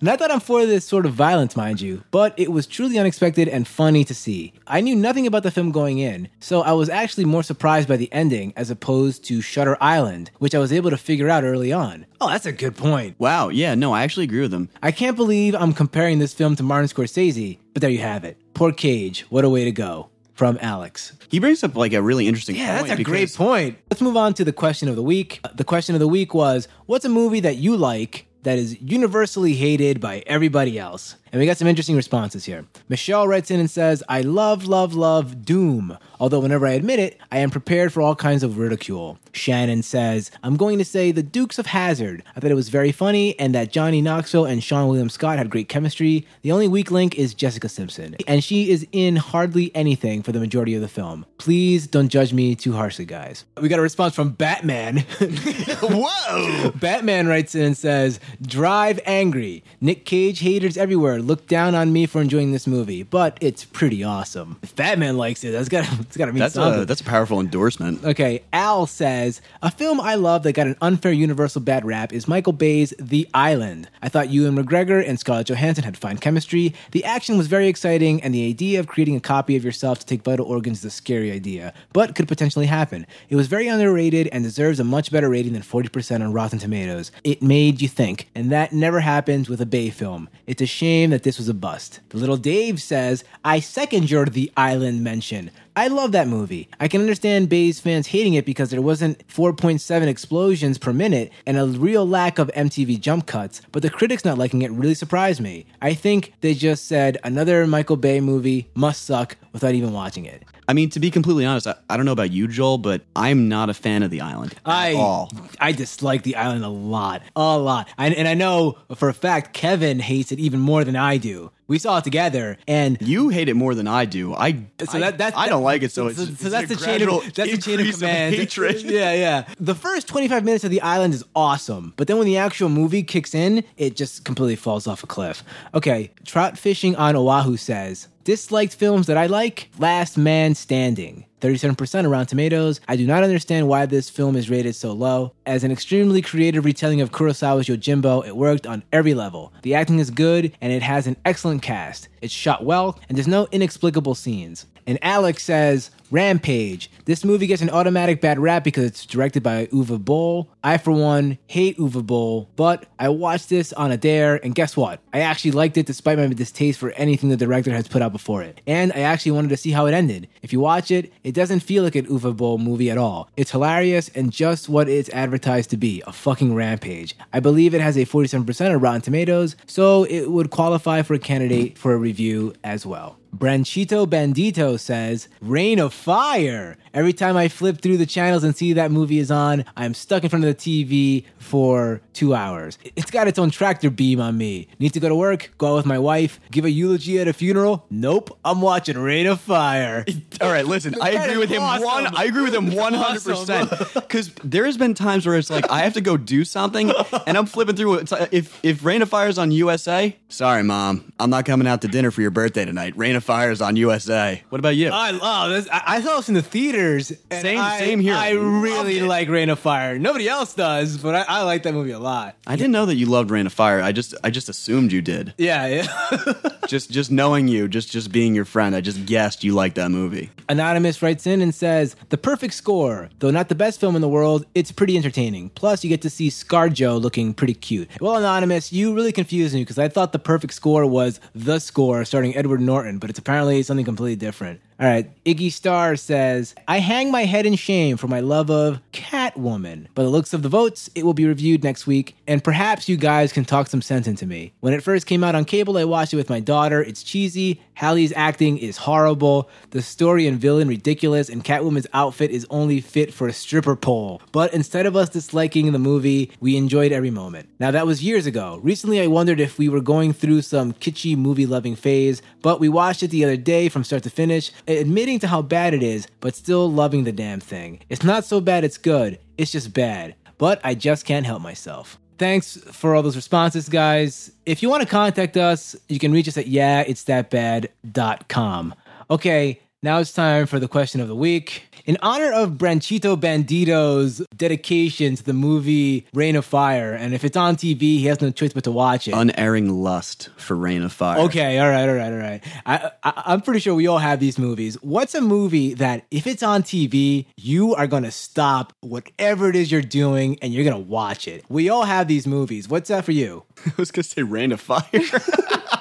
Not 0.00 0.18
that 0.20 0.30
I'm 0.30 0.40
for 0.40 0.64
this 0.64 0.84
sort 0.84 1.06
of 1.06 1.12
violence, 1.14 1.56
mind 1.56 1.80
you, 1.80 2.02
but 2.10 2.32
it 2.38 2.52
was 2.52 2.66
truly 2.66 2.98
unexpected 2.98 3.48
and 3.48 3.66
funny 3.66 4.04
to 4.04 4.14
see. 4.14 4.52
I 4.66 4.80
knew 4.80 4.94
nothing 4.94 5.26
about 5.26 5.42
the 5.42 5.50
film 5.50 5.72
going 5.72 5.98
in, 5.98 6.28
so 6.40 6.62
I 6.62 6.72
was 6.72 6.88
actually 6.88 7.24
more 7.24 7.42
surprised 7.42 7.88
by 7.88 7.96
the 7.96 8.12
ending 8.12 8.52
as 8.56 8.70
opposed 8.70 9.24
to 9.24 9.40
Shutter 9.40 9.76
Island, 9.80 10.30
which 10.38 10.54
I 10.54 10.58
was 10.60 10.72
able 10.72 10.90
to 10.90 10.96
figure 10.96 11.28
out 11.28 11.42
early 11.44 11.72
on. 11.72 12.06
Oh, 12.20 12.28
that's 12.28 12.46
a 12.46 12.52
good 12.52 12.76
point. 12.76 13.16
Wow, 13.18 13.48
yeah, 13.48 13.74
no, 13.74 13.92
I 13.92 14.02
actually 14.04 14.24
agree 14.24 14.40
with 14.40 14.54
him. 14.54 14.68
I 14.82 14.92
can't 14.92 15.16
believe 15.16 15.54
I'm 15.54 15.72
comparing 15.72 16.18
this 16.20 16.32
film 16.34 16.54
to 16.56 16.62
Martin 16.62 16.88
Scorsese, 16.88 17.58
But 17.74 17.82
there 17.82 17.90
you 17.90 17.98
have 17.98 18.24
it. 18.24 18.36
Poor 18.54 18.72
Cage. 18.72 19.26
What 19.30 19.44
a 19.44 19.48
way 19.50 19.64
to 19.64 19.72
go. 19.72 20.10
From 20.34 20.56
Alex. 20.62 21.14
He 21.30 21.40
brings 21.40 21.64
up 21.64 21.74
like 21.74 21.92
a 21.92 22.00
really 22.00 22.28
interesting 22.28 22.54
Yeah, 22.54 22.76
point. 22.76 22.88
that's 22.90 23.00
a 23.00 23.02
great 23.02 23.34
point. 23.34 23.76
Let's 23.90 24.00
move 24.00 24.16
on 24.16 24.34
to 24.34 24.44
the 24.44 24.52
question 24.52 24.88
of 24.88 24.94
the 24.94 25.02
week. 25.02 25.40
The 25.56 25.64
question 25.64 25.96
of 25.96 25.98
the 25.98 26.06
week 26.06 26.32
was 26.32 26.68
What's 26.86 27.04
a 27.04 27.08
movie 27.08 27.40
that 27.40 27.56
you 27.56 27.76
like 27.76 28.27
that 28.42 28.58
is 28.58 28.80
universally 28.80 29.54
hated 29.54 30.00
by 30.00 30.22
everybody 30.26 30.78
else? 30.78 31.16
And 31.32 31.40
we 31.40 31.46
got 31.46 31.56
some 31.56 31.68
interesting 31.68 31.96
responses 31.96 32.44
here. 32.44 32.64
Michelle 32.88 33.28
writes 33.28 33.50
in 33.50 33.60
and 33.60 33.70
says, 33.70 34.02
I 34.08 34.22
love, 34.22 34.64
love, 34.64 34.94
love 34.94 35.44
Doom. 35.44 35.98
Although, 36.20 36.40
whenever 36.40 36.66
I 36.66 36.72
admit 36.72 36.98
it, 36.98 37.18
I 37.30 37.38
am 37.38 37.50
prepared 37.50 37.92
for 37.92 38.02
all 38.02 38.16
kinds 38.16 38.42
of 38.42 38.58
ridicule. 38.58 39.18
Shannon 39.32 39.82
says, 39.82 40.30
I'm 40.42 40.56
going 40.56 40.78
to 40.78 40.84
say 40.84 41.12
The 41.12 41.22
Dukes 41.22 41.58
of 41.58 41.66
Hazzard. 41.66 42.24
I 42.34 42.40
thought 42.40 42.50
it 42.50 42.54
was 42.54 42.70
very 42.70 42.90
funny 42.90 43.38
and 43.38 43.54
that 43.54 43.70
Johnny 43.72 44.02
Knoxville 44.02 44.44
and 44.44 44.60
Seann 44.60 44.88
William 44.88 45.08
Scott 45.08 45.38
had 45.38 45.48
great 45.50 45.68
chemistry. 45.68 46.26
The 46.42 46.50
only 46.50 46.66
weak 46.66 46.90
link 46.90 47.16
is 47.16 47.34
Jessica 47.34 47.68
Simpson, 47.68 48.16
and 48.26 48.42
she 48.42 48.70
is 48.70 48.86
in 48.90 49.16
hardly 49.16 49.70
anything 49.76 50.22
for 50.22 50.32
the 50.32 50.40
majority 50.40 50.74
of 50.74 50.80
the 50.80 50.88
film. 50.88 51.24
Please 51.38 51.86
don't 51.86 52.08
judge 52.08 52.32
me 52.32 52.56
too 52.56 52.72
harshly, 52.72 53.04
guys. 53.04 53.44
We 53.60 53.68
got 53.68 53.78
a 53.78 53.82
response 53.82 54.14
from 54.14 54.30
Batman. 54.30 54.98
Whoa! 55.20 56.70
Batman 56.80 57.28
writes 57.28 57.54
in 57.54 57.62
and 57.62 57.76
says, 57.76 58.18
Drive 58.42 58.98
angry. 59.06 59.62
Nick 59.80 60.04
Cage 60.04 60.40
haters 60.40 60.76
everywhere 60.76 61.17
look 61.22 61.46
down 61.46 61.74
on 61.74 61.92
me 61.92 62.06
for 62.06 62.20
enjoying 62.20 62.52
this 62.52 62.66
movie, 62.66 63.02
but 63.02 63.38
it's 63.40 63.64
pretty 63.64 64.02
awesome. 64.04 64.58
If 64.62 64.74
Batman 64.76 65.16
likes 65.16 65.44
it, 65.44 65.50
that's 65.52 65.68
gotta, 65.68 65.88
it's 66.00 66.16
gotta 66.16 66.32
mean 66.32 66.40
That's 66.40 66.54
something. 66.54 66.82
a 66.82 66.84
that's 66.84 67.00
a 67.00 67.04
powerful 67.04 67.40
endorsement. 67.40 68.04
Okay, 68.04 68.42
Al 68.52 68.86
says 68.86 69.40
a 69.62 69.70
film 69.70 70.00
I 70.00 70.14
love 70.14 70.42
that 70.44 70.52
got 70.52 70.66
an 70.66 70.76
unfair 70.80 71.12
Universal 71.12 71.62
bad 71.62 71.84
rap 71.84 72.12
is 72.12 72.28
Michael 72.28 72.52
Bay's 72.52 72.94
The 72.98 73.28
Island. 73.34 73.88
I 74.02 74.08
thought 74.08 74.30
Ewan 74.30 74.56
McGregor 74.56 75.06
and 75.06 75.18
Scarlett 75.18 75.46
Johansson 75.48 75.84
had 75.84 75.96
fine 75.96 76.18
chemistry. 76.18 76.74
The 76.92 77.04
action 77.04 77.36
was 77.38 77.46
very 77.46 77.68
exciting, 77.68 78.22
and 78.22 78.34
the 78.34 78.48
idea 78.48 78.80
of 78.80 78.86
creating 78.86 79.16
a 79.16 79.20
copy 79.20 79.56
of 79.56 79.64
yourself 79.64 79.98
to 80.00 80.06
take 80.06 80.22
vital 80.22 80.46
organs 80.46 80.78
is 80.78 80.84
a 80.84 80.90
scary 80.90 81.30
idea, 81.32 81.72
but 81.92 82.14
could 82.14 82.28
potentially 82.28 82.66
happen. 82.66 83.06
It 83.28 83.36
was 83.36 83.46
very 83.46 83.68
underrated 83.68 84.28
and 84.28 84.44
deserves 84.44 84.80
a 84.80 84.84
much 84.84 85.10
better 85.10 85.28
rating 85.28 85.52
than 85.52 85.62
40% 85.62 86.20
on 86.22 86.32
Rotten 86.32 86.58
Tomatoes. 86.58 87.10
It 87.24 87.42
made 87.42 87.80
you 87.82 87.88
think, 87.88 88.28
and 88.34 88.50
that 88.52 88.72
never 88.72 89.00
happens 89.00 89.48
with 89.48 89.60
a 89.60 89.66
Bay 89.66 89.90
film. 89.90 90.28
It's 90.46 90.62
a 90.62 90.66
shame 90.66 91.07
that 91.10 91.22
this 91.22 91.38
was 91.38 91.48
a 91.48 91.54
bust. 91.54 92.00
The 92.10 92.18
little 92.18 92.36
Dave 92.36 92.80
says, 92.80 93.24
I 93.44 93.60
second 93.60 94.10
your 94.10 94.26
The 94.26 94.50
Island 94.56 95.02
mention. 95.04 95.50
I 95.78 95.86
love 95.86 96.10
that 96.10 96.26
movie. 96.26 96.68
I 96.80 96.88
can 96.88 97.00
understand 97.00 97.48
Bay's 97.48 97.78
fans 97.78 98.08
hating 98.08 98.34
it 98.34 98.44
because 98.44 98.70
there 98.70 98.82
wasn't 98.82 99.24
4.7 99.28 100.08
explosions 100.08 100.76
per 100.76 100.92
minute 100.92 101.30
and 101.46 101.56
a 101.56 101.66
real 101.66 102.04
lack 102.04 102.40
of 102.40 102.48
MTV 102.48 102.98
jump 102.98 103.26
cuts, 103.26 103.62
but 103.70 103.82
the 103.82 103.88
critics 103.88 104.24
not 104.24 104.38
liking 104.38 104.62
it 104.62 104.72
really 104.72 104.94
surprised 104.94 105.40
me. 105.40 105.66
I 105.80 105.94
think 105.94 106.32
they 106.40 106.54
just 106.54 106.86
said 106.86 107.18
another 107.22 107.64
Michael 107.64 107.96
Bay 107.96 108.20
movie 108.20 108.68
must 108.74 109.04
suck 109.04 109.36
without 109.52 109.74
even 109.74 109.92
watching 109.92 110.24
it. 110.24 110.42
I 110.66 110.72
mean, 110.72 110.90
to 110.90 110.98
be 110.98 111.12
completely 111.12 111.44
honest, 111.44 111.68
I, 111.68 111.76
I 111.88 111.96
don't 111.96 112.06
know 112.06 112.12
about 112.12 112.32
you, 112.32 112.48
Joel, 112.48 112.78
but 112.78 113.02
I'm 113.14 113.48
not 113.48 113.70
a 113.70 113.74
fan 113.74 114.02
of 114.02 114.10
the 114.10 114.20
island 114.20 114.54
at 114.54 114.60
I 114.64 114.94
all. 114.94 115.30
I 115.60 115.70
dislike 115.70 116.24
the 116.24 116.34
island 116.34 116.64
a 116.64 116.68
lot, 116.68 117.22
a 117.36 117.56
lot, 117.56 117.88
I, 117.96 118.08
and 118.08 118.26
I 118.26 118.34
know 118.34 118.78
for 118.96 119.08
a 119.08 119.14
fact 119.14 119.54
Kevin 119.54 120.00
hates 120.00 120.32
it 120.32 120.40
even 120.40 120.58
more 120.58 120.82
than 120.82 120.96
I 120.96 121.18
do. 121.18 121.52
We 121.68 121.78
saw 121.78 121.98
it 121.98 122.04
together, 122.04 122.56
and 122.66 122.96
You 123.00 123.28
hate 123.28 123.48
it 123.50 123.54
more 123.54 123.74
than 123.74 123.86
I 123.86 124.06
do. 124.06 124.34
I 124.34 124.64
so 124.90 124.98
that, 124.98 125.18
that's 125.18 125.36
I 125.36 125.48
don't 125.48 125.62
like 125.62 125.82
it. 125.82 125.92
So, 125.92 126.08
so, 126.10 126.22
it's, 126.22 126.40
so 126.40 126.46
it's 126.46 126.50
that's 126.50 126.70
a 126.70 126.74
the 126.76 126.84
chain 126.84 127.08
of 127.08 127.34
that's 127.34 127.50
the 127.50 127.58
chain 127.58 127.80
of 127.80 127.94
command. 127.94 128.34
hatred. 128.34 128.82
Yeah, 128.88 129.12
yeah. 129.12 129.44
The 129.60 129.74
first 129.74 130.08
25 130.08 130.44
minutes 130.44 130.64
of 130.64 130.70
the 130.70 130.80
island 130.80 131.12
is 131.12 131.24
awesome, 131.36 131.92
but 131.96 132.06
then 132.08 132.16
when 132.16 132.26
the 132.26 132.38
actual 132.38 132.68
movie 132.70 133.02
kicks 133.02 133.34
in, 133.34 133.64
it 133.76 133.96
just 133.96 134.24
completely 134.24 134.56
falls 134.56 134.86
off 134.86 135.02
a 135.04 135.06
cliff. 135.06 135.44
Okay, 135.74 136.10
trout 136.24 136.56
fishing 136.56 136.96
on 136.96 137.14
Oahu 137.14 137.56
says 137.58 138.08
disliked 138.28 138.74
films 138.74 139.06
that 139.06 139.16
I 139.16 139.24
like. 139.24 139.70
Last 139.78 140.18
Man 140.18 140.54
Standing. 140.54 141.24
37% 141.40 142.04
around 142.04 142.26
tomatoes. 142.26 142.78
I 142.86 142.94
do 142.94 143.06
not 143.06 143.22
understand 143.22 143.68
why 143.68 143.86
this 143.86 144.10
film 144.10 144.36
is 144.36 144.50
rated 144.50 144.76
so 144.76 144.92
low. 144.92 145.32
As 145.46 145.64
an 145.64 145.72
extremely 145.72 146.20
creative 146.20 146.66
retelling 146.66 147.00
of 147.00 147.10
Kurosawa's 147.10 147.68
Yojimbo, 147.68 148.26
it 148.26 148.36
worked 148.36 148.66
on 148.66 148.82
every 148.92 149.14
level. 149.14 149.50
The 149.62 149.74
acting 149.74 149.98
is 149.98 150.10
good 150.10 150.52
and 150.60 150.70
it 150.70 150.82
has 150.82 151.06
an 151.06 151.16
excellent 151.24 151.62
cast. 151.62 152.10
It's 152.20 152.34
shot 152.34 152.66
well 152.66 153.00
and 153.08 153.16
there's 153.16 153.26
no 153.26 153.48
inexplicable 153.50 154.14
scenes. 154.14 154.66
And 154.86 154.98
Alex 155.00 155.42
says, 155.42 155.90
Rampage. 156.10 156.90
This 157.04 157.24
movie 157.24 157.46
gets 157.46 157.62
an 157.62 157.70
automatic 157.70 158.20
bad 158.20 158.38
rap 158.38 158.64
because 158.64 158.84
it's 158.84 159.06
directed 159.06 159.42
by 159.42 159.66
Uwe 159.66 160.02
Boll. 160.02 160.48
I, 160.64 160.78
for 160.78 160.92
one, 160.92 161.38
hate 161.46 161.78
Uwe 161.78 162.04
Boll, 162.06 162.48
but 162.56 162.86
I 162.98 163.08
watched 163.08 163.48
this 163.48 163.72
on 163.74 163.90
a 163.90 163.96
dare, 163.96 164.36
and 164.44 164.54
guess 164.54 164.76
what? 164.76 165.00
I 165.12 165.20
actually 165.20 165.50
liked 165.52 165.76
it 165.76 165.86
despite 165.86 166.18
my 166.18 166.26
distaste 166.28 166.78
for 166.78 166.90
anything 166.92 167.28
the 167.28 167.36
director 167.36 167.70
has 167.72 167.88
put 167.88 168.02
out 168.02 168.12
before 168.12 168.42
it. 168.42 168.60
And 168.66 168.92
I 168.92 169.00
actually 169.00 169.32
wanted 169.32 169.48
to 169.48 169.56
see 169.56 169.70
how 169.70 169.86
it 169.86 169.94
ended. 169.94 170.28
If 170.42 170.52
you 170.52 170.60
watch 170.60 170.90
it, 170.90 171.12
it 171.24 171.32
doesn't 171.32 171.60
feel 171.60 171.84
like 171.84 171.96
an 171.96 172.06
Uwe 172.06 172.36
Boll 172.36 172.58
movie 172.58 172.90
at 172.90 172.98
all. 172.98 173.30
It's 173.36 173.50
hilarious 173.50 174.08
and 174.10 174.32
just 174.32 174.68
what 174.68 174.88
it's 174.88 175.10
advertised 175.10 175.70
to 175.70 175.76
be 175.76 176.02
a 176.06 176.12
fucking 176.12 176.54
rampage. 176.54 177.16
I 177.32 177.40
believe 177.40 177.74
it 177.74 177.80
has 177.80 177.96
a 177.96 178.06
47% 178.06 178.74
of 178.74 178.82
Rotten 178.82 179.00
Tomatoes, 179.00 179.56
so 179.66 180.04
it 180.04 180.30
would 180.30 180.50
qualify 180.50 181.02
for 181.02 181.14
a 181.14 181.18
candidate 181.18 181.76
for 181.76 181.92
a 181.92 181.98
review 181.98 182.54
as 182.64 182.86
well. 182.86 183.18
Branchito 183.36 184.06
Bandito 184.06 184.80
says, 184.80 185.28
Reign 185.40 185.78
of 185.78 185.92
Fire. 185.98 186.76
Every 186.94 187.12
time 187.12 187.36
I 187.36 187.48
flip 187.48 187.80
through 187.82 187.98
the 187.98 188.06
channels 188.06 188.44
and 188.44 188.56
see 188.56 188.72
that 188.72 188.90
movie 188.90 189.18
is 189.18 189.30
on, 189.30 189.64
I'm 189.76 189.94
stuck 189.94 190.22
in 190.22 190.30
front 190.30 190.44
of 190.44 190.48
the 190.48 190.54
TV 190.54 191.24
for 191.38 192.00
two 192.12 192.34
hours. 192.34 192.78
It's 192.96 193.10
got 193.10 193.28
its 193.28 193.38
own 193.38 193.50
tractor 193.50 193.90
beam 193.90 194.20
on 194.20 194.38
me. 194.38 194.68
Need 194.78 194.94
to 194.94 195.00
go 195.00 195.08
to 195.08 195.14
work, 195.14 195.52
go 195.58 195.72
out 195.72 195.76
with 195.76 195.86
my 195.86 195.98
wife, 195.98 196.40
give 196.50 196.64
a 196.64 196.70
eulogy 196.70 197.18
at 197.18 197.28
a 197.28 197.32
funeral? 197.32 197.84
Nope, 197.90 198.38
I'm 198.44 198.60
watching 198.60 198.96
Reign 198.96 199.26
of 199.26 199.40
Fire. 199.40 200.04
All 200.40 200.50
right, 200.50 200.64
listen. 200.64 200.94
I 201.00 201.10
agree 201.10 201.36
with 201.36 201.50
him 201.50 201.62
awesome. 201.62 201.84
one. 201.84 202.16
I 202.16 202.24
agree 202.24 202.42
with 202.42 202.54
him 202.54 202.74
one 202.74 202.94
hundred 202.94 203.24
percent. 203.24 203.70
Because 203.94 204.32
there 204.44 204.64
has 204.64 204.76
been 204.76 204.94
times 204.94 205.26
where 205.26 205.36
it's 205.36 205.50
like 205.50 205.70
I 205.70 205.80
have 205.80 205.94
to 205.94 206.00
go 206.00 206.16
do 206.16 206.44
something, 206.44 206.92
and 207.26 207.36
I'm 207.36 207.46
flipping 207.46 207.76
through. 207.76 207.94
It's 207.94 208.12
like, 208.12 208.28
if 208.32 208.58
if 208.64 208.84
Reign 208.84 209.02
of 209.02 209.08
Fire 209.08 209.28
is 209.28 209.38
on 209.38 209.50
USA, 209.50 210.16
sorry, 210.28 210.62
mom, 210.62 211.12
I'm 211.18 211.30
not 211.30 211.44
coming 211.44 211.66
out 211.66 211.82
to 211.82 211.88
dinner 211.88 212.10
for 212.10 212.22
your 212.22 212.30
birthday 212.30 212.64
tonight. 212.64 212.96
Reign 212.96 213.16
of 213.16 213.24
Fire 213.24 213.50
is 213.50 213.60
on 213.60 213.76
USA. 213.76 214.42
What 214.48 214.58
about 214.58 214.76
you? 214.76 214.90
I 214.90 215.10
love 215.10 215.50
this. 215.50 215.68
I, 215.72 215.87
I 215.88 216.00
saw 216.02 216.16
this 216.16 216.28
in 216.28 216.34
the 216.34 216.42
theaters. 216.42 217.12
and 217.30 217.42
Same- 217.42 217.58
I- 217.58 217.78
same 217.78 218.00
here. 218.00 218.14
I 218.14 218.30
really 218.30 219.00
like 219.00 219.28
Reign 219.28 219.48
of 219.50 219.58
Fire. 219.58 219.98
Nobody 219.98 220.28
else 220.28 220.54
does, 220.54 220.98
but 220.98 221.14
I, 221.14 221.24
I 221.28 221.42
like 221.42 221.62
that 221.64 221.72
movie 221.74 221.92
a 221.92 221.98
lot. 221.98 222.36
I 222.46 222.56
didn't 222.56 222.72
know 222.72 222.86
that 222.86 222.96
you 222.96 223.06
loved 223.06 223.30
Reign 223.30 223.46
of 223.46 223.52
Fire. 223.52 223.80
I 223.80 223.92
just 223.92 224.14
I 224.22 224.30
just 224.30 224.48
assumed 224.48 224.92
you 224.92 225.00
did. 225.02 225.34
Yeah, 225.38 225.66
yeah. 225.66 226.32
just 226.66 226.90
just 226.90 227.10
knowing 227.10 227.48
you, 227.48 227.68
just 227.68 227.90
just 227.90 228.12
being 228.12 228.34
your 228.34 228.44
friend, 228.44 228.76
I 228.76 228.80
just 228.80 229.06
guessed 229.06 229.44
you 229.44 229.52
liked 229.54 229.76
that 229.76 229.90
movie. 229.90 230.30
Anonymous 230.48 231.02
writes 231.02 231.26
in 231.26 231.40
and 231.42 231.54
says, 231.54 231.96
The 232.10 232.18
perfect 232.18 232.54
score. 232.54 233.08
Though 233.18 233.30
not 233.30 233.48
the 233.48 233.54
best 233.54 233.80
film 233.80 233.94
in 233.96 234.02
the 234.02 234.08
world, 234.08 234.44
it's 234.54 234.72
pretty 234.72 234.96
entertaining. 234.96 235.50
Plus, 235.50 235.84
you 235.84 235.88
get 235.90 236.02
to 236.02 236.10
see 236.10 236.28
Scarjo 236.28 237.00
looking 237.00 237.34
pretty 237.34 237.54
cute. 237.54 237.88
Well, 238.00 238.16
Anonymous, 238.16 238.72
you 238.72 238.94
really 238.94 239.12
confused 239.12 239.54
me 239.54 239.62
because 239.62 239.78
I 239.78 239.88
thought 239.88 240.12
the 240.12 240.18
perfect 240.18 240.54
score 240.54 240.86
was 240.86 241.20
The 241.34 241.58
Score 241.58 242.04
starring 242.04 242.36
Edward 242.36 242.60
Norton, 242.60 242.98
but 242.98 243.10
it's 243.10 243.18
apparently 243.18 243.62
something 243.62 243.84
completely 243.84 244.16
different. 244.16 244.60
All 244.80 244.86
right, 244.86 245.10
Iggy 245.24 245.50
Star 245.50 245.96
says, 245.96 246.54
I 246.68 246.78
hang 246.78 247.10
my 247.10 247.24
head 247.24 247.46
in 247.46 247.56
shame 247.56 247.96
for 247.96 248.06
my 248.06 248.20
love 248.20 248.48
of 248.48 248.78
Catwoman. 248.92 249.88
By 249.92 250.04
the 250.04 250.08
looks 250.08 250.32
of 250.32 250.44
the 250.44 250.48
votes, 250.48 250.88
it 250.94 251.04
will 251.04 251.14
be 251.14 251.26
reviewed 251.26 251.64
next 251.64 251.88
week, 251.88 252.14
and 252.28 252.44
perhaps 252.44 252.88
you 252.88 252.96
guys 252.96 253.32
can 253.32 253.44
talk 253.44 253.66
some 253.66 253.82
sense 253.82 254.06
into 254.06 254.24
me. 254.24 254.52
When 254.60 254.72
it 254.72 254.84
first 254.84 255.06
came 255.06 255.24
out 255.24 255.34
on 255.34 255.46
cable, 255.46 255.76
I 255.78 255.84
watched 255.84 256.12
it 256.12 256.16
with 256.16 256.30
my 256.30 256.38
daughter. 256.38 256.80
It's 256.80 257.02
cheesy. 257.02 257.60
Halle's 257.74 258.12
acting 258.14 258.56
is 258.56 258.76
horrible. 258.76 259.50
The 259.70 259.82
story 259.82 260.28
and 260.28 260.38
villain 260.38 260.68
ridiculous, 260.68 261.28
and 261.28 261.44
Catwoman's 261.44 261.88
outfit 261.92 262.30
is 262.30 262.46
only 262.48 262.80
fit 262.80 263.12
for 263.12 263.26
a 263.26 263.32
stripper 263.32 263.74
pole. 263.74 264.22
But 264.30 264.54
instead 264.54 264.86
of 264.86 264.94
us 264.94 265.08
disliking 265.08 265.72
the 265.72 265.80
movie, 265.80 266.30
we 266.38 266.56
enjoyed 266.56 266.92
every 266.92 267.10
moment. 267.10 267.48
Now, 267.58 267.72
that 267.72 267.86
was 267.86 268.04
years 268.04 268.26
ago. 268.26 268.60
Recently, 268.62 269.00
I 269.00 269.08
wondered 269.08 269.40
if 269.40 269.58
we 269.58 269.68
were 269.68 269.80
going 269.80 270.12
through 270.12 270.42
some 270.42 270.72
kitschy 270.72 271.16
movie 271.16 271.46
loving 271.46 271.74
phase, 271.74 272.22
but 272.42 272.60
we 272.60 272.68
watched 272.68 273.02
it 273.02 273.08
the 273.08 273.24
other 273.24 273.36
day 273.36 273.68
from 273.68 273.82
start 273.82 274.04
to 274.04 274.10
finish, 274.10 274.52
admitting 274.68 275.18
to 275.20 275.26
how 275.26 275.40
bad 275.42 275.74
it 275.74 275.82
is, 275.82 276.06
but 276.20 276.36
still 276.36 276.70
loving 276.70 277.04
the 277.04 277.12
damn 277.12 277.40
thing. 277.40 277.80
It's 277.88 278.04
not 278.04 278.24
so 278.24 278.40
bad 278.40 278.64
it's 278.64 278.78
good, 278.78 279.18
it's 279.36 279.52
just 279.52 279.72
bad. 279.72 280.14
But 280.36 280.60
I 280.62 280.74
just 280.74 281.04
can't 281.04 281.26
help 281.26 281.42
myself. 281.42 281.98
Thanks 282.18 282.56
for 282.72 282.94
all 282.94 283.02
those 283.02 283.16
responses, 283.16 283.68
guys. 283.68 284.30
If 284.44 284.62
you 284.62 284.68
want 284.68 284.82
to 284.82 284.88
contact 284.88 285.36
us, 285.36 285.74
you 285.88 285.98
can 285.98 286.12
reach 286.12 286.28
us 286.28 286.36
at 286.36 286.46
yeahitsthatbad.com. 286.46 288.74
Okay, 289.10 289.60
now 289.82 289.98
it's 289.98 290.12
time 290.12 290.46
for 290.46 290.58
the 290.58 290.68
question 290.68 291.00
of 291.00 291.08
the 291.08 291.14
week. 291.14 291.67
In 291.88 291.96
honor 292.02 292.30
of 292.30 292.58
Branchito 292.58 293.18
Bandito's 293.18 294.22
dedication 294.36 295.16
to 295.16 295.24
the 295.24 295.32
movie 295.32 296.06
Reign 296.12 296.36
of 296.36 296.44
Fire, 296.44 296.92
and 296.92 297.14
if 297.14 297.24
it's 297.24 297.34
on 297.34 297.56
TV, 297.56 297.80
he 297.80 298.04
has 298.04 298.20
no 298.20 298.30
choice 298.30 298.52
but 298.52 298.64
to 298.64 298.70
watch 298.70 299.08
it. 299.08 299.12
Unerring 299.12 299.70
lust 299.70 300.28
for 300.36 300.54
Reign 300.54 300.82
of 300.82 300.92
Fire. 300.92 301.20
Okay, 301.20 301.58
all 301.58 301.70
right, 301.70 301.88
all 301.88 301.94
right, 301.94 302.12
all 302.12 302.18
right. 302.18 302.44
I, 302.66 302.90
I, 303.02 303.22
I'm 303.24 303.40
pretty 303.40 303.60
sure 303.60 303.74
we 303.74 303.86
all 303.86 303.96
have 303.96 304.20
these 304.20 304.38
movies. 304.38 304.74
What's 304.82 305.14
a 305.14 305.22
movie 305.22 305.72
that 305.74 306.04
if 306.10 306.26
it's 306.26 306.42
on 306.42 306.62
TV, 306.62 307.24
you 307.38 307.74
are 307.74 307.86
gonna 307.86 308.10
stop 308.10 308.74
whatever 308.82 309.48
it 309.48 309.56
is 309.56 309.72
you're 309.72 309.80
doing 309.80 310.38
and 310.42 310.52
you're 310.52 310.64
gonna 310.64 310.78
watch 310.78 311.26
it? 311.26 311.42
We 311.48 311.70
all 311.70 311.84
have 311.84 312.06
these 312.06 312.26
movies. 312.26 312.68
What's 312.68 312.90
that 312.90 313.06
for 313.06 313.12
you? 313.12 313.44
I 313.66 313.72
was 313.78 313.90
gonna 313.90 314.02
say 314.02 314.22
Reign 314.24 314.52
of 314.52 314.60
Fire. 314.60 314.84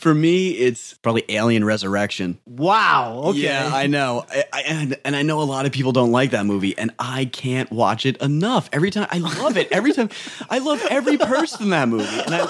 For 0.00 0.14
me, 0.14 0.52
it's 0.52 0.94
probably 0.94 1.24
Alien 1.28 1.62
Resurrection. 1.62 2.38
Wow. 2.46 3.20
Okay. 3.26 3.40
Yeah, 3.40 3.70
I 3.70 3.86
know. 3.86 4.24
I, 4.30 4.44
I, 4.50 4.62
and, 4.62 4.98
and 5.04 5.14
I 5.14 5.20
know 5.20 5.42
a 5.42 5.44
lot 5.44 5.66
of 5.66 5.72
people 5.72 5.92
don't 5.92 6.10
like 6.10 6.30
that 6.30 6.46
movie, 6.46 6.76
and 6.78 6.90
I 6.98 7.26
can't 7.26 7.70
watch 7.70 8.06
it 8.06 8.16
enough. 8.22 8.70
Every 8.72 8.90
time, 8.90 9.08
I 9.10 9.18
love 9.18 9.58
it. 9.58 9.70
Every 9.70 9.92
time, 9.92 10.08
I 10.48 10.56
love 10.58 10.82
every 10.88 11.18
person 11.18 11.64
in 11.64 11.70
that 11.70 11.88
movie. 11.88 12.18
And 12.18 12.34
I, 12.34 12.42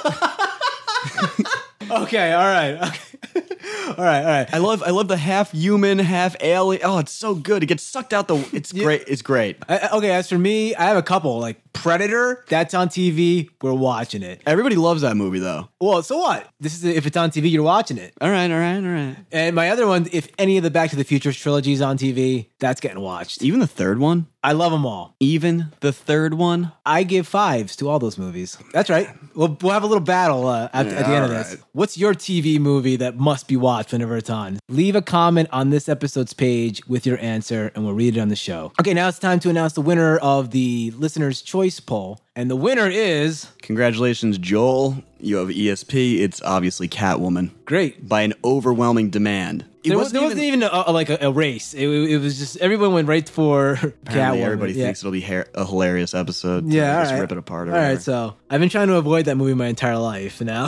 okay. 2.02 2.32
All 2.34 2.44
right. 2.44 2.88
Okay. 3.34 3.49
All 3.88 4.04
right. 4.04 4.20
All 4.20 4.26
right. 4.26 4.48
I 4.54 4.58
love, 4.58 4.82
I 4.82 4.90
love 4.90 5.08
the 5.08 5.16
half 5.16 5.52
human, 5.52 5.98
half 5.98 6.36
alien. 6.40 6.82
Oh, 6.84 6.98
it's 6.98 7.12
so 7.12 7.34
good. 7.34 7.62
It 7.62 7.66
gets 7.66 7.82
sucked 7.82 8.12
out 8.12 8.28
the. 8.28 8.36
It's 8.52 8.72
great. 8.72 9.04
It's 9.06 9.22
great. 9.22 9.56
I- 9.68 9.88
okay. 9.94 10.10
As 10.10 10.28
for 10.28 10.38
me, 10.38 10.74
I 10.74 10.84
have 10.84 10.96
a 10.96 11.02
couple. 11.02 11.38
Like 11.38 11.60
Predator. 11.72 12.44
That's 12.48 12.74
on 12.74 12.88
TV. 12.88 13.48
We're 13.62 13.72
watching 13.72 14.22
it. 14.22 14.42
Everybody 14.46 14.76
loves 14.76 15.02
that 15.02 15.16
movie, 15.16 15.38
though. 15.38 15.68
Well, 15.80 16.02
so 16.02 16.18
what? 16.18 16.48
This 16.60 16.74
is 16.74 16.84
if 16.84 17.06
it's 17.06 17.16
on 17.16 17.30
TV, 17.30 17.50
you're 17.50 17.62
watching 17.62 17.96
it. 17.98 18.12
All 18.20 18.30
right, 18.30 18.50
all 18.50 18.58
right, 18.58 18.76
all 18.84 18.90
right. 18.92 19.16
And 19.32 19.56
my 19.56 19.70
other 19.70 19.86
one, 19.86 20.08
if 20.12 20.28
any 20.38 20.56
of 20.56 20.62
the 20.62 20.70
Back 20.70 20.90
to 20.90 20.96
the 20.96 21.04
Future 21.04 21.32
trilogies 21.32 21.80
on 21.80 21.96
TV, 21.96 22.46
that's 22.60 22.80
getting 22.80 23.00
watched. 23.00 23.42
Even 23.42 23.60
the 23.60 23.66
third 23.66 23.98
one. 23.98 24.26
I 24.42 24.52
love 24.52 24.72
them 24.72 24.86
all. 24.86 25.16
Even 25.20 25.72
the 25.80 25.92
third 25.92 26.32
one. 26.34 26.72
I 26.86 27.02
give 27.02 27.26
fives 27.26 27.76
to 27.76 27.88
all 27.90 27.98
those 27.98 28.16
movies. 28.16 28.56
That's 28.72 28.88
right. 28.88 29.08
We'll, 29.34 29.58
we'll 29.60 29.72
have 29.72 29.82
a 29.82 29.86
little 29.86 30.02
battle 30.02 30.46
uh, 30.46 30.68
at, 30.72 30.86
at 30.86 31.06
the 31.06 31.12
end 31.12 31.24
of 31.24 31.30
this. 31.30 31.48
alright. 31.50 31.64
What's 31.72 31.98
your 31.98 32.14
TV 32.14 32.58
movie 32.58 32.96
that 32.96 33.16
must 33.16 33.48
be 33.48 33.56
watched 33.56 33.92
whenever 33.92 34.16
it's 34.16 34.30
on? 34.30 34.58
Leave 34.68 34.96
a 34.96 35.02
comment 35.02 35.48
on 35.52 35.70
this 35.70 35.88
episode's 35.88 36.32
page 36.32 36.80
with 36.86 37.04
your 37.04 37.18
answer, 37.18 37.70
and 37.74 37.84
we'll 37.84 37.94
read 37.94 38.16
it 38.16 38.20
on 38.20 38.28
the 38.28 38.36
show. 38.36 38.72
Okay, 38.80 38.94
now 38.94 39.08
it's 39.08 39.18
time 39.18 39.40
to 39.40 39.50
announce 39.50 39.74
the 39.74 39.82
winner 39.82 40.16
of 40.18 40.50
the 40.52 40.90
listener's 40.96 41.42
choice 41.42 41.78
poll. 41.80 42.18
And 42.34 42.50
the 42.50 42.56
winner 42.56 42.88
is 42.88 43.46
Congratulations, 43.62 44.38
Joel. 44.38 45.02
You 45.18 45.36
have 45.36 45.48
ESP. 45.48 46.20
It's 46.20 46.40
obviously 46.42 46.88
Catwoman 46.88 47.50
great. 47.66 48.08
by 48.08 48.22
an 48.22 48.32
overwhelming 48.42 49.10
demand. 49.10 49.66
It 49.82 49.88
There, 49.88 49.98
was, 49.98 50.12
there 50.12 50.20
wasn't 50.20 50.42
even 50.42 50.62
a, 50.62 50.68
a- 50.86 50.92
like 50.92 51.08
a, 51.08 51.16
a 51.22 51.32
race. 51.32 51.72
It, 51.72 51.88
it 51.88 52.18
was 52.18 52.38
just 52.38 52.58
everyone 52.58 52.92
went 52.92 53.08
right 53.08 53.26
for 53.28 53.76
Catwoman. 54.04 54.42
everybody 54.42 54.74
yeah. 54.74 54.84
thinks 54.84 55.00
it'll 55.00 55.10
be 55.12 55.22
ha- 55.22 55.44
a 55.54 55.64
hilarious 55.64 56.12
episode. 56.12 56.70
Yeah, 56.70 57.00
just 57.02 57.12
right. 57.14 57.20
rip 57.20 57.32
it 57.32 57.38
apart. 57.38 57.68
All 57.68 57.74
right, 57.74 57.80
whatever. 57.82 58.00
so 58.00 58.36
I've 58.50 58.60
been 58.60 58.68
trying 58.68 58.88
to 58.88 58.96
avoid 58.96 59.24
that 59.24 59.36
movie 59.36 59.54
my 59.54 59.68
entire 59.68 59.96
life. 59.98 60.42
Now, 60.42 60.66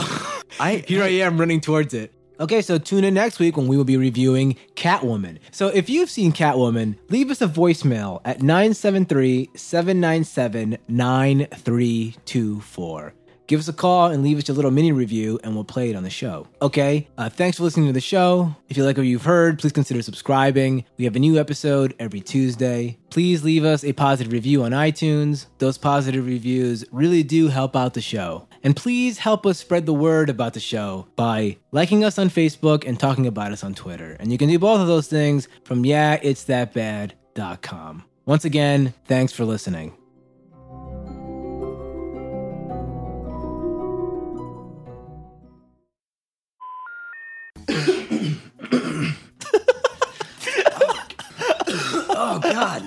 I 0.59 0.77
here 0.87 1.03
I 1.03 1.09
am 1.09 1.39
running 1.39 1.61
towards 1.61 1.93
it. 1.93 2.11
Okay, 2.39 2.63
so 2.63 2.79
tune 2.79 3.03
in 3.03 3.13
next 3.13 3.37
week 3.37 3.55
when 3.55 3.67
we 3.67 3.77
will 3.77 3.83
be 3.83 3.95
reviewing 3.95 4.57
Catwoman. 4.75 5.37
So 5.51 5.67
if 5.67 5.87
you've 5.87 6.09
seen 6.09 6.31
Catwoman, 6.33 6.95
leave 7.09 7.29
us 7.29 7.43
a 7.43 7.47
voicemail 7.47 8.21
at 8.25 8.41
973 8.41 9.51
797 9.55 10.79
9324. 10.87 13.13
Give 13.47 13.59
us 13.59 13.67
a 13.67 13.73
call 13.73 14.11
and 14.11 14.23
leave 14.23 14.37
us 14.37 14.47
your 14.47 14.55
little 14.55 14.71
mini 14.71 14.91
review, 14.91 15.39
and 15.43 15.53
we'll 15.53 15.63
play 15.63 15.89
it 15.89 15.95
on 15.95 16.03
the 16.03 16.09
show. 16.09 16.47
Okay, 16.61 17.07
uh, 17.17 17.29
thanks 17.29 17.57
for 17.57 17.63
listening 17.63 17.87
to 17.87 17.93
the 17.93 18.01
show. 18.01 18.55
If 18.69 18.77
you 18.77 18.85
like 18.85 18.97
what 18.97 19.05
you've 19.05 19.25
heard, 19.25 19.59
please 19.59 19.73
consider 19.73 20.01
subscribing. 20.01 20.85
We 20.97 21.05
have 21.05 21.15
a 21.15 21.19
new 21.19 21.39
episode 21.39 21.93
every 21.99 22.21
Tuesday. 22.21 22.97
Please 23.09 23.43
leave 23.43 23.65
us 23.65 23.83
a 23.83 23.93
positive 23.93 24.31
review 24.31 24.63
on 24.63 24.71
iTunes. 24.71 25.47
Those 25.59 25.77
positive 25.77 26.25
reviews 26.25 26.85
really 26.91 27.23
do 27.23 27.49
help 27.49 27.75
out 27.75 27.93
the 27.93 28.01
show. 28.01 28.47
And 28.63 28.75
please 28.75 29.17
help 29.17 29.45
us 29.45 29.59
spread 29.59 29.85
the 29.85 29.93
word 29.93 30.29
about 30.29 30.53
the 30.53 30.59
show 30.59 31.07
by 31.15 31.57
liking 31.71 32.03
us 32.05 32.17
on 32.17 32.29
Facebook 32.29 32.87
and 32.87 32.99
talking 32.99 33.27
about 33.27 33.51
us 33.51 33.63
on 33.63 33.75
Twitter. 33.75 34.15
And 34.19 34.31
you 34.31 34.37
can 34.37 34.49
do 34.49 34.57
both 34.57 34.79
of 34.79 34.87
those 34.87 35.07
things 35.07 35.49
from 35.63 35.83
yeahitsthatbad.com. 35.83 38.03
Once 38.25 38.45
again, 38.45 38.93
thanks 39.05 39.33
for 39.33 39.43
listening. 39.43 39.97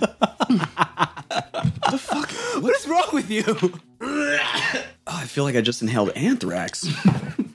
oh 1.89 2.27
God, 2.29 2.63
What 2.63 2.77
is 2.77 2.87
wrong 2.89 3.09
with 3.13 3.31
you? 3.31 3.45
oh, 4.01 4.39
I 5.07 5.25
feel 5.27 5.45
like 5.45 5.57
I 5.57 5.61
just 5.61 5.83
inhaled 5.83 6.11
anthrax. 6.11 6.87